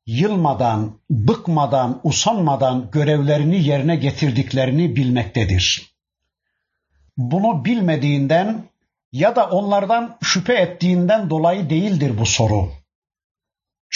yılmadan, 0.07 1.01
bıkmadan, 1.11 2.01
usanmadan 2.05 2.91
görevlerini 2.91 3.67
yerine 3.67 3.97
getirdiklerini 3.97 4.97
bilmektedir. 4.97 5.95
Bunu 7.17 7.65
bilmediğinden 7.65 8.65
ya 9.13 9.37
da 9.37 9.51
onlardan 9.51 10.19
şüphe 10.23 10.55
ettiğinden 10.55 11.31
dolayı 11.31 11.71
değildir 11.71 12.19
bu 12.19 12.27
soru. 12.27 12.73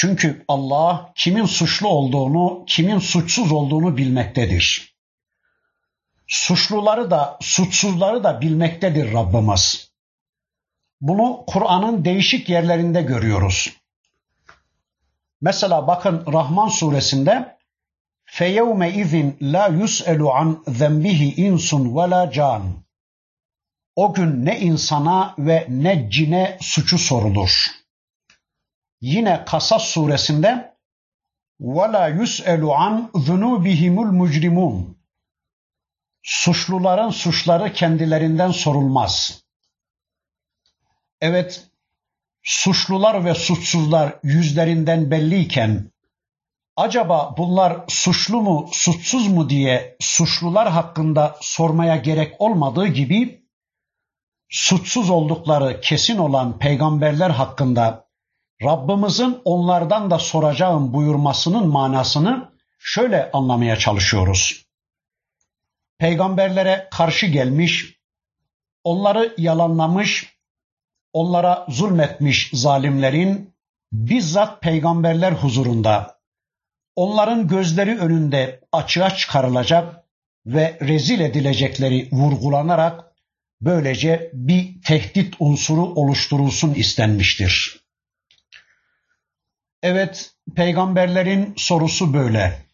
Çünkü 0.00 0.44
Allah 0.48 1.12
kimin 1.14 1.44
suçlu 1.44 1.88
olduğunu, 1.88 2.64
kimin 2.66 2.98
suçsuz 2.98 3.52
olduğunu 3.52 3.96
bilmektedir. 3.96 4.94
Suçluları 6.26 7.10
da, 7.10 7.38
suçsuzları 7.40 8.24
da 8.24 8.40
bilmektedir 8.40 9.12
Rabbimiz. 9.12 9.90
Bunu 11.00 11.44
Kur'an'ın 11.46 12.04
değişik 12.04 12.48
yerlerinde 12.48 13.02
görüyoruz. 13.02 13.76
Mesela 15.40 15.86
bakın 15.86 16.24
Rahman 16.32 16.68
suresinde 16.68 17.58
izin 18.94 19.36
la 19.42 19.66
yus'elu 19.66 20.32
an 20.32 20.64
zembihi 20.68 21.34
insun 21.34 21.96
ve 21.96 22.10
la 22.10 22.30
can. 22.30 22.62
O 23.96 24.14
gün 24.14 24.46
ne 24.46 24.60
insana 24.60 25.34
ve 25.38 25.66
ne 25.68 26.10
cine 26.10 26.58
suçu 26.60 26.98
sorulur 26.98 27.77
Yine 29.01 29.45
Kasas 29.45 29.83
suresinde 29.83 30.73
وَلَا 31.59 32.09
يُسْأَلُ 32.19 32.61
عَنْ 32.61 33.11
ذُنُوبِهِمُ 33.11 33.95
الْمُجْرِمُونَ 34.07 34.95
Suçluların 36.23 37.09
suçları 37.09 37.73
kendilerinden 37.73 38.51
sorulmaz. 38.51 39.43
Evet, 41.21 41.67
suçlular 42.43 43.25
ve 43.25 43.35
suçsuzlar 43.35 44.19
yüzlerinden 44.23 45.11
belliyken 45.11 45.91
acaba 46.75 47.35
bunlar 47.37 47.77
suçlu 47.87 48.41
mu, 48.41 48.69
suçsuz 48.71 49.27
mu 49.27 49.49
diye 49.49 49.97
suçlular 49.99 50.71
hakkında 50.71 51.37
sormaya 51.41 51.95
gerek 51.95 52.41
olmadığı 52.41 52.87
gibi 52.87 53.43
suçsuz 54.49 55.09
oldukları 55.09 55.81
kesin 55.81 56.17
olan 56.17 56.59
peygamberler 56.59 57.29
hakkında 57.29 58.06
Rabbimizin 58.62 59.38
onlardan 59.44 60.10
da 60.10 60.18
soracağım 60.18 60.92
buyurmasının 60.92 61.68
manasını 61.68 62.52
şöyle 62.78 63.30
anlamaya 63.30 63.76
çalışıyoruz. 63.76 64.64
Peygamberlere 65.98 66.88
karşı 66.90 67.26
gelmiş, 67.26 67.98
onları 68.84 69.34
yalanlamış, 69.38 70.36
onlara 71.12 71.66
zulmetmiş 71.68 72.50
zalimlerin 72.52 73.54
bizzat 73.92 74.62
peygamberler 74.62 75.32
huzurunda 75.32 76.18
onların 76.96 77.48
gözleri 77.48 77.98
önünde 77.98 78.60
açığa 78.72 79.16
çıkarılacak 79.16 80.04
ve 80.46 80.78
rezil 80.82 81.20
edilecekleri 81.20 82.08
vurgulanarak 82.12 83.04
böylece 83.60 84.30
bir 84.32 84.82
tehdit 84.82 85.34
unsuru 85.38 85.82
oluşturulsun 85.82 86.74
istenmiştir. 86.74 87.77
Evet, 89.83 90.31
peygamberlerin 90.55 91.53
sorusu 91.57 92.13
böyle. 92.13 92.65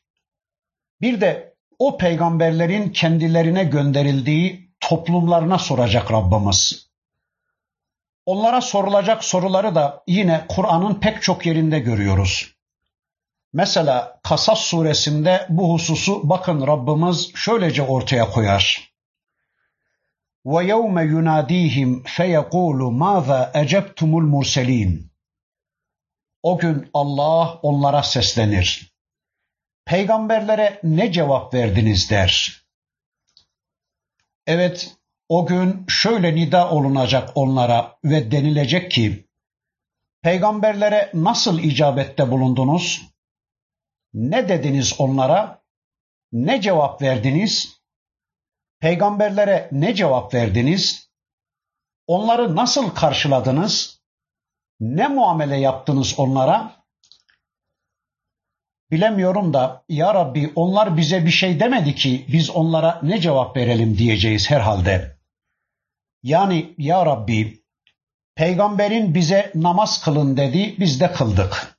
Bir 1.01 1.21
de 1.21 1.55
o 1.79 1.97
peygamberlerin 1.97 2.89
kendilerine 2.89 3.63
gönderildiği 3.63 4.71
toplumlarına 4.79 5.57
soracak 5.57 6.11
Rabbimiz. 6.11 6.89
Onlara 8.25 8.61
sorulacak 8.61 9.23
soruları 9.23 9.75
da 9.75 10.03
yine 10.07 10.45
Kur'an'ın 10.49 10.93
pek 10.93 11.21
çok 11.21 11.45
yerinde 11.45 11.79
görüyoruz. 11.79 12.55
Mesela 13.53 14.19
Kasas 14.23 14.59
suresinde 14.59 15.45
bu 15.49 15.73
hususu 15.73 16.29
bakın 16.29 16.67
Rabbimiz 16.67 17.31
şöylece 17.35 17.81
ortaya 17.81 18.29
koyar. 18.29 18.89
وَيَوْمَ 20.45 20.95
يُنَادِيهِمْ 21.13 22.03
فَيَقُولُ 22.03 22.79
مَاذَا 23.03 23.51
اَجَبْتُمُ 23.51 24.11
الْمُرْسَلِينَ 24.21 25.09
o 26.44 26.58
gün 26.58 26.90
Allah 26.94 27.58
onlara 27.62 28.02
seslenir. 28.02 28.92
Peygamberlere 29.84 30.80
ne 30.82 31.12
cevap 31.12 31.54
verdiniz 31.54 32.10
der. 32.10 32.62
Evet, 34.46 34.96
o 35.28 35.46
gün 35.46 35.86
şöyle 35.88 36.34
nida 36.34 36.70
olunacak 36.70 37.30
onlara 37.34 37.98
ve 38.04 38.30
denilecek 38.30 38.90
ki, 38.90 39.28
peygamberlere 40.22 41.10
nasıl 41.14 41.58
icabette 41.58 42.30
bulundunuz? 42.30 43.02
Ne 44.14 44.48
dediniz 44.48 44.94
onlara? 44.98 45.62
Ne 46.32 46.60
cevap 46.60 47.02
verdiniz? 47.02 47.80
Peygamberlere 48.80 49.68
ne 49.72 49.94
cevap 49.94 50.34
verdiniz? 50.34 51.10
Onları 52.06 52.56
nasıl 52.56 52.90
karşıladınız? 52.90 53.93
Ne 54.84 55.08
muamele 55.08 55.56
yaptınız 55.56 56.14
onlara? 56.18 56.84
Bilemiyorum 58.90 59.54
da 59.54 59.84
ya 59.88 60.14
Rabbi 60.14 60.52
onlar 60.54 60.96
bize 60.96 61.26
bir 61.26 61.30
şey 61.30 61.60
demedi 61.60 61.94
ki 61.94 62.24
biz 62.28 62.50
onlara 62.50 63.00
ne 63.02 63.20
cevap 63.20 63.56
verelim 63.56 63.98
diyeceğiz 63.98 64.50
herhalde. 64.50 65.18
Yani 66.22 66.74
ya 66.78 67.06
Rabbi 67.06 67.62
peygamberin 68.34 69.14
bize 69.14 69.52
namaz 69.54 70.04
kılın 70.04 70.36
dedi 70.36 70.74
biz 70.78 71.00
de 71.00 71.12
kıldık. 71.12 71.78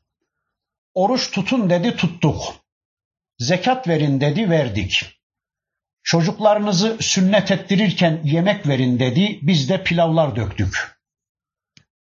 Oruç 0.94 1.32
tutun 1.32 1.70
dedi 1.70 1.96
tuttuk. 1.96 2.56
Zekat 3.40 3.88
verin 3.88 4.22
dedi 4.22 4.50
verdik. 4.50 5.06
Çocuklarınızı 6.04 6.98
sünnet 7.00 7.52
ettirirken 7.52 8.22
yemek 8.24 8.68
verin 8.68 9.00
dedi 9.00 9.40
biz 9.42 9.70
de 9.70 9.84
pilavlar 9.84 10.36
döktük. 10.36 10.95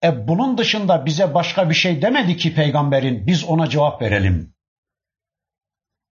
E 0.05 0.27
bunun 0.27 0.57
dışında 0.57 1.05
bize 1.05 1.33
başka 1.33 1.69
bir 1.69 1.75
şey 1.75 2.01
demedi 2.01 2.37
ki 2.37 2.55
peygamberin 2.55 3.27
biz 3.27 3.43
ona 3.43 3.69
cevap 3.69 4.01
verelim. 4.01 4.53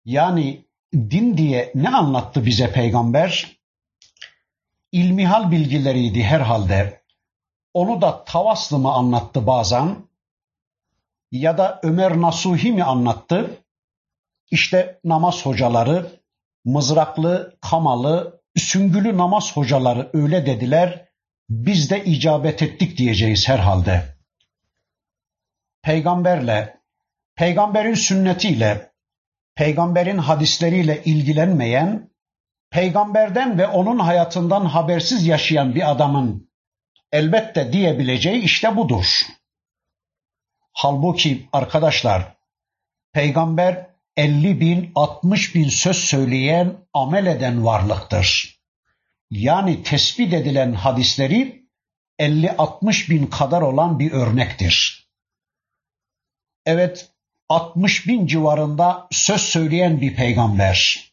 Yani 0.05 0.64
din 0.95 1.36
diye 1.36 1.72
ne 1.74 1.88
anlattı 1.88 2.47
bize 2.47 2.72
peygamber? 2.72 3.57
İlmihal 4.93 5.51
bilgileriydi 5.51 6.22
herhalde. 6.22 7.03
Onu 7.74 8.01
da 8.01 8.24
Tavaslı 8.24 8.78
mı 8.78 8.93
anlattı 8.93 9.47
bazen? 9.47 9.97
Ya 11.32 11.59
da 11.59 11.80
Ömer 11.82 12.20
Nasuhi 12.20 12.72
mi 12.72 12.84
anlattı? 12.84 13.51
İşte 14.51 15.01
namaz 15.05 15.47
hocaları, 15.47 16.11
mızraklı, 16.64 17.57
kamalı, 17.61 18.41
süngülü 18.57 19.18
namaz 19.18 19.57
hocaları 19.57 20.11
öyle 20.12 20.47
dediler. 20.47 21.10
Biz 21.51 21.91
de 21.91 22.05
icabet 22.05 22.63
ettik 22.63 22.99
diyeceğiz 22.99 23.49
herhalde. 23.49 24.17
Peygamberle, 25.83 26.81
peygamberin 27.35 27.95
sünnetiyle, 27.95 28.93
peygamberin 29.55 30.19
hadisleriyle 30.19 31.05
ilgilenmeyen, 31.05 32.11
peygamberden 32.71 33.59
ve 33.59 33.67
onun 33.67 33.99
hayatından 33.99 34.65
habersiz 34.65 35.27
yaşayan 35.27 35.75
bir 35.75 35.91
adamın 35.91 36.51
elbette 37.13 37.73
diyebileceği 37.73 38.43
işte 38.43 38.77
budur. 38.77 39.23
Halbuki 40.73 41.49
arkadaşlar, 41.53 42.37
peygamber 43.13 43.91
50 44.17 44.61
bin, 44.61 44.93
60 44.95 45.55
bin 45.55 45.69
söz 45.69 45.97
söyleyen, 45.97 46.77
amel 46.95 47.27
eden 47.27 47.65
varlıktır. 47.65 48.60
Yani 49.31 49.83
tespit 49.83 50.33
edilen 50.33 50.72
hadisleri 50.72 51.66
50-60 52.18 53.11
bin 53.11 53.26
kadar 53.26 53.62
olan 53.62 53.99
bir 53.99 54.12
örnektir. 54.12 55.09
Evet, 56.66 57.12
60 57.49 58.07
bin 58.07 58.26
civarında 58.26 59.09
söz 59.11 59.41
söyleyen 59.41 60.01
bir 60.01 60.16
peygamber. 60.16 61.11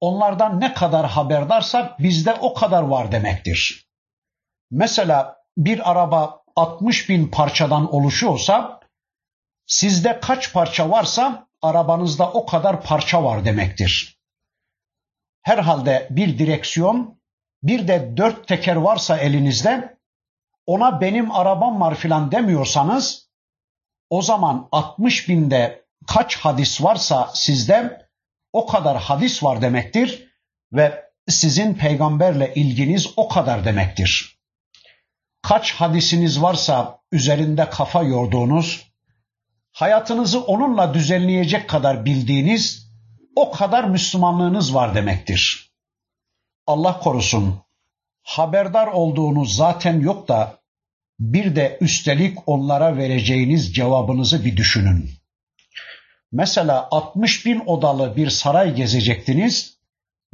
Onlardan 0.00 0.60
ne 0.60 0.74
kadar 0.74 1.06
haberdarsak 1.06 1.98
bizde 1.98 2.34
o 2.34 2.54
kadar 2.54 2.82
var 2.82 3.12
demektir. 3.12 3.86
Mesela 4.70 5.36
bir 5.56 5.90
araba 5.90 6.42
60 6.56 7.08
bin 7.08 7.28
parçadan 7.28 7.94
oluşuyorsa 7.94 8.80
sizde 9.66 10.20
kaç 10.20 10.52
parça 10.52 10.90
varsa 10.90 11.48
arabanızda 11.62 12.32
o 12.32 12.46
kadar 12.46 12.82
parça 12.82 13.24
var 13.24 13.44
demektir. 13.44 14.19
Herhalde 15.42 16.06
bir 16.10 16.38
direksiyon, 16.38 17.20
bir 17.62 17.88
de 17.88 18.16
dört 18.16 18.48
teker 18.48 18.76
varsa 18.76 19.18
elinizde, 19.18 19.96
ona 20.66 21.00
benim 21.00 21.30
arabam 21.30 21.80
var 21.80 21.94
filan 21.94 22.32
demiyorsanız, 22.32 23.30
o 24.10 24.22
zaman 24.22 24.68
60 24.72 25.28
binde 25.28 25.84
kaç 26.06 26.36
hadis 26.36 26.82
varsa 26.82 27.30
sizde 27.34 28.06
o 28.52 28.66
kadar 28.66 28.96
hadis 28.96 29.42
var 29.42 29.62
demektir 29.62 30.28
ve 30.72 31.04
sizin 31.28 31.74
peygamberle 31.74 32.54
ilginiz 32.54 33.12
o 33.16 33.28
kadar 33.28 33.64
demektir. 33.64 34.40
Kaç 35.42 35.74
hadisiniz 35.74 36.42
varsa 36.42 37.00
üzerinde 37.12 37.70
kafa 37.70 38.02
yorduğunuz, 38.02 38.92
hayatınızı 39.72 40.40
onunla 40.40 40.94
düzenleyecek 40.94 41.68
kadar 41.68 42.04
bildiğiniz 42.04 42.89
o 43.40 43.50
kadar 43.50 43.84
Müslümanlığınız 43.84 44.74
var 44.74 44.94
demektir. 44.94 45.70
Allah 46.66 46.98
korusun 46.98 47.60
haberdar 48.22 48.86
olduğunuz 48.86 49.56
zaten 49.56 50.00
yok 50.00 50.28
da 50.28 50.58
bir 51.18 51.56
de 51.56 51.78
üstelik 51.80 52.38
onlara 52.46 52.96
vereceğiniz 52.96 53.74
cevabınızı 53.74 54.44
bir 54.44 54.56
düşünün. 54.56 55.10
Mesela 56.32 56.88
60 56.90 57.46
bin 57.46 57.60
odalı 57.66 58.16
bir 58.16 58.30
saray 58.30 58.74
gezecektiniz 58.74 59.78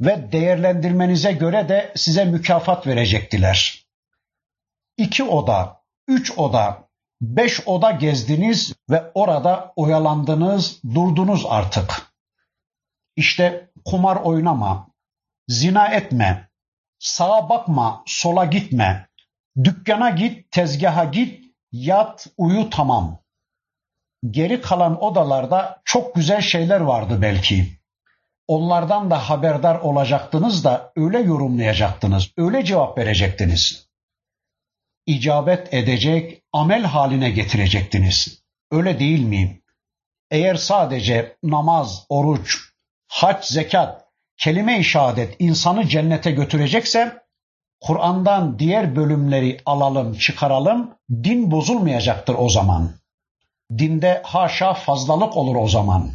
ve 0.01 0.31
değerlendirmenize 0.31 1.31
göre 1.31 1.69
de 1.69 1.91
size 1.95 2.25
mükafat 2.25 2.87
verecektiler. 2.87 3.85
İki 4.97 5.23
oda, 5.23 5.81
üç 6.07 6.37
oda, 6.37 6.89
beş 7.21 7.67
oda 7.67 7.91
gezdiniz 7.91 8.73
ve 8.89 9.11
orada 9.13 9.73
oyalandınız, 9.75 10.81
durdunuz 10.93 11.45
artık. 11.47 12.06
İşte 13.17 13.69
kumar 13.85 14.15
oynama, 14.15 14.87
zina 15.47 15.87
etme, 15.87 16.49
sağa 16.99 17.49
bakma, 17.49 18.03
sola 18.05 18.45
gitme, 18.45 19.09
dükkana 19.63 20.09
git, 20.09 20.51
tezgaha 20.51 21.05
git, 21.05 21.53
yat, 21.71 22.27
uyu 22.37 22.69
tamam. 22.69 23.23
Geri 24.29 24.61
kalan 24.61 25.03
odalarda 25.03 25.81
çok 25.85 26.15
güzel 26.15 26.41
şeyler 26.41 26.81
vardı 26.81 27.21
belki. 27.21 27.79
Onlardan 28.47 29.11
da 29.11 29.29
haberdar 29.29 29.75
olacaktınız 29.75 30.63
da 30.63 30.91
öyle 30.95 31.19
yorumlayacaktınız, 31.19 32.31
öyle 32.37 32.65
cevap 32.65 32.97
verecektiniz. 32.97 33.87
İcabet 35.05 35.73
edecek, 35.73 36.43
amel 36.53 36.83
haline 36.83 37.29
getirecektiniz. 37.29 38.43
Öyle 38.71 38.99
değil 38.99 39.23
miyim? 39.23 39.63
Eğer 40.31 40.55
sadece 40.55 41.37
namaz, 41.43 42.05
oruç, 42.09 42.76
hac, 43.07 43.45
zekat, 43.45 44.05
kelime-i 44.37 44.83
şehadet 44.83 45.35
insanı 45.39 45.87
cennete 45.87 46.31
götürecekse 46.31 47.27
Kur'an'dan 47.81 48.59
diğer 48.59 48.95
bölümleri 48.95 49.61
alalım, 49.65 50.17
çıkaralım, 50.17 50.95
din 51.11 51.51
bozulmayacaktır 51.51 52.35
o 52.37 52.49
zaman. 52.49 52.91
Dinde 53.77 54.21
haşa 54.25 54.73
fazlalık 54.73 55.37
olur 55.37 55.55
o 55.55 55.67
zaman. 55.67 56.11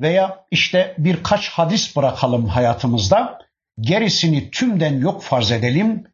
Veya 0.00 0.44
işte 0.50 0.94
birkaç 0.98 1.48
hadis 1.48 1.96
bırakalım 1.96 2.46
hayatımızda, 2.46 3.38
gerisini 3.80 4.50
tümden 4.50 5.00
yok 5.00 5.22
farz 5.22 5.50
edelim. 5.50 6.04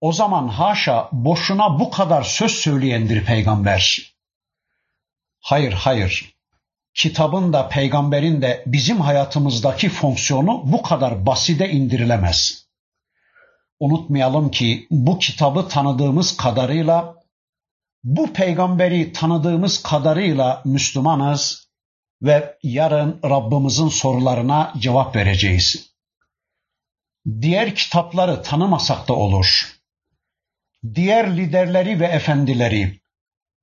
O 0.00 0.12
zaman 0.12 0.48
haşa 0.48 1.08
boşuna 1.12 1.80
bu 1.80 1.90
kadar 1.90 2.22
söz 2.22 2.52
söyleyendir 2.52 3.24
peygamber. 3.24 4.14
Hayır, 5.40 5.72
hayır 5.72 6.37
kitabın 6.98 7.52
da 7.52 7.68
peygamberin 7.68 8.42
de 8.42 8.64
bizim 8.66 9.00
hayatımızdaki 9.00 9.88
fonksiyonu 9.88 10.62
bu 10.64 10.82
kadar 10.82 11.26
baside 11.26 11.70
indirilemez. 11.70 12.68
Unutmayalım 13.80 14.50
ki 14.50 14.86
bu 14.90 15.18
kitabı 15.18 15.68
tanıdığımız 15.68 16.36
kadarıyla, 16.36 17.14
bu 18.04 18.32
peygamberi 18.32 19.12
tanıdığımız 19.12 19.82
kadarıyla 19.82 20.62
Müslümanız 20.64 21.68
ve 22.22 22.58
yarın 22.62 23.20
Rabbimizin 23.24 23.88
sorularına 23.88 24.74
cevap 24.78 25.16
vereceğiz. 25.16 25.92
Diğer 27.40 27.74
kitapları 27.74 28.42
tanımasak 28.42 29.08
da 29.08 29.12
olur. 29.12 29.78
Diğer 30.94 31.36
liderleri 31.36 32.00
ve 32.00 32.06
efendileri, 32.06 33.00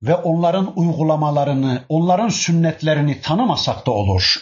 ve 0.06 0.14
onların 0.14 0.78
uygulamalarını, 0.78 1.84
onların 1.88 2.28
sünnetlerini 2.28 3.20
tanımasak 3.20 3.86
da 3.86 3.90
olur. 3.90 4.36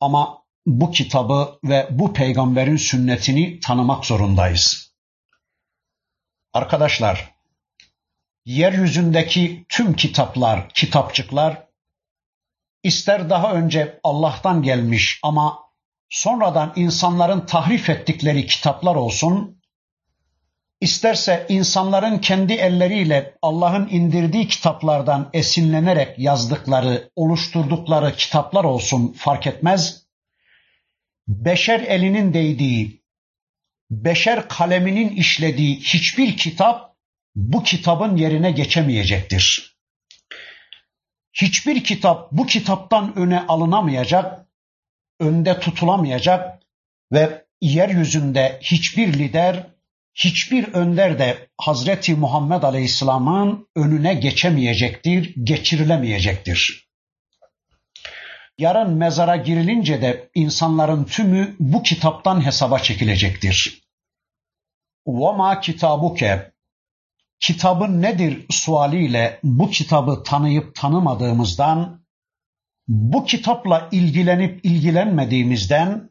Ama 0.00 0.42
bu 0.66 0.90
kitabı 0.90 1.58
ve 1.64 1.88
bu 1.90 2.12
peygamberin 2.12 2.76
sünnetini 2.76 3.60
tanımak 3.60 4.04
zorundayız. 4.04 4.92
Arkadaşlar, 6.52 7.34
yeryüzündeki 8.44 9.66
tüm 9.68 9.96
kitaplar, 9.96 10.68
kitapçıklar 10.68 11.66
ister 12.82 13.30
daha 13.30 13.52
önce 13.52 14.00
Allah'tan 14.02 14.62
gelmiş 14.62 15.20
ama 15.22 15.58
sonradan 16.08 16.72
insanların 16.76 17.46
tahrif 17.46 17.90
ettikleri 17.90 18.46
kitaplar 18.46 18.94
olsun, 18.94 19.55
İsterse 20.80 21.46
insanların 21.48 22.18
kendi 22.18 22.52
elleriyle 22.52 23.34
Allah'ın 23.42 23.88
indirdiği 23.88 24.48
kitaplardan 24.48 25.30
esinlenerek 25.32 26.18
yazdıkları, 26.18 27.10
oluşturdukları 27.16 28.16
kitaplar 28.16 28.64
olsun 28.64 29.12
fark 29.12 29.46
etmez. 29.46 30.06
Beşer 31.28 31.80
elinin 31.80 32.34
değdiği, 32.34 33.02
beşer 33.90 34.48
kaleminin 34.48 35.08
işlediği 35.08 35.80
hiçbir 35.80 36.36
kitap 36.36 36.96
bu 37.34 37.62
kitabın 37.62 38.16
yerine 38.16 38.50
geçemeyecektir. 38.50 39.76
Hiçbir 41.32 41.84
kitap 41.84 42.32
bu 42.32 42.46
kitaptan 42.46 43.18
öne 43.18 43.46
alınamayacak, 43.46 44.46
önde 45.20 45.60
tutulamayacak 45.60 46.62
ve 47.12 47.44
yeryüzünde 47.60 48.58
hiçbir 48.62 49.12
lider 49.12 49.75
hiçbir 50.16 50.74
önder 50.74 51.18
de 51.18 51.48
Hazreti 51.58 52.14
Muhammed 52.14 52.62
Aleyhisselam'ın 52.62 53.68
önüne 53.76 54.14
geçemeyecektir, 54.14 55.34
geçirilemeyecektir. 55.44 56.88
Yarın 58.58 58.94
mezara 58.94 59.36
girilince 59.36 60.02
de 60.02 60.30
insanların 60.34 61.04
tümü 61.04 61.56
bu 61.60 61.82
kitaptan 61.82 62.46
hesaba 62.46 62.78
çekilecektir. 62.78 63.82
Vama 65.06 65.60
kitabuke 65.60 66.52
kitabın 67.40 68.02
nedir 68.02 68.46
sualiyle 68.50 69.40
bu 69.42 69.70
kitabı 69.70 70.22
tanıyıp 70.22 70.74
tanımadığımızdan, 70.74 72.06
bu 72.88 73.24
kitapla 73.24 73.88
ilgilenip 73.92 74.64
ilgilenmediğimizden 74.64 76.10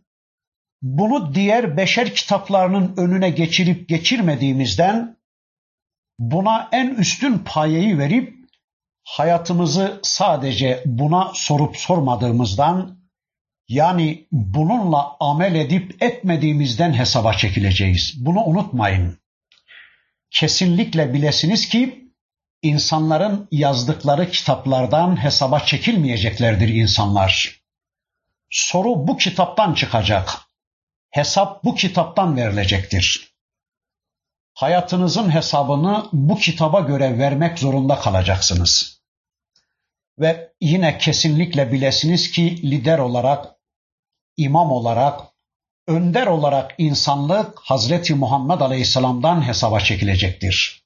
bunu 0.85 1.35
diğer 1.35 1.77
beşer 1.77 2.15
kitaplarının 2.15 2.93
önüne 2.97 3.29
geçirip 3.29 3.89
geçirmediğimizden 3.89 5.17
buna 6.19 6.69
en 6.71 6.87
üstün 6.87 7.37
payeyi 7.37 7.99
verip 7.99 8.35
hayatımızı 9.03 9.99
sadece 10.03 10.83
buna 10.85 11.31
sorup 11.33 11.77
sormadığımızdan 11.77 12.99
yani 13.67 14.27
bununla 14.31 15.17
amel 15.19 15.55
edip 15.55 16.03
etmediğimizden 16.03 16.93
hesaba 16.93 17.33
çekileceğiz. 17.33 18.25
Bunu 18.25 18.43
unutmayın. 18.43 19.19
Kesinlikle 20.31 21.13
bilesiniz 21.13 21.69
ki 21.69 22.09
insanların 22.61 23.47
yazdıkları 23.51 24.31
kitaplardan 24.31 25.23
hesaba 25.23 25.59
çekilmeyeceklerdir 25.59 26.67
insanlar. 26.67 27.61
Soru 28.49 29.07
bu 29.07 29.17
kitaptan 29.17 29.73
çıkacak. 29.73 30.44
Hesap 31.15 31.63
bu 31.63 31.75
kitaptan 31.75 32.37
verilecektir. 32.37 33.35
Hayatınızın 34.53 35.29
hesabını 35.29 36.09
bu 36.13 36.35
kitaba 36.35 36.79
göre 36.79 37.19
vermek 37.19 37.59
zorunda 37.59 37.99
kalacaksınız. 37.99 39.01
Ve 40.19 40.53
yine 40.61 40.97
kesinlikle 40.97 41.71
bilesiniz 41.71 42.31
ki 42.31 42.71
lider 42.71 42.99
olarak, 42.99 43.55
imam 44.37 44.71
olarak, 44.71 45.21
önder 45.87 46.27
olarak 46.27 46.75
insanlık 46.77 47.59
Hazreti 47.59 48.15
Muhammed 48.15 48.59
Aleyhisselam'dan 48.59 49.47
hesaba 49.47 49.79
çekilecektir. 49.79 50.83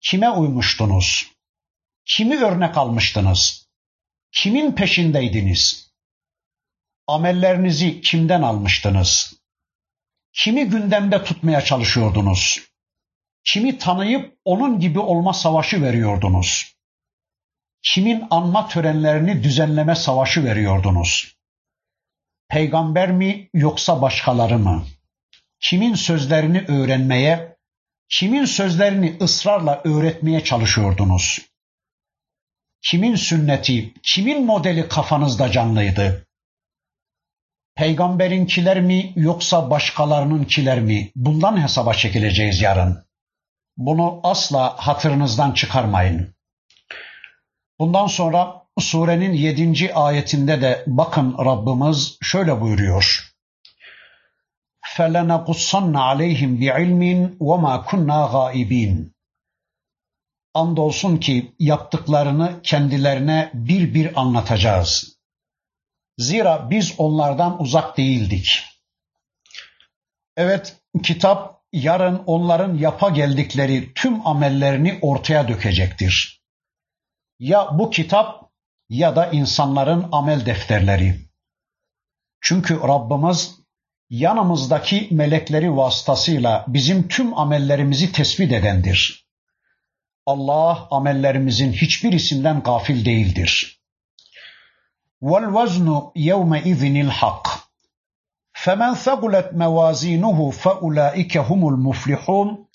Kime 0.00 0.30
uymuştunuz? 0.30 1.26
Kimi 2.04 2.44
örnek 2.44 2.76
almıştınız? 2.76 3.68
Kimin 4.32 4.72
peşindeydiniz? 4.72 5.83
Amellerinizi 7.06 8.00
kimden 8.00 8.42
almıştınız? 8.42 9.40
Kimi 10.32 10.64
gündemde 10.64 11.24
tutmaya 11.24 11.60
çalışıyordunuz? 11.60 12.60
Kimi 13.44 13.78
tanıyıp 13.78 14.38
onun 14.44 14.80
gibi 14.80 14.98
olma 14.98 15.32
savaşı 15.32 15.82
veriyordunuz? 15.82 16.74
Kimin 17.82 18.26
anma 18.30 18.68
törenlerini 18.68 19.42
düzenleme 19.42 19.94
savaşı 19.94 20.44
veriyordunuz? 20.44 21.36
Peygamber 22.48 23.12
mi 23.12 23.50
yoksa 23.54 24.02
başkaları 24.02 24.58
mı? 24.58 24.86
Kimin 25.60 25.94
sözlerini 25.94 26.64
öğrenmeye, 26.68 27.56
kimin 28.08 28.44
sözlerini 28.44 29.16
ısrarla 29.20 29.80
öğretmeye 29.84 30.44
çalışıyordunuz? 30.44 31.54
kimin 32.84 33.16
sünneti, 33.16 33.94
kimin 34.02 34.44
modeli 34.44 34.88
kafanızda 34.88 35.50
canlıydı? 35.50 36.26
Peygamberinkiler 37.75 38.81
mi 38.81 39.13
yoksa 39.15 39.69
başkalarınınkiler 39.69 40.79
mi? 40.79 41.11
Bundan 41.15 41.61
hesaba 41.61 41.93
çekileceğiz 41.93 42.61
yarın. 42.61 43.05
Bunu 43.77 44.19
asla 44.23 44.75
hatırınızdan 44.77 45.51
çıkarmayın. 45.51 46.35
Bundan 47.79 48.07
sonra 48.07 48.65
surenin 48.79 49.33
yedinci 49.33 49.95
ayetinde 49.95 50.61
de 50.61 50.83
bakın 50.87 51.35
Rabbimiz 51.45 52.17
şöyle 52.21 52.61
buyuruyor. 52.61 53.29
فَلَنَقُصَّنَّ 54.95 55.97
عَلَيْهِمْ 55.97 56.51
بِعِلْمٍ 56.59 57.37
وَمَا 57.37 57.85
كُنَّا 57.85 58.19
غَائِبِينَ 58.31 59.11
Andolsun 60.53 61.17
ki 61.17 61.55
yaptıklarını 61.59 62.59
kendilerine 62.63 63.51
bir 63.53 63.93
bir 63.93 64.21
anlatacağız. 64.21 65.12
Zira 66.18 66.70
biz 66.70 66.94
onlardan 66.98 67.62
uzak 67.62 67.96
değildik. 67.96 68.62
Evet, 70.36 70.76
kitap 71.02 71.62
yarın 71.72 72.22
onların 72.26 72.76
yapa 72.76 73.10
geldikleri 73.10 73.94
tüm 73.94 74.26
amellerini 74.26 74.98
ortaya 75.02 75.48
dökecektir. 75.48 76.42
Ya 77.38 77.68
bu 77.78 77.90
kitap 77.90 78.50
ya 78.88 79.16
da 79.16 79.26
insanların 79.26 80.08
amel 80.12 80.46
defterleri. 80.46 81.20
Çünkü 82.40 82.80
Rabbimiz 82.80 83.54
yanımızdaki 84.10 85.08
melekleri 85.10 85.76
vasıtasıyla 85.76 86.64
bizim 86.68 87.08
tüm 87.08 87.38
amellerimizi 87.38 88.12
tespit 88.12 88.52
edendir. 88.52 89.26
Allah 90.26 90.88
amellerimizin 90.90 91.72
hiçbirisinden 91.72 92.62
gafil 92.62 93.04
değildir. 93.04 93.83
وَالْوَزْنُ 95.23 96.11
يَوْمَئِذٍ 96.15 96.83
الْحَقِّ 97.05 97.47
فَمَنْ 98.53 98.93
ثَقُلَتْ 98.93 99.49
مَوَازِينُهُ 99.53 100.51
فَأُولَٰئِكَ 100.51 101.37
هُمُ 101.37 101.61
الْمُفْلِحُونَ 101.73 102.65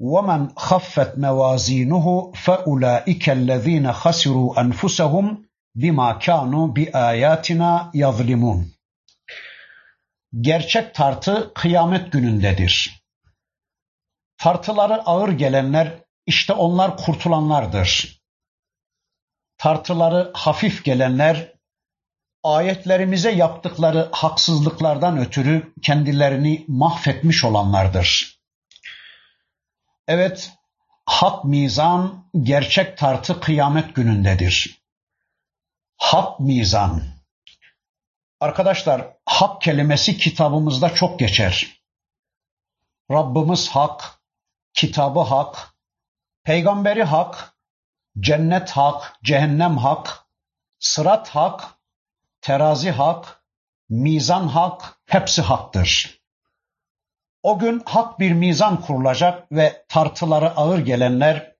وَمَنْ 0.00 0.48
خَفَّتْ 0.56 1.18
مَوَازِينُهُ 1.18 2.32
فَأُولَٰئِكَ 2.44 3.28
الَّذِينَ 3.30 3.92
خَسِرُوا 3.92 4.60
أَنفُسَهُمْ 4.60 5.26
بِمَا 5.74 6.12
كَانُوا 6.12 6.66
بِآيَاتِنَا 6.76 7.90
يَظْلِمُونَ 7.94 8.64
Gerçek 10.40 10.94
tartı 10.94 11.52
kıyamet 11.54 12.12
günündedir. 12.12 13.04
Tartıları 14.38 15.02
ağır 15.02 15.28
gelenler 15.28 16.04
işte 16.26 16.52
onlar 16.52 16.96
kurtulanlardır. 16.96 18.20
Tartıları 19.58 20.30
hafif 20.34 20.84
gelenler 20.84 21.54
ayetlerimize 22.43 23.31
yaptıkları 23.31 24.09
haksızlıklardan 24.11 25.17
ötürü 25.17 25.73
kendilerini 25.81 26.65
mahvetmiş 26.67 27.43
olanlardır. 27.43 28.39
Evet, 30.07 30.51
hak 31.05 31.45
mizan, 31.45 32.29
gerçek 32.41 32.97
tartı 32.97 33.39
kıyamet 33.39 33.95
günündedir. 33.95 34.81
Hak 35.97 36.39
mizan. 36.39 37.03
Arkadaşlar, 38.39 39.17
hak 39.25 39.61
kelimesi 39.61 40.17
kitabımızda 40.17 40.93
çok 40.95 41.19
geçer. 41.19 41.81
Rabbimiz 43.11 43.69
hak, 43.69 44.21
kitabı 44.73 45.19
hak, 45.19 45.73
peygamberi 46.43 47.03
hak, 47.03 47.53
cennet 48.19 48.71
hak, 48.71 49.17
cehennem 49.23 49.77
hak, 49.77 50.25
sırat 50.79 51.29
hak, 51.29 51.78
terazi 52.49 52.91
hak, 52.91 53.43
mizan 53.89 54.47
hak, 54.47 54.97
hepsi 55.05 55.41
haktır. 55.41 56.19
O 57.43 57.59
gün 57.59 57.81
hak 57.85 58.19
bir 58.19 58.31
mizan 58.31 58.81
kurulacak 58.81 59.51
ve 59.51 59.85
tartıları 59.87 60.51
ağır 60.51 60.79
gelenler, 60.79 61.55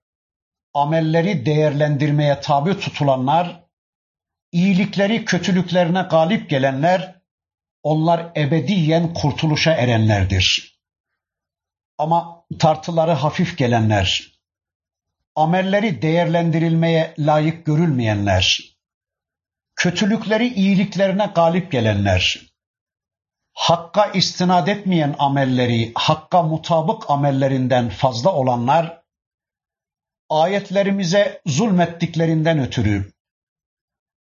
amelleri 0.74 1.46
değerlendirmeye 1.46 2.40
tabi 2.40 2.78
tutulanlar, 2.78 3.64
iyilikleri 4.52 5.24
kötülüklerine 5.24 6.02
galip 6.02 6.50
gelenler, 6.50 7.14
onlar 7.82 8.32
ebediyen 8.36 9.14
kurtuluşa 9.14 9.72
erenlerdir. 9.72 10.80
Ama 11.98 12.44
tartıları 12.58 13.12
hafif 13.12 13.58
gelenler, 13.58 14.32
amelleri 15.34 16.02
değerlendirilmeye 16.02 17.14
layık 17.18 17.66
görülmeyenler, 17.66 18.70
kötülükleri 19.76 20.54
iyiliklerine 20.54 21.26
galip 21.34 21.72
gelenler, 21.72 22.40
hakka 23.52 24.06
istinad 24.06 24.66
etmeyen 24.68 25.14
amelleri, 25.18 25.92
hakka 25.94 26.42
mutabık 26.42 27.10
amellerinden 27.10 27.88
fazla 27.88 28.34
olanlar, 28.34 29.02
ayetlerimize 30.28 31.42
zulmettiklerinden 31.46 32.58
ötürü, 32.58 33.12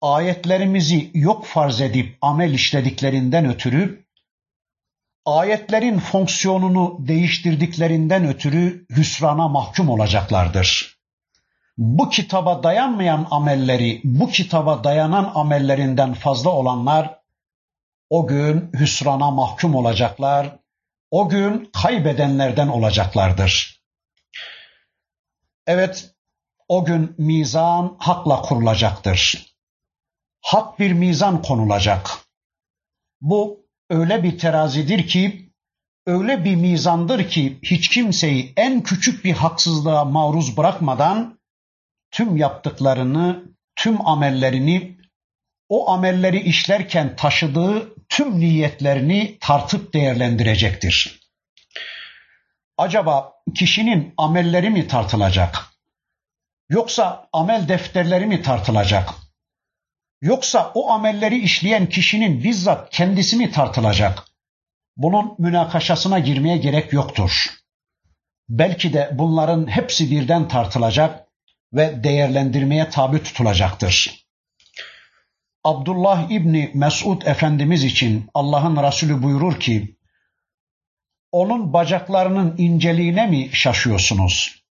ayetlerimizi 0.02 1.12
yok 1.14 1.46
farz 1.46 1.82
edip 1.82 2.18
amel 2.22 2.54
işlediklerinden 2.54 3.46
ötürü, 3.46 4.06
ayetlerin 5.26 6.00
fonksiyonunu 6.00 6.98
değiştirdiklerinden 7.00 8.28
ötürü 8.28 8.86
hüsrana 8.90 9.48
mahkum 9.48 9.90
olacaklardır. 9.90 10.95
Bu 11.78 12.10
kitaba 12.10 12.64
dayanmayan 12.64 13.28
amelleri, 13.32 14.02
bu 14.04 14.30
kitaba 14.30 14.84
dayanan 14.84 15.32
amellerinden 15.36 16.14
fazla 16.14 16.50
olanlar 16.50 17.20
o 18.10 18.28
gün 18.28 18.72
hüsrana 18.74 19.32
mahkum 19.32 19.76
olacaklar, 19.76 20.60
o 21.12 21.30
gün 21.30 21.70
kaybedenlerden 21.74 22.68
olacaklardır. 22.68 23.82
Evet, 25.68 26.16
o 26.68 26.86
gün 26.86 27.16
mizan 27.18 27.96
hakla 28.00 28.42
kurulacaktır. 28.42 29.46
Hak 30.42 30.80
bir 30.80 30.94
mizan 30.94 31.42
konulacak. 31.42 32.12
Bu 33.22 33.68
öyle 33.90 34.24
bir 34.24 34.38
terazidir 34.38 35.08
ki, 35.08 35.52
öyle 36.06 36.46
bir 36.46 36.56
mizandır 36.56 37.30
ki 37.30 37.60
hiç 37.64 37.90
kimseyi 37.90 38.54
en 38.58 38.84
küçük 38.84 39.26
bir 39.26 39.34
haksızlığa 39.34 40.06
maruz 40.06 40.58
bırakmadan 40.58 41.40
tüm 42.16 42.38
yaptıklarını, 42.38 43.44
tüm 43.76 44.08
amellerini, 44.08 44.98
o 45.70 45.90
amelleri 45.90 46.40
işlerken 46.40 47.16
taşıdığı 47.16 47.96
tüm 48.10 48.40
niyetlerini 48.40 49.38
tartıp 49.42 49.94
değerlendirecektir. 49.94 51.20
Acaba 52.78 53.34
kişinin 53.56 54.14
amelleri 54.18 54.70
mi 54.70 54.88
tartılacak? 54.88 55.66
Yoksa 56.70 57.30
amel 57.34 57.68
defterleri 57.68 58.26
mi 58.26 58.42
tartılacak? 58.42 59.10
Yoksa 60.22 60.72
o 60.74 60.92
amelleri 60.92 61.38
işleyen 61.40 61.90
kişinin 61.90 62.44
bizzat 62.44 62.90
kendisi 62.90 63.38
mi 63.38 63.52
tartılacak? 63.52 64.24
Bunun 64.98 65.36
münakaşasına 65.40 66.20
girmeye 66.20 66.58
gerek 66.58 66.94
yoktur. 66.94 67.54
Belki 68.50 68.94
de 68.94 69.10
bunların 69.14 69.68
hepsi 69.68 70.12
birden 70.12 70.48
tartılacak 70.48 71.25
ve 71.76 72.04
değerlendirmeye 72.04 72.90
tabi 72.90 73.24
tutulacaktır. 73.24 74.26
Abdullah 75.64 76.32
İbni 76.32 76.72
Mesud 76.74 77.22
Efendimiz 77.22 77.84
için 77.84 78.30
Allah'ın 78.34 78.84
Resulü 78.84 79.24
buyurur 79.24 79.60
ki, 79.60 79.98
onun 81.32 81.74
bacaklarının 81.74 82.56
inceliğine 82.58 83.28
mi 83.28 83.50
şaşıyorsunuz? 83.54 84.66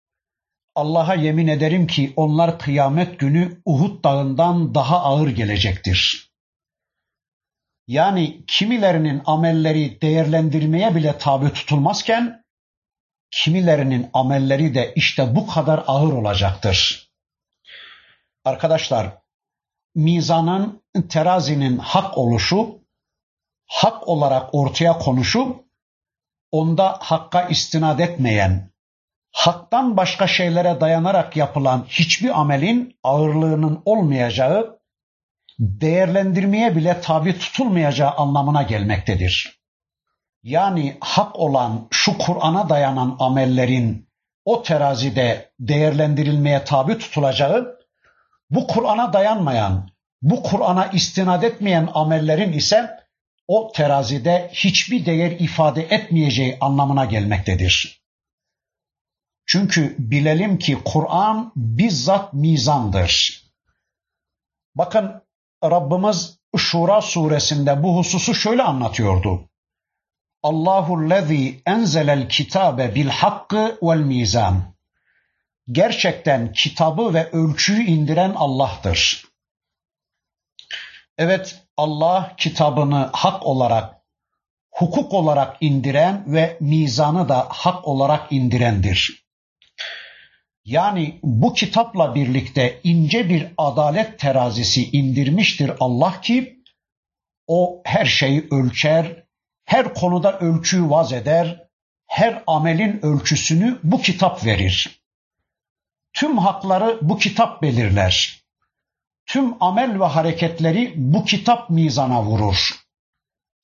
Allah'a 0.75 1.15
yemin 1.15 1.49
ederim 1.49 1.87
ki 1.87 2.13
onlar 2.17 2.59
kıyamet 2.59 3.19
günü 3.19 3.63
Uhud 3.65 4.05
dağından 4.05 4.75
daha 4.75 5.01
ağır 5.03 5.29
gelecektir. 5.29 6.31
Yani 7.87 8.45
kimilerinin 8.47 9.23
amelleri 9.27 10.01
değerlendirmeye 10.01 10.95
bile 10.95 11.19
tabi 11.19 11.53
tutulmazken, 11.53 12.44
kimilerinin 13.35 14.11
amelleri 14.13 14.75
de 14.75 14.93
işte 14.95 15.37
bu 15.37 15.47
kadar 15.47 15.85
ağır 15.87 16.13
olacaktır. 16.13 17.09
Arkadaşlar, 18.45 19.19
mizanın, 19.95 20.83
terazinin 21.09 21.79
hak 21.79 22.19
oluşu, 22.19 22.79
hak 23.67 24.09
olarak 24.09 24.55
ortaya 24.55 24.99
konuşu, 24.99 25.65
onda 26.51 26.99
hakka 27.01 27.43
istinad 27.43 27.99
etmeyen, 27.99 28.71
haktan 29.33 29.97
başka 29.97 30.27
şeylere 30.27 30.81
dayanarak 30.81 31.37
yapılan 31.37 31.85
hiçbir 31.89 32.41
amelin 32.41 32.99
ağırlığının 33.03 33.83
olmayacağı, 33.85 34.81
değerlendirmeye 35.59 36.77
bile 36.77 37.01
tabi 37.01 37.39
tutulmayacağı 37.39 38.11
anlamına 38.11 38.63
gelmektedir. 38.63 39.64
Yani 40.45 40.97
hak 41.01 41.39
olan 41.39 41.89
şu 41.91 42.19
Kur'an'a 42.19 42.69
dayanan 42.69 43.17
amellerin 43.19 44.09
o 44.45 44.63
terazide 44.63 45.53
değerlendirilmeye 45.61 46.65
tabi 46.65 46.99
tutulacağı, 46.99 47.79
bu 48.51 48.67
Kur'an'a 48.67 49.13
dayanmayan, 49.13 49.91
bu 50.23 50.43
Kur'an'a 50.43 50.87
istinad 50.87 51.43
etmeyen 51.43 51.89
amellerin 51.95 52.53
ise 52.53 52.91
o 53.49 53.73
terazide 53.73 54.51
hiçbir 54.53 55.07
değer 55.07 55.31
ifade 55.31 55.83
etmeyeceği 55.83 56.59
anlamına 56.61 57.05
gelmektedir. 57.05 58.05
Çünkü 59.47 59.97
bilelim 59.99 60.59
ki 60.59 60.79
Kur'an 60.85 61.53
bizzat 61.57 62.33
mizandır. 62.33 63.43
Bakın 64.75 65.23
Rabbimiz 65.65 66.39
Şura 66.57 67.01
suresinde 67.01 67.83
bu 67.83 67.97
hususu 67.97 68.35
şöyle 68.35 68.63
anlatıyordu. 68.63 69.49
Allahu 70.45 71.11
lezî 71.11 71.63
enzelel 71.67 72.29
kitabe 72.29 72.95
bil 72.95 73.09
hakkı 73.09 73.79
vel 73.83 73.99
mizan. 73.99 74.75
Gerçekten 75.73 76.53
kitabı 76.53 77.15
ve 77.15 77.31
ölçüyü 77.31 77.85
indiren 77.85 78.33
Allah'tır. 78.37 79.25
Evet 81.19 81.63
Allah 81.77 82.35
kitabını 82.37 83.11
hak 83.13 83.47
olarak, 83.47 83.95
hukuk 84.71 85.15
olarak 85.15 85.57
indiren 85.61 86.25
ve 86.27 86.57
mizanı 86.61 87.29
da 87.29 87.47
hak 87.49 87.89
olarak 87.89 88.33
indirendir. 88.33 89.27
Yani 90.65 91.19
bu 91.23 91.55
kitapla 91.55 92.15
birlikte 92.15 92.81
ince 92.85 93.29
bir 93.29 93.49
adalet 93.59 94.19
terazisi 94.19 94.91
indirmiştir 94.91 95.73
Allah 95.81 96.21
ki 96.21 96.63
o 97.47 97.83
her 97.85 98.05
şeyi 98.05 98.49
ölçer, 98.51 99.24
her 99.65 99.95
konuda 99.95 100.39
ölçüyü 100.39 100.91
vaz 100.91 101.13
eder, 101.13 101.69
her 102.07 102.43
amelin 102.47 103.05
ölçüsünü 103.05 103.81
bu 103.83 104.03
kitap 104.03 104.45
verir. 104.45 105.01
Tüm 106.13 106.39
hakları 106.39 106.99
bu 107.03 107.19
kitap 107.19 107.63
belirler. 107.63 108.45
Tüm 109.27 109.63
amel 109.63 110.01
ve 110.01 110.05
hareketleri 110.05 110.95
bu 110.97 111.25
kitap 111.25 111.71
mizana 111.71 112.23
vurur. 112.23 112.85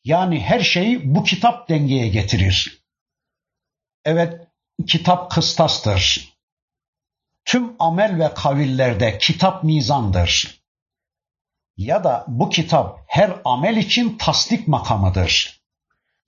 Yani 0.05 0.40
her 0.40 0.61
şeyi 0.61 1.14
bu 1.14 1.24
kitap 1.24 1.68
dengeye 1.68 2.09
getirir. 2.09 2.82
Evet, 4.05 4.48
kitap 4.86 5.30
kıstastır. 5.30 6.32
Tüm 7.44 7.76
amel 7.78 8.18
ve 8.18 8.34
kavillerde 8.34 9.18
kitap 9.18 9.64
mizandır. 9.64 10.61
Ya 11.76 12.05
da 12.05 12.24
bu 12.28 12.51
kitap 12.51 13.05
her 13.07 13.40
amel 13.44 13.76
için 13.76 14.18
tasdik 14.18 14.68
makamıdır. 14.68 15.59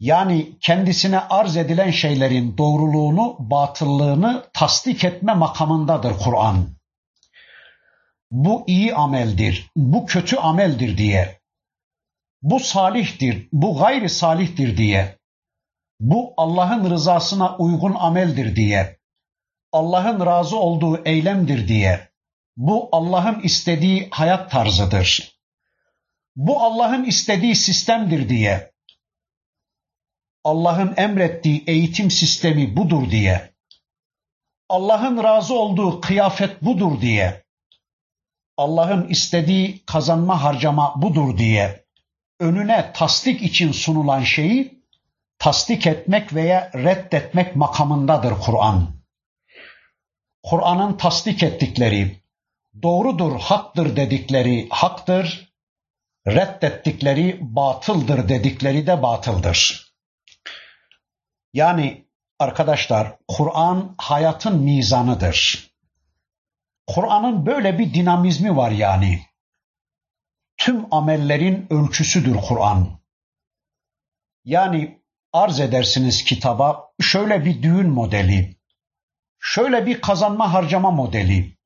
Yani 0.02 0.58
kendisine 0.60 1.20
arz 1.20 1.56
edilen 1.56 1.90
şeylerin 1.90 2.58
doğruluğunu, 2.58 3.36
batıllığını 3.38 4.44
tasdik 4.52 5.04
etme 5.04 5.34
makamındadır 5.34 6.18
Kur'an. 6.18 6.68
Bu 8.30 8.64
iyi 8.66 8.94
ameldir, 8.94 9.70
bu 9.76 10.06
kötü 10.06 10.36
ameldir 10.36 10.98
diye. 10.98 11.40
Bu 12.42 12.60
salihtir, 12.60 13.48
bu 13.52 13.78
gayri 13.78 14.08
salihtir 14.08 14.76
diye. 14.76 15.18
Bu 16.00 16.34
Allah'ın 16.36 16.90
rızasına 16.90 17.56
uygun 17.56 17.94
ameldir 17.94 18.56
diye 18.56 18.98
Allah'ın 19.72 20.26
razı 20.26 20.56
olduğu 20.58 21.04
eylemdir 21.04 21.68
diye, 21.68 22.08
bu 22.56 22.88
Allah'ın 22.92 23.40
istediği 23.40 24.08
hayat 24.10 24.50
tarzıdır. 24.50 25.38
Bu 26.36 26.62
Allah'ın 26.62 27.04
istediği 27.04 27.56
sistemdir 27.56 28.28
diye, 28.28 28.71
Allah'ın 30.44 30.94
emrettiği 30.96 31.64
eğitim 31.66 32.10
sistemi 32.10 32.76
budur 32.76 33.10
diye, 33.10 33.52
Allah'ın 34.68 35.22
razı 35.22 35.54
olduğu 35.54 36.00
kıyafet 36.00 36.62
budur 36.62 37.00
diye, 37.00 37.44
Allah'ın 38.56 39.08
istediği 39.08 39.84
kazanma 39.86 40.42
harcama 40.42 41.02
budur 41.02 41.38
diye 41.38 41.84
önüne 42.40 42.92
tasdik 42.94 43.42
için 43.42 43.72
sunulan 43.72 44.22
şeyi 44.22 44.82
tasdik 45.38 45.86
etmek 45.86 46.34
veya 46.34 46.70
reddetmek 46.74 47.56
makamındadır 47.56 48.34
Kur'an. 48.40 49.02
Kur'an'ın 50.42 50.96
tasdik 50.96 51.42
ettikleri, 51.42 52.22
doğrudur, 52.82 53.40
haktır 53.40 53.96
dedikleri 53.96 54.68
haktır, 54.70 55.54
reddettikleri 56.26 57.38
batıldır 57.40 58.28
dedikleri 58.28 58.86
de 58.86 59.02
batıldır. 59.02 59.91
Yani 61.52 62.06
arkadaşlar 62.38 63.18
Kur'an 63.28 63.94
hayatın 63.98 64.62
mizanıdır. 64.62 65.70
Kur'an'ın 66.86 67.46
böyle 67.46 67.78
bir 67.78 67.94
dinamizmi 67.94 68.56
var 68.56 68.70
yani. 68.70 69.20
Tüm 70.56 70.94
amellerin 70.94 71.66
ölçüsüdür 71.70 72.36
Kur'an. 72.36 73.00
Yani 74.44 75.02
arz 75.32 75.60
edersiniz 75.60 76.24
kitaba 76.24 76.92
şöyle 77.00 77.44
bir 77.44 77.62
düğün 77.62 77.88
modeli, 77.88 78.56
şöyle 79.38 79.86
bir 79.86 80.00
kazanma 80.00 80.52
harcama 80.52 80.90
modeli, 80.90 81.58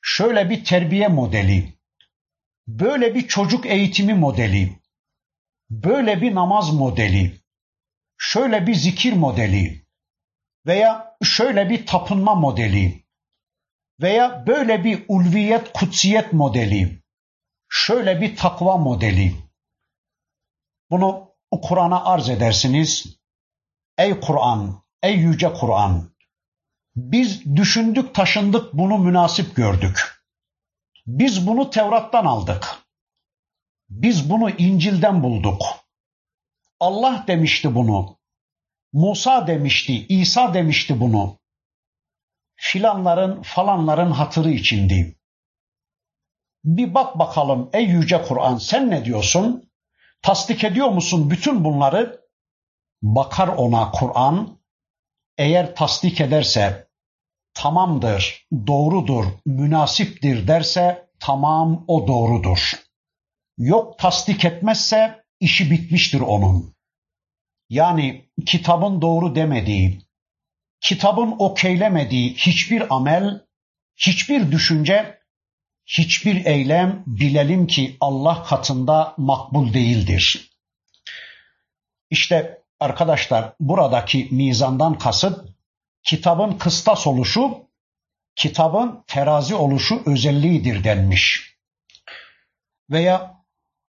şöyle 0.00 0.50
bir 0.50 0.64
terbiye 0.64 1.08
modeli, 1.08 1.78
böyle 2.68 3.14
bir 3.14 3.28
çocuk 3.28 3.66
eğitimi 3.66 4.14
modeli, 4.14 4.80
böyle 5.70 6.20
bir 6.20 6.34
namaz 6.34 6.74
modeli, 6.74 7.40
şöyle 8.18 8.66
bir 8.66 8.74
zikir 8.74 9.12
modeli 9.12 9.86
veya 10.66 11.16
şöyle 11.22 11.70
bir 11.70 11.86
tapınma 11.86 12.34
modeli 12.34 13.06
veya 14.00 14.46
böyle 14.46 14.84
bir 14.84 15.04
ulviyet 15.08 15.72
kutsiyet 15.72 16.32
modeli, 16.32 17.02
şöyle 17.68 18.20
bir 18.20 18.36
takva 18.36 18.76
modeli. 18.76 19.34
Bunu 20.90 21.34
Kur'an'a 21.62 22.04
arz 22.04 22.28
edersiniz. 22.28 23.16
Ey 23.98 24.20
Kur'an, 24.20 24.82
ey 25.02 25.14
yüce 25.14 25.52
Kur'an, 25.52 26.10
biz 26.96 27.56
düşündük, 27.56 28.14
taşındık, 28.14 28.72
bunu 28.72 28.98
münasip 28.98 29.56
gördük. 29.56 30.22
Biz 31.06 31.46
bunu 31.46 31.70
Tevrat'tan 31.70 32.24
aldık. 32.24 32.76
Biz 33.88 34.30
bunu 34.30 34.50
İncil'den 34.50 35.22
bulduk. 35.22 35.62
Allah 36.80 37.24
demişti 37.26 37.74
bunu. 37.74 38.18
Musa 38.92 39.46
demişti, 39.46 40.06
İsa 40.06 40.54
demişti 40.54 41.00
bunu. 41.00 41.38
Filanların, 42.56 43.42
falanların 43.42 44.10
hatırı 44.10 44.50
içindi. 44.50 45.16
Bir 46.64 46.94
bak 46.94 47.18
bakalım 47.18 47.70
ey 47.72 47.84
yüce 47.84 48.22
Kur'an 48.22 48.56
sen 48.56 48.90
ne 48.90 49.04
diyorsun? 49.04 49.70
Tasdik 50.22 50.64
ediyor 50.64 50.88
musun 50.88 51.30
bütün 51.30 51.64
bunları? 51.64 52.20
Bakar 53.02 53.48
ona 53.48 53.90
Kur'an. 53.90 54.58
Eğer 55.38 55.74
tasdik 55.74 56.20
ederse 56.20 56.88
tamamdır, 57.54 58.46
doğrudur, 58.66 59.24
münasiptir 59.46 60.48
derse 60.48 61.08
tamam 61.20 61.84
o 61.88 62.06
doğrudur. 62.06 62.72
Yok 63.58 63.98
tasdik 63.98 64.44
etmezse 64.44 65.25
işi 65.40 65.70
bitmiştir 65.70 66.20
onun. 66.20 66.74
Yani 67.68 68.30
kitabın 68.46 69.02
doğru 69.02 69.34
demediği, 69.34 70.00
kitabın 70.80 71.34
okeylemediği 71.38 72.34
hiçbir 72.34 72.94
amel, 72.94 73.40
hiçbir 73.96 74.52
düşünce, 74.52 75.20
hiçbir 75.86 76.44
eylem 76.44 77.04
bilelim 77.06 77.66
ki 77.66 77.96
Allah 78.00 78.42
katında 78.42 79.14
makbul 79.16 79.72
değildir. 79.74 80.50
İşte 82.10 82.62
arkadaşlar 82.80 83.54
buradaki 83.60 84.28
mizandan 84.30 84.98
kasıt 84.98 85.48
kitabın 86.02 86.58
kıstas 86.58 87.06
oluşu, 87.06 87.68
kitabın 88.36 89.04
terazi 89.06 89.54
oluşu 89.54 90.02
özelliğidir 90.06 90.84
denmiş. 90.84 91.56
Veya 92.90 93.35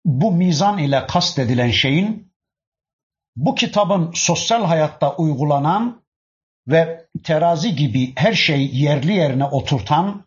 bu 0.05 0.32
mizan 0.32 0.78
ile 0.78 1.07
kastedilen 1.07 1.70
şeyin 1.70 2.34
bu 3.36 3.55
kitabın 3.55 4.12
sosyal 4.14 4.64
hayatta 4.64 5.16
uygulanan 5.16 6.05
ve 6.68 7.09
terazi 7.24 7.76
gibi 7.76 8.12
her 8.16 8.32
şey 8.32 8.66
yerli 8.74 9.12
yerine 9.12 9.44
oturtan, 9.44 10.26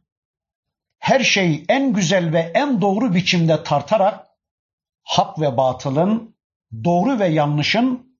her 0.99 1.19
şeyi 1.19 1.65
en 1.69 1.93
güzel 1.93 2.33
ve 2.33 2.51
en 2.55 2.81
doğru 2.81 3.13
biçimde 3.13 3.63
tartarak 3.63 4.27
hak 5.03 5.39
ve 5.41 5.57
batılın, 5.57 6.35
doğru 6.83 7.19
ve 7.19 7.27
yanlışın 7.27 8.19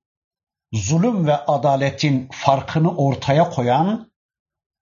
zulüm 0.73 1.27
ve 1.27 1.37
adaletin 1.37 2.29
farkını 2.31 2.97
ortaya 2.97 3.49
koyan, 3.49 4.11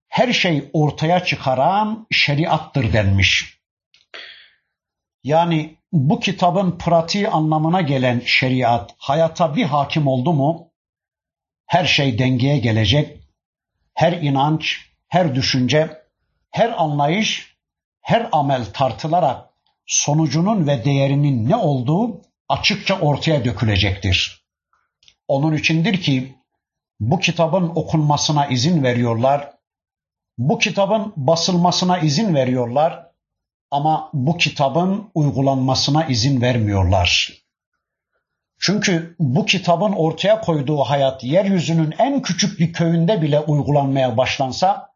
her 0.08 0.34
şey 0.34 0.70
ortaya 0.74 1.24
çıkaran 1.26 2.08
şeriattır 2.12 2.94
denmiş. 2.94 3.55
Yani 5.26 5.76
bu 5.92 6.20
kitabın 6.20 6.78
pratiği 6.78 7.30
anlamına 7.30 7.82
gelen 7.82 8.22
şeriat 8.26 8.96
hayata 8.98 9.56
bir 9.56 9.64
hakim 9.64 10.08
oldu 10.08 10.34
mu 10.34 10.72
her 11.66 11.86
şey 11.86 12.20
dengeye 12.20 12.58
gelecek. 12.58 13.20
Her 13.94 14.12
inanç, 14.12 14.78
her 15.08 15.36
düşünce, 15.36 16.02
her 16.52 16.84
anlayış, 16.84 17.56
her 18.02 18.30
amel 18.32 18.66
tartılarak 18.74 19.50
sonucunun 19.86 20.68
ve 20.68 20.86
değerinin 20.86 21.50
ne 21.50 21.56
olduğu 21.56 22.22
açıkça 22.50 23.00
ortaya 23.00 23.46
dökülecektir. 23.46 24.46
Onun 25.28 25.54
içindir 25.54 26.02
ki 26.02 26.36
bu 27.00 27.20
kitabın 27.20 27.72
okunmasına 27.76 28.46
izin 28.48 28.84
veriyorlar. 28.84 29.52
Bu 30.38 30.60
kitabın 30.60 31.14
basılmasına 31.18 31.98
izin 31.98 32.36
veriyorlar 32.36 33.05
ama 33.76 34.10
bu 34.14 34.38
kitabın 34.38 35.12
uygulanmasına 35.14 36.06
izin 36.06 36.42
vermiyorlar. 36.42 37.34
Çünkü 38.60 39.16
bu 39.20 39.46
kitabın 39.46 39.92
ortaya 39.92 40.42
koyduğu 40.42 40.78
hayat 40.78 41.24
yeryüzünün 41.24 41.94
en 42.00 42.22
küçük 42.22 42.60
bir 42.60 42.74
köyünde 42.74 43.22
bile 43.22 43.40
uygulanmaya 43.40 44.18
başlansa 44.18 44.90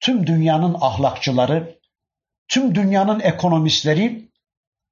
tüm 0.00 0.26
dünyanın 0.26 0.76
ahlakçıları, 0.80 1.78
tüm 2.48 2.74
dünyanın 2.74 3.20
ekonomistleri, 3.20 4.28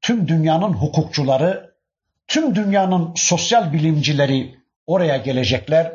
tüm 0.01 0.29
dünyanın 0.29 0.73
hukukçuları, 0.73 1.75
tüm 2.27 2.55
dünyanın 2.55 3.13
sosyal 3.17 3.73
bilimcileri 3.73 4.59
oraya 4.87 5.17
gelecekler 5.17 5.93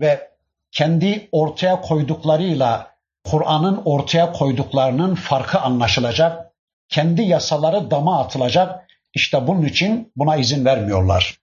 ve 0.00 0.30
kendi 0.70 1.28
ortaya 1.32 1.80
koyduklarıyla 1.80 2.91
Kur'an'ın 3.24 3.82
ortaya 3.84 4.32
koyduklarının 4.32 5.14
farkı 5.14 5.60
anlaşılacak, 5.60 6.52
kendi 6.88 7.22
yasaları 7.22 7.90
dama 7.90 8.20
atılacak. 8.20 8.88
İşte 9.14 9.46
bunun 9.46 9.62
için 9.62 10.12
buna 10.16 10.36
izin 10.36 10.64
vermiyorlar. 10.64 11.38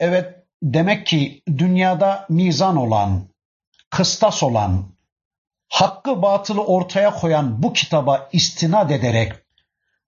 Evet, 0.00 0.34
demek 0.62 1.06
ki 1.06 1.42
dünyada 1.58 2.26
mizan 2.28 2.76
olan, 2.76 3.22
kıstas 3.90 4.42
olan, 4.42 4.84
hakkı 5.68 6.22
batılı 6.22 6.64
ortaya 6.64 7.10
koyan 7.10 7.62
bu 7.62 7.72
kitaba 7.72 8.28
istinad 8.32 8.90
ederek, 8.90 9.32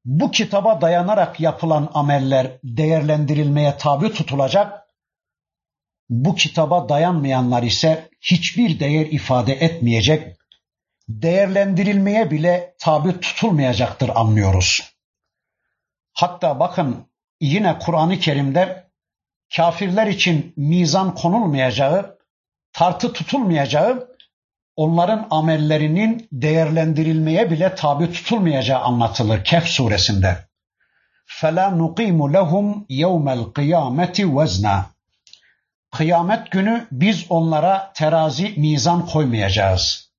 bu 0.05 0.31
kitaba 0.31 0.81
dayanarak 0.81 1.41
yapılan 1.41 1.91
ameller 1.95 2.51
değerlendirilmeye 2.65 3.77
tabi 3.77 4.13
tutulacak. 4.13 4.84
Bu 6.10 6.36
kitaba 6.36 6.90
dayanmayanlar 6.90 7.64
ise 7.64 8.10
hiçbir 8.22 8.80
değer 8.80 9.06
ifade 9.06 9.54
etmeyecek, 9.54 10.38
değerlendirilmeye 11.10 12.32
bile 12.32 12.76
tabi 12.80 13.20
tutulmayacaktır 13.20 14.10
anlıyoruz. 14.16 14.94
Hatta 16.14 16.60
bakın 16.60 17.08
yine 17.42 17.80
Kur'an-ı 17.80 18.20
Kerim'de 18.20 18.90
kafirler 19.56 20.08
için 20.08 20.54
mizan 20.58 21.16
konulmayacağı, 21.16 22.20
tartı 22.74 23.14
tutulmayacağı, 23.14 24.10
onların 24.76 25.28
amellerinin 25.32 26.28
değerlendirilmeye 26.32 27.52
bile 27.52 27.76
tabi 27.76 28.12
tutulmayacağı 28.12 28.80
anlatılır 28.80 29.44
Kehf 29.44 29.66
suresinde. 29.66 30.50
فَلَا 31.28 31.78
نُقِيمُ 31.82 32.20
لَهُمْ 32.34 32.86
يَوْمَ 32.90 33.28
الْقِيَامَةِ 33.40 34.16
وَزْنًا 34.36 34.84
Kıyamet 35.95 36.51
günü 36.51 36.87
biz 36.93 37.27
onlara 37.29 37.93
terazi 37.95 38.55
mizan 38.57 39.07
koymayacağız. 39.07 40.13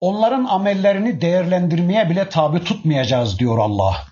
Onların 0.00 0.44
amellerini 0.44 1.20
değerlendirmeye 1.20 2.10
bile 2.10 2.28
tabi 2.28 2.64
tutmayacağız 2.64 3.38
diyor 3.38 3.58
Allah. 3.58 4.04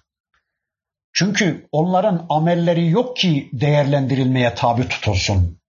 Çünkü 1.12 1.68
onların 1.72 2.26
amelleri 2.28 2.88
yok 2.88 3.16
ki 3.16 3.50
değerlendirilmeye 3.52 4.54
tabi 4.54 4.88
tutulsun. 4.88 5.60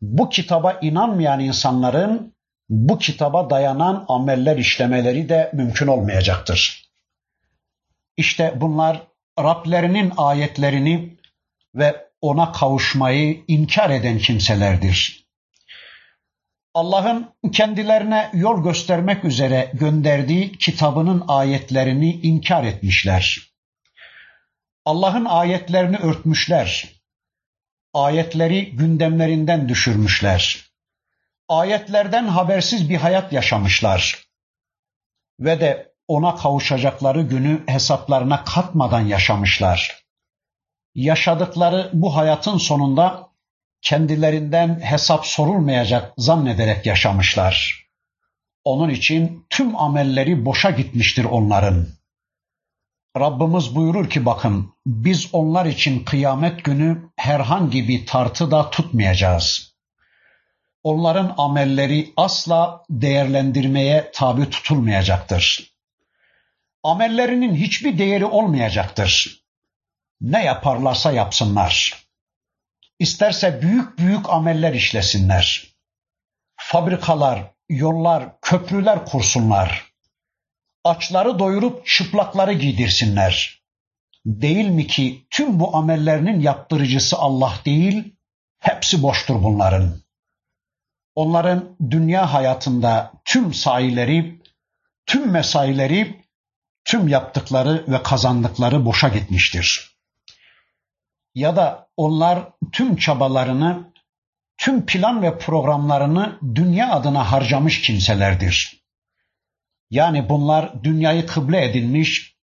Bu 0.00 0.28
kitaba 0.28 0.78
inanmayan 0.82 1.40
insanların 1.40 2.34
bu 2.68 2.98
kitaba 2.98 3.50
dayanan 3.50 4.04
ameller 4.08 4.56
işlemeleri 4.56 5.28
de 5.28 5.50
mümkün 5.52 5.86
olmayacaktır. 5.86 6.90
İşte 8.16 8.54
bunlar 8.56 9.02
Rablerinin 9.38 10.12
ayetlerini 10.16 11.18
ve 11.74 12.03
ona 12.24 12.52
kavuşmayı 12.52 13.44
inkar 13.48 13.90
eden 13.90 14.18
kimselerdir. 14.18 15.26
Allah'ın 16.74 17.34
kendilerine 17.52 18.30
yol 18.32 18.64
göstermek 18.64 19.24
üzere 19.24 19.70
gönderdiği 19.74 20.52
kitabının 20.52 21.24
ayetlerini 21.28 22.12
inkar 22.12 22.64
etmişler. 22.64 23.38
Allah'ın 24.84 25.24
ayetlerini 25.24 25.96
örtmüşler. 25.96 26.92
Ayetleri 27.94 28.76
gündemlerinden 28.76 29.68
düşürmüşler. 29.68 30.70
Ayetlerden 31.48 32.24
habersiz 32.24 32.90
bir 32.90 32.96
hayat 32.96 33.32
yaşamışlar. 33.32 34.26
Ve 35.40 35.60
de 35.60 35.92
ona 36.08 36.34
kavuşacakları 36.34 37.22
günü 37.22 37.62
hesaplarına 37.66 38.44
katmadan 38.44 39.00
yaşamışlar. 39.00 40.03
Yaşadıkları 40.94 41.90
bu 41.92 42.16
hayatın 42.16 42.58
sonunda 42.58 43.28
kendilerinden 43.82 44.80
hesap 44.80 45.26
sorulmayacak 45.26 46.12
zannederek 46.18 46.86
yaşamışlar. 46.86 47.84
Onun 48.64 48.90
için 48.90 49.46
tüm 49.50 49.76
amelleri 49.76 50.44
boşa 50.44 50.70
gitmiştir 50.70 51.24
onların. 51.24 51.86
Rabbimiz 53.18 53.74
buyurur 53.74 54.10
ki 54.10 54.26
bakın 54.26 54.74
biz 54.86 55.28
onlar 55.32 55.66
için 55.66 56.04
kıyamet 56.04 56.64
günü 56.64 57.10
herhangi 57.16 57.88
bir 57.88 58.06
tartı 58.06 58.50
da 58.50 58.70
tutmayacağız. 58.70 59.74
Onların 60.82 61.34
amelleri 61.38 62.12
asla 62.16 62.84
değerlendirmeye 62.90 64.10
tabi 64.14 64.50
tutulmayacaktır. 64.50 65.74
Amellerinin 66.82 67.54
hiçbir 67.54 67.98
değeri 67.98 68.24
olmayacaktır. 68.24 69.43
Ne 70.20 70.44
yaparlarsa 70.44 71.12
yapsınlar. 71.12 72.04
İsterse 72.98 73.62
büyük 73.62 73.98
büyük 73.98 74.30
ameller 74.30 74.72
işlesinler. 74.74 75.74
Fabrikalar, 76.56 77.42
yollar, 77.68 78.40
köprüler 78.40 79.06
kursunlar 79.06 79.94
açları 80.84 81.38
doyurup 81.38 81.86
çıplakları 81.86 82.52
giydirsinler. 82.52 83.64
Değil 84.26 84.68
mi 84.68 84.86
ki 84.86 85.26
tüm 85.30 85.60
bu 85.60 85.76
amellerinin 85.76 86.40
yaptırıcısı 86.40 87.16
Allah 87.18 87.52
değil, 87.64 88.14
hepsi 88.58 89.02
boştur 89.02 89.42
bunların. 89.42 90.00
Onların 91.14 91.76
dünya 91.90 92.32
hayatında 92.32 93.12
tüm 93.24 93.54
sahileri, 93.54 94.40
tüm 95.06 95.30
mesaileri, 95.30 96.24
tüm 96.84 97.08
yaptıkları 97.08 97.84
ve 97.88 98.02
kazandıkları 98.02 98.84
boşa 98.84 99.08
gitmiştir. 99.08 99.93
Ya 101.34 101.56
da 101.56 101.88
onlar 101.96 102.48
tüm 102.72 102.96
çabalarını, 102.96 103.92
tüm 104.58 104.86
plan 104.86 105.22
ve 105.22 105.38
programlarını 105.38 106.38
dünya 106.54 106.92
adına 106.92 107.32
harcamış 107.32 107.80
kimselerdir. 107.80 108.84
Yani 109.90 110.28
bunlar 110.28 110.84
dünyayı 110.84 111.26
kıble 111.26 111.64
edinmiş, 111.64 112.36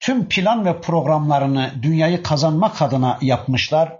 tüm 0.00 0.28
plan 0.28 0.64
ve 0.64 0.80
programlarını 0.80 1.72
dünyayı 1.82 2.22
kazanmak 2.22 2.82
adına 2.82 3.18
yapmışlar, 3.20 3.98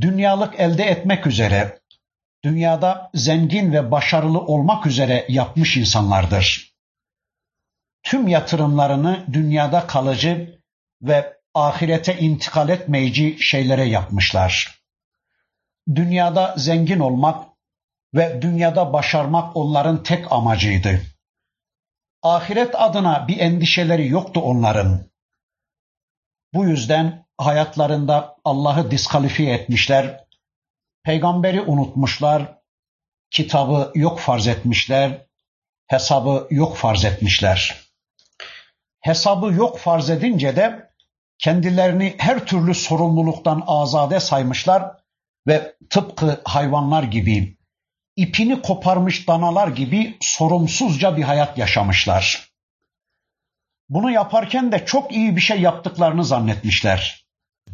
dünyalık 0.00 0.60
elde 0.60 0.84
etmek 0.84 1.26
üzere, 1.26 1.80
dünyada 2.44 3.10
zengin 3.14 3.72
ve 3.72 3.90
başarılı 3.90 4.40
olmak 4.40 4.86
üzere 4.86 5.26
yapmış 5.28 5.76
insanlardır. 5.76 6.74
Tüm 8.02 8.28
yatırımlarını 8.28 9.26
dünyada 9.32 9.86
kalıcı 9.86 10.60
ve 11.02 11.37
ahirete 11.58 12.18
intikal 12.18 12.68
etmeyici 12.68 13.36
şeylere 13.40 13.84
yapmışlar. 13.84 14.80
Dünyada 15.94 16.54
zengin 16.56 16.98
olmak 16.98 17.48
ve 18.14 18.42
dünyada 18.42 18.92
başarmak 18.92 19.56
onların 19.56 20.02
tek 20.02 20.32
amacıydı. 20.32 21.00
Ahiret 22.22 22.74
adına 22.74 23.28
bir 23.28 23.38
endişeleri 23.38 24.08
yoktu 24.08 24.40
onların. 24.40 25.08
Bu 26.54 26.64
yüzden 26.64 27.26
hayatlarında 27.38 28.36
Allah'ı 28.44 28.90
diskalifiye 28.90 29.54
etmişler, 29.54 30.24
peygamberi 31.02 31.60
unutmuşlar, 31.60 32.58
kitabı 33.30 33.92
yok 33.94 34.20
farz 34.20 34.46
etmişler, 34.46 35.26
hesabı 35.86 36.46
yok 36.50 36.76
farz 36.76 37.04
etmişler. 37.04 37.88
Hesabı 39.00 39.52
yok 39.52 39.78
farz 39.78 40.10
edince 40.10 40.56
de 40.56 40.87
kendilerini 41.38 42.14
her 42.18 42.46
türlü 42.46 42.74
sorumluluktan 42.74 43.64
azade 43.66 44.20
saymışlar 44.20 44.92
ve 45.46 45.74
tıpkı 45.90 46.40
hayvanlar 46.44 47.02
gibi 47.02 47.58
ipini 48.16 48.62
koparmış 48.62 49.28
danalar 49.28 49.68
gibi 49.68 50.16
sorumsuzca 50.20 51.16
bir 51.16 51.22
hayat 51.22 51.58
yaşamışlar. 51.58 52.48
Bunu 53.88 54.10
yaparken 54.10 54.72
de 54.72 54.86
çok 54.86 55.12
iyi 55.12 55.36
bir 55.36 55.40
şey 55.40 55.60
yaptıklarını 55.60 56.24
zannetmişler. 56.24 57.26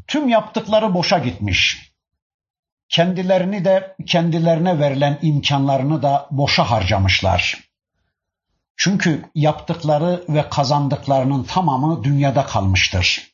Tüm 0.06 0.28
yaptıkları 0.28 0.94
boşa 0.94 1.18
gitmiş. 1.18 1.92
Kendilerini 2.88 3.64
de 3.64 3.96
kendilerine 4.06 4.80
verilen 4.80 5.18
imkanlarını 5.22 6.02
da 6.02 6.28
boşa 6.30 6.70
harcamışlar. 6.70 7.58
Çünkü 8.76 9.30
yaptıkları 9.34 10.24
ve 10.28 10.48
kazandıklarının 10.48 11.44
tamamı 11.44 12.04
dünyada 12.04 12.46
kalmıştır. 12.46 13.33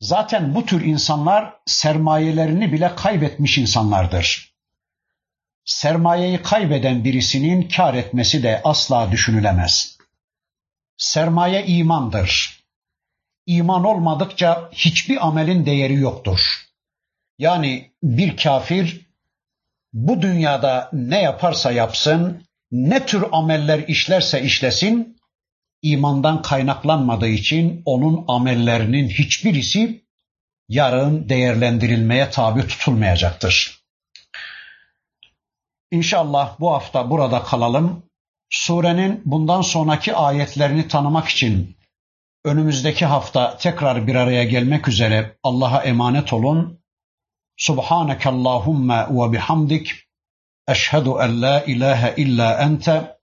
Zaten 0.00 0.54
bu 0.54 0.66
tür 0.66 0.84
insanlar 0.84 1.54
sermayelerini 1.66 2.72
bile 2.72 2.94
kaybetmiş 2.96 3.58
insanlardır. 3.58 4.54
Sermayeyi 5.64 6.42
kaybeden 6.42 7.04
birisinin 7.04 7.68
kar 7.68 7.94
etmesi 7.94 8.42
de 8.42 8.60
asla 8.64 9.12
düşünülemez. 9.12 9.98
Sermaye 10.96 11.66
imandır. 11.66 12.64
İman 13.46 13.84
olmadıkça 13.84 14.70
hiçbir 14.72 15.26
amelin 15.26 15.66
değeri 15.66 15.94
yoktur. 15.94 16.40
Yani 17.38 17.90
bir 18.02 18.36
kafir 18.36 19.06
bu 19.92 20.22
dünyada 20.22 20.90
ne 20.92 21.22
yaparsa 21.22 21.72
yapsın, 21.72 22.44
ne 22.72 23.06
tür 23.06 23.24
ameller 23.32 23.78
işlerse 23.78 24.42
işlesin, 24.42 25.16
imandan 25.84 26.42
kaynaklanmadığı 26.42 27.28
için 27.28 27.82
onun 27.84 28.24
amellerinin 28.28 29.08
hiçbirisi 29.08 30.04
yarın 30.68 31.28
değerlendirilmeye 31.28 32.30
tabi 32.30 32.66
tutulmayacaktır. 32.66 33.84
İnşallah 35.90 36.60
bu 36.60 36.72
hafta 36.72 37.10
burada 37.10 37.42
kalalım. 37.42 38.02
Surenin 38.50 39.22
bundan 39.24 39.60
sonraki 39.60 40.14
ayetlerini 40.14 40.88
tanımak 40.88 41.28
için 41.28 41.76
önümüzdeki 42.44 43.06
hafta 43.06 43.56
tekrar 43.56 44.06
bir 44.06 44.14
araya 44.14 44.44
gelmek 44.44 44.88
üzere 44.88 45.36
Allah'a 45.42 45.82
emanet 45.82 46.32
olun. 46.32 46.80
Subhaneke 47.56 48.28
Allahumma 48.28 49.08
ve 49.10 49.32
bihamdik. 49.32 49.94
Eşhedü 50.68 51.10
en 51.20 51.42
la 51.42 51.64
ilahe 51.64 52.14
illa 52.16 52.58
ente. 52.62 53.13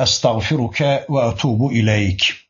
أستغفرك 0.00 1.06
وأتوب 1.08 1.70
إليك. 1.70 2.45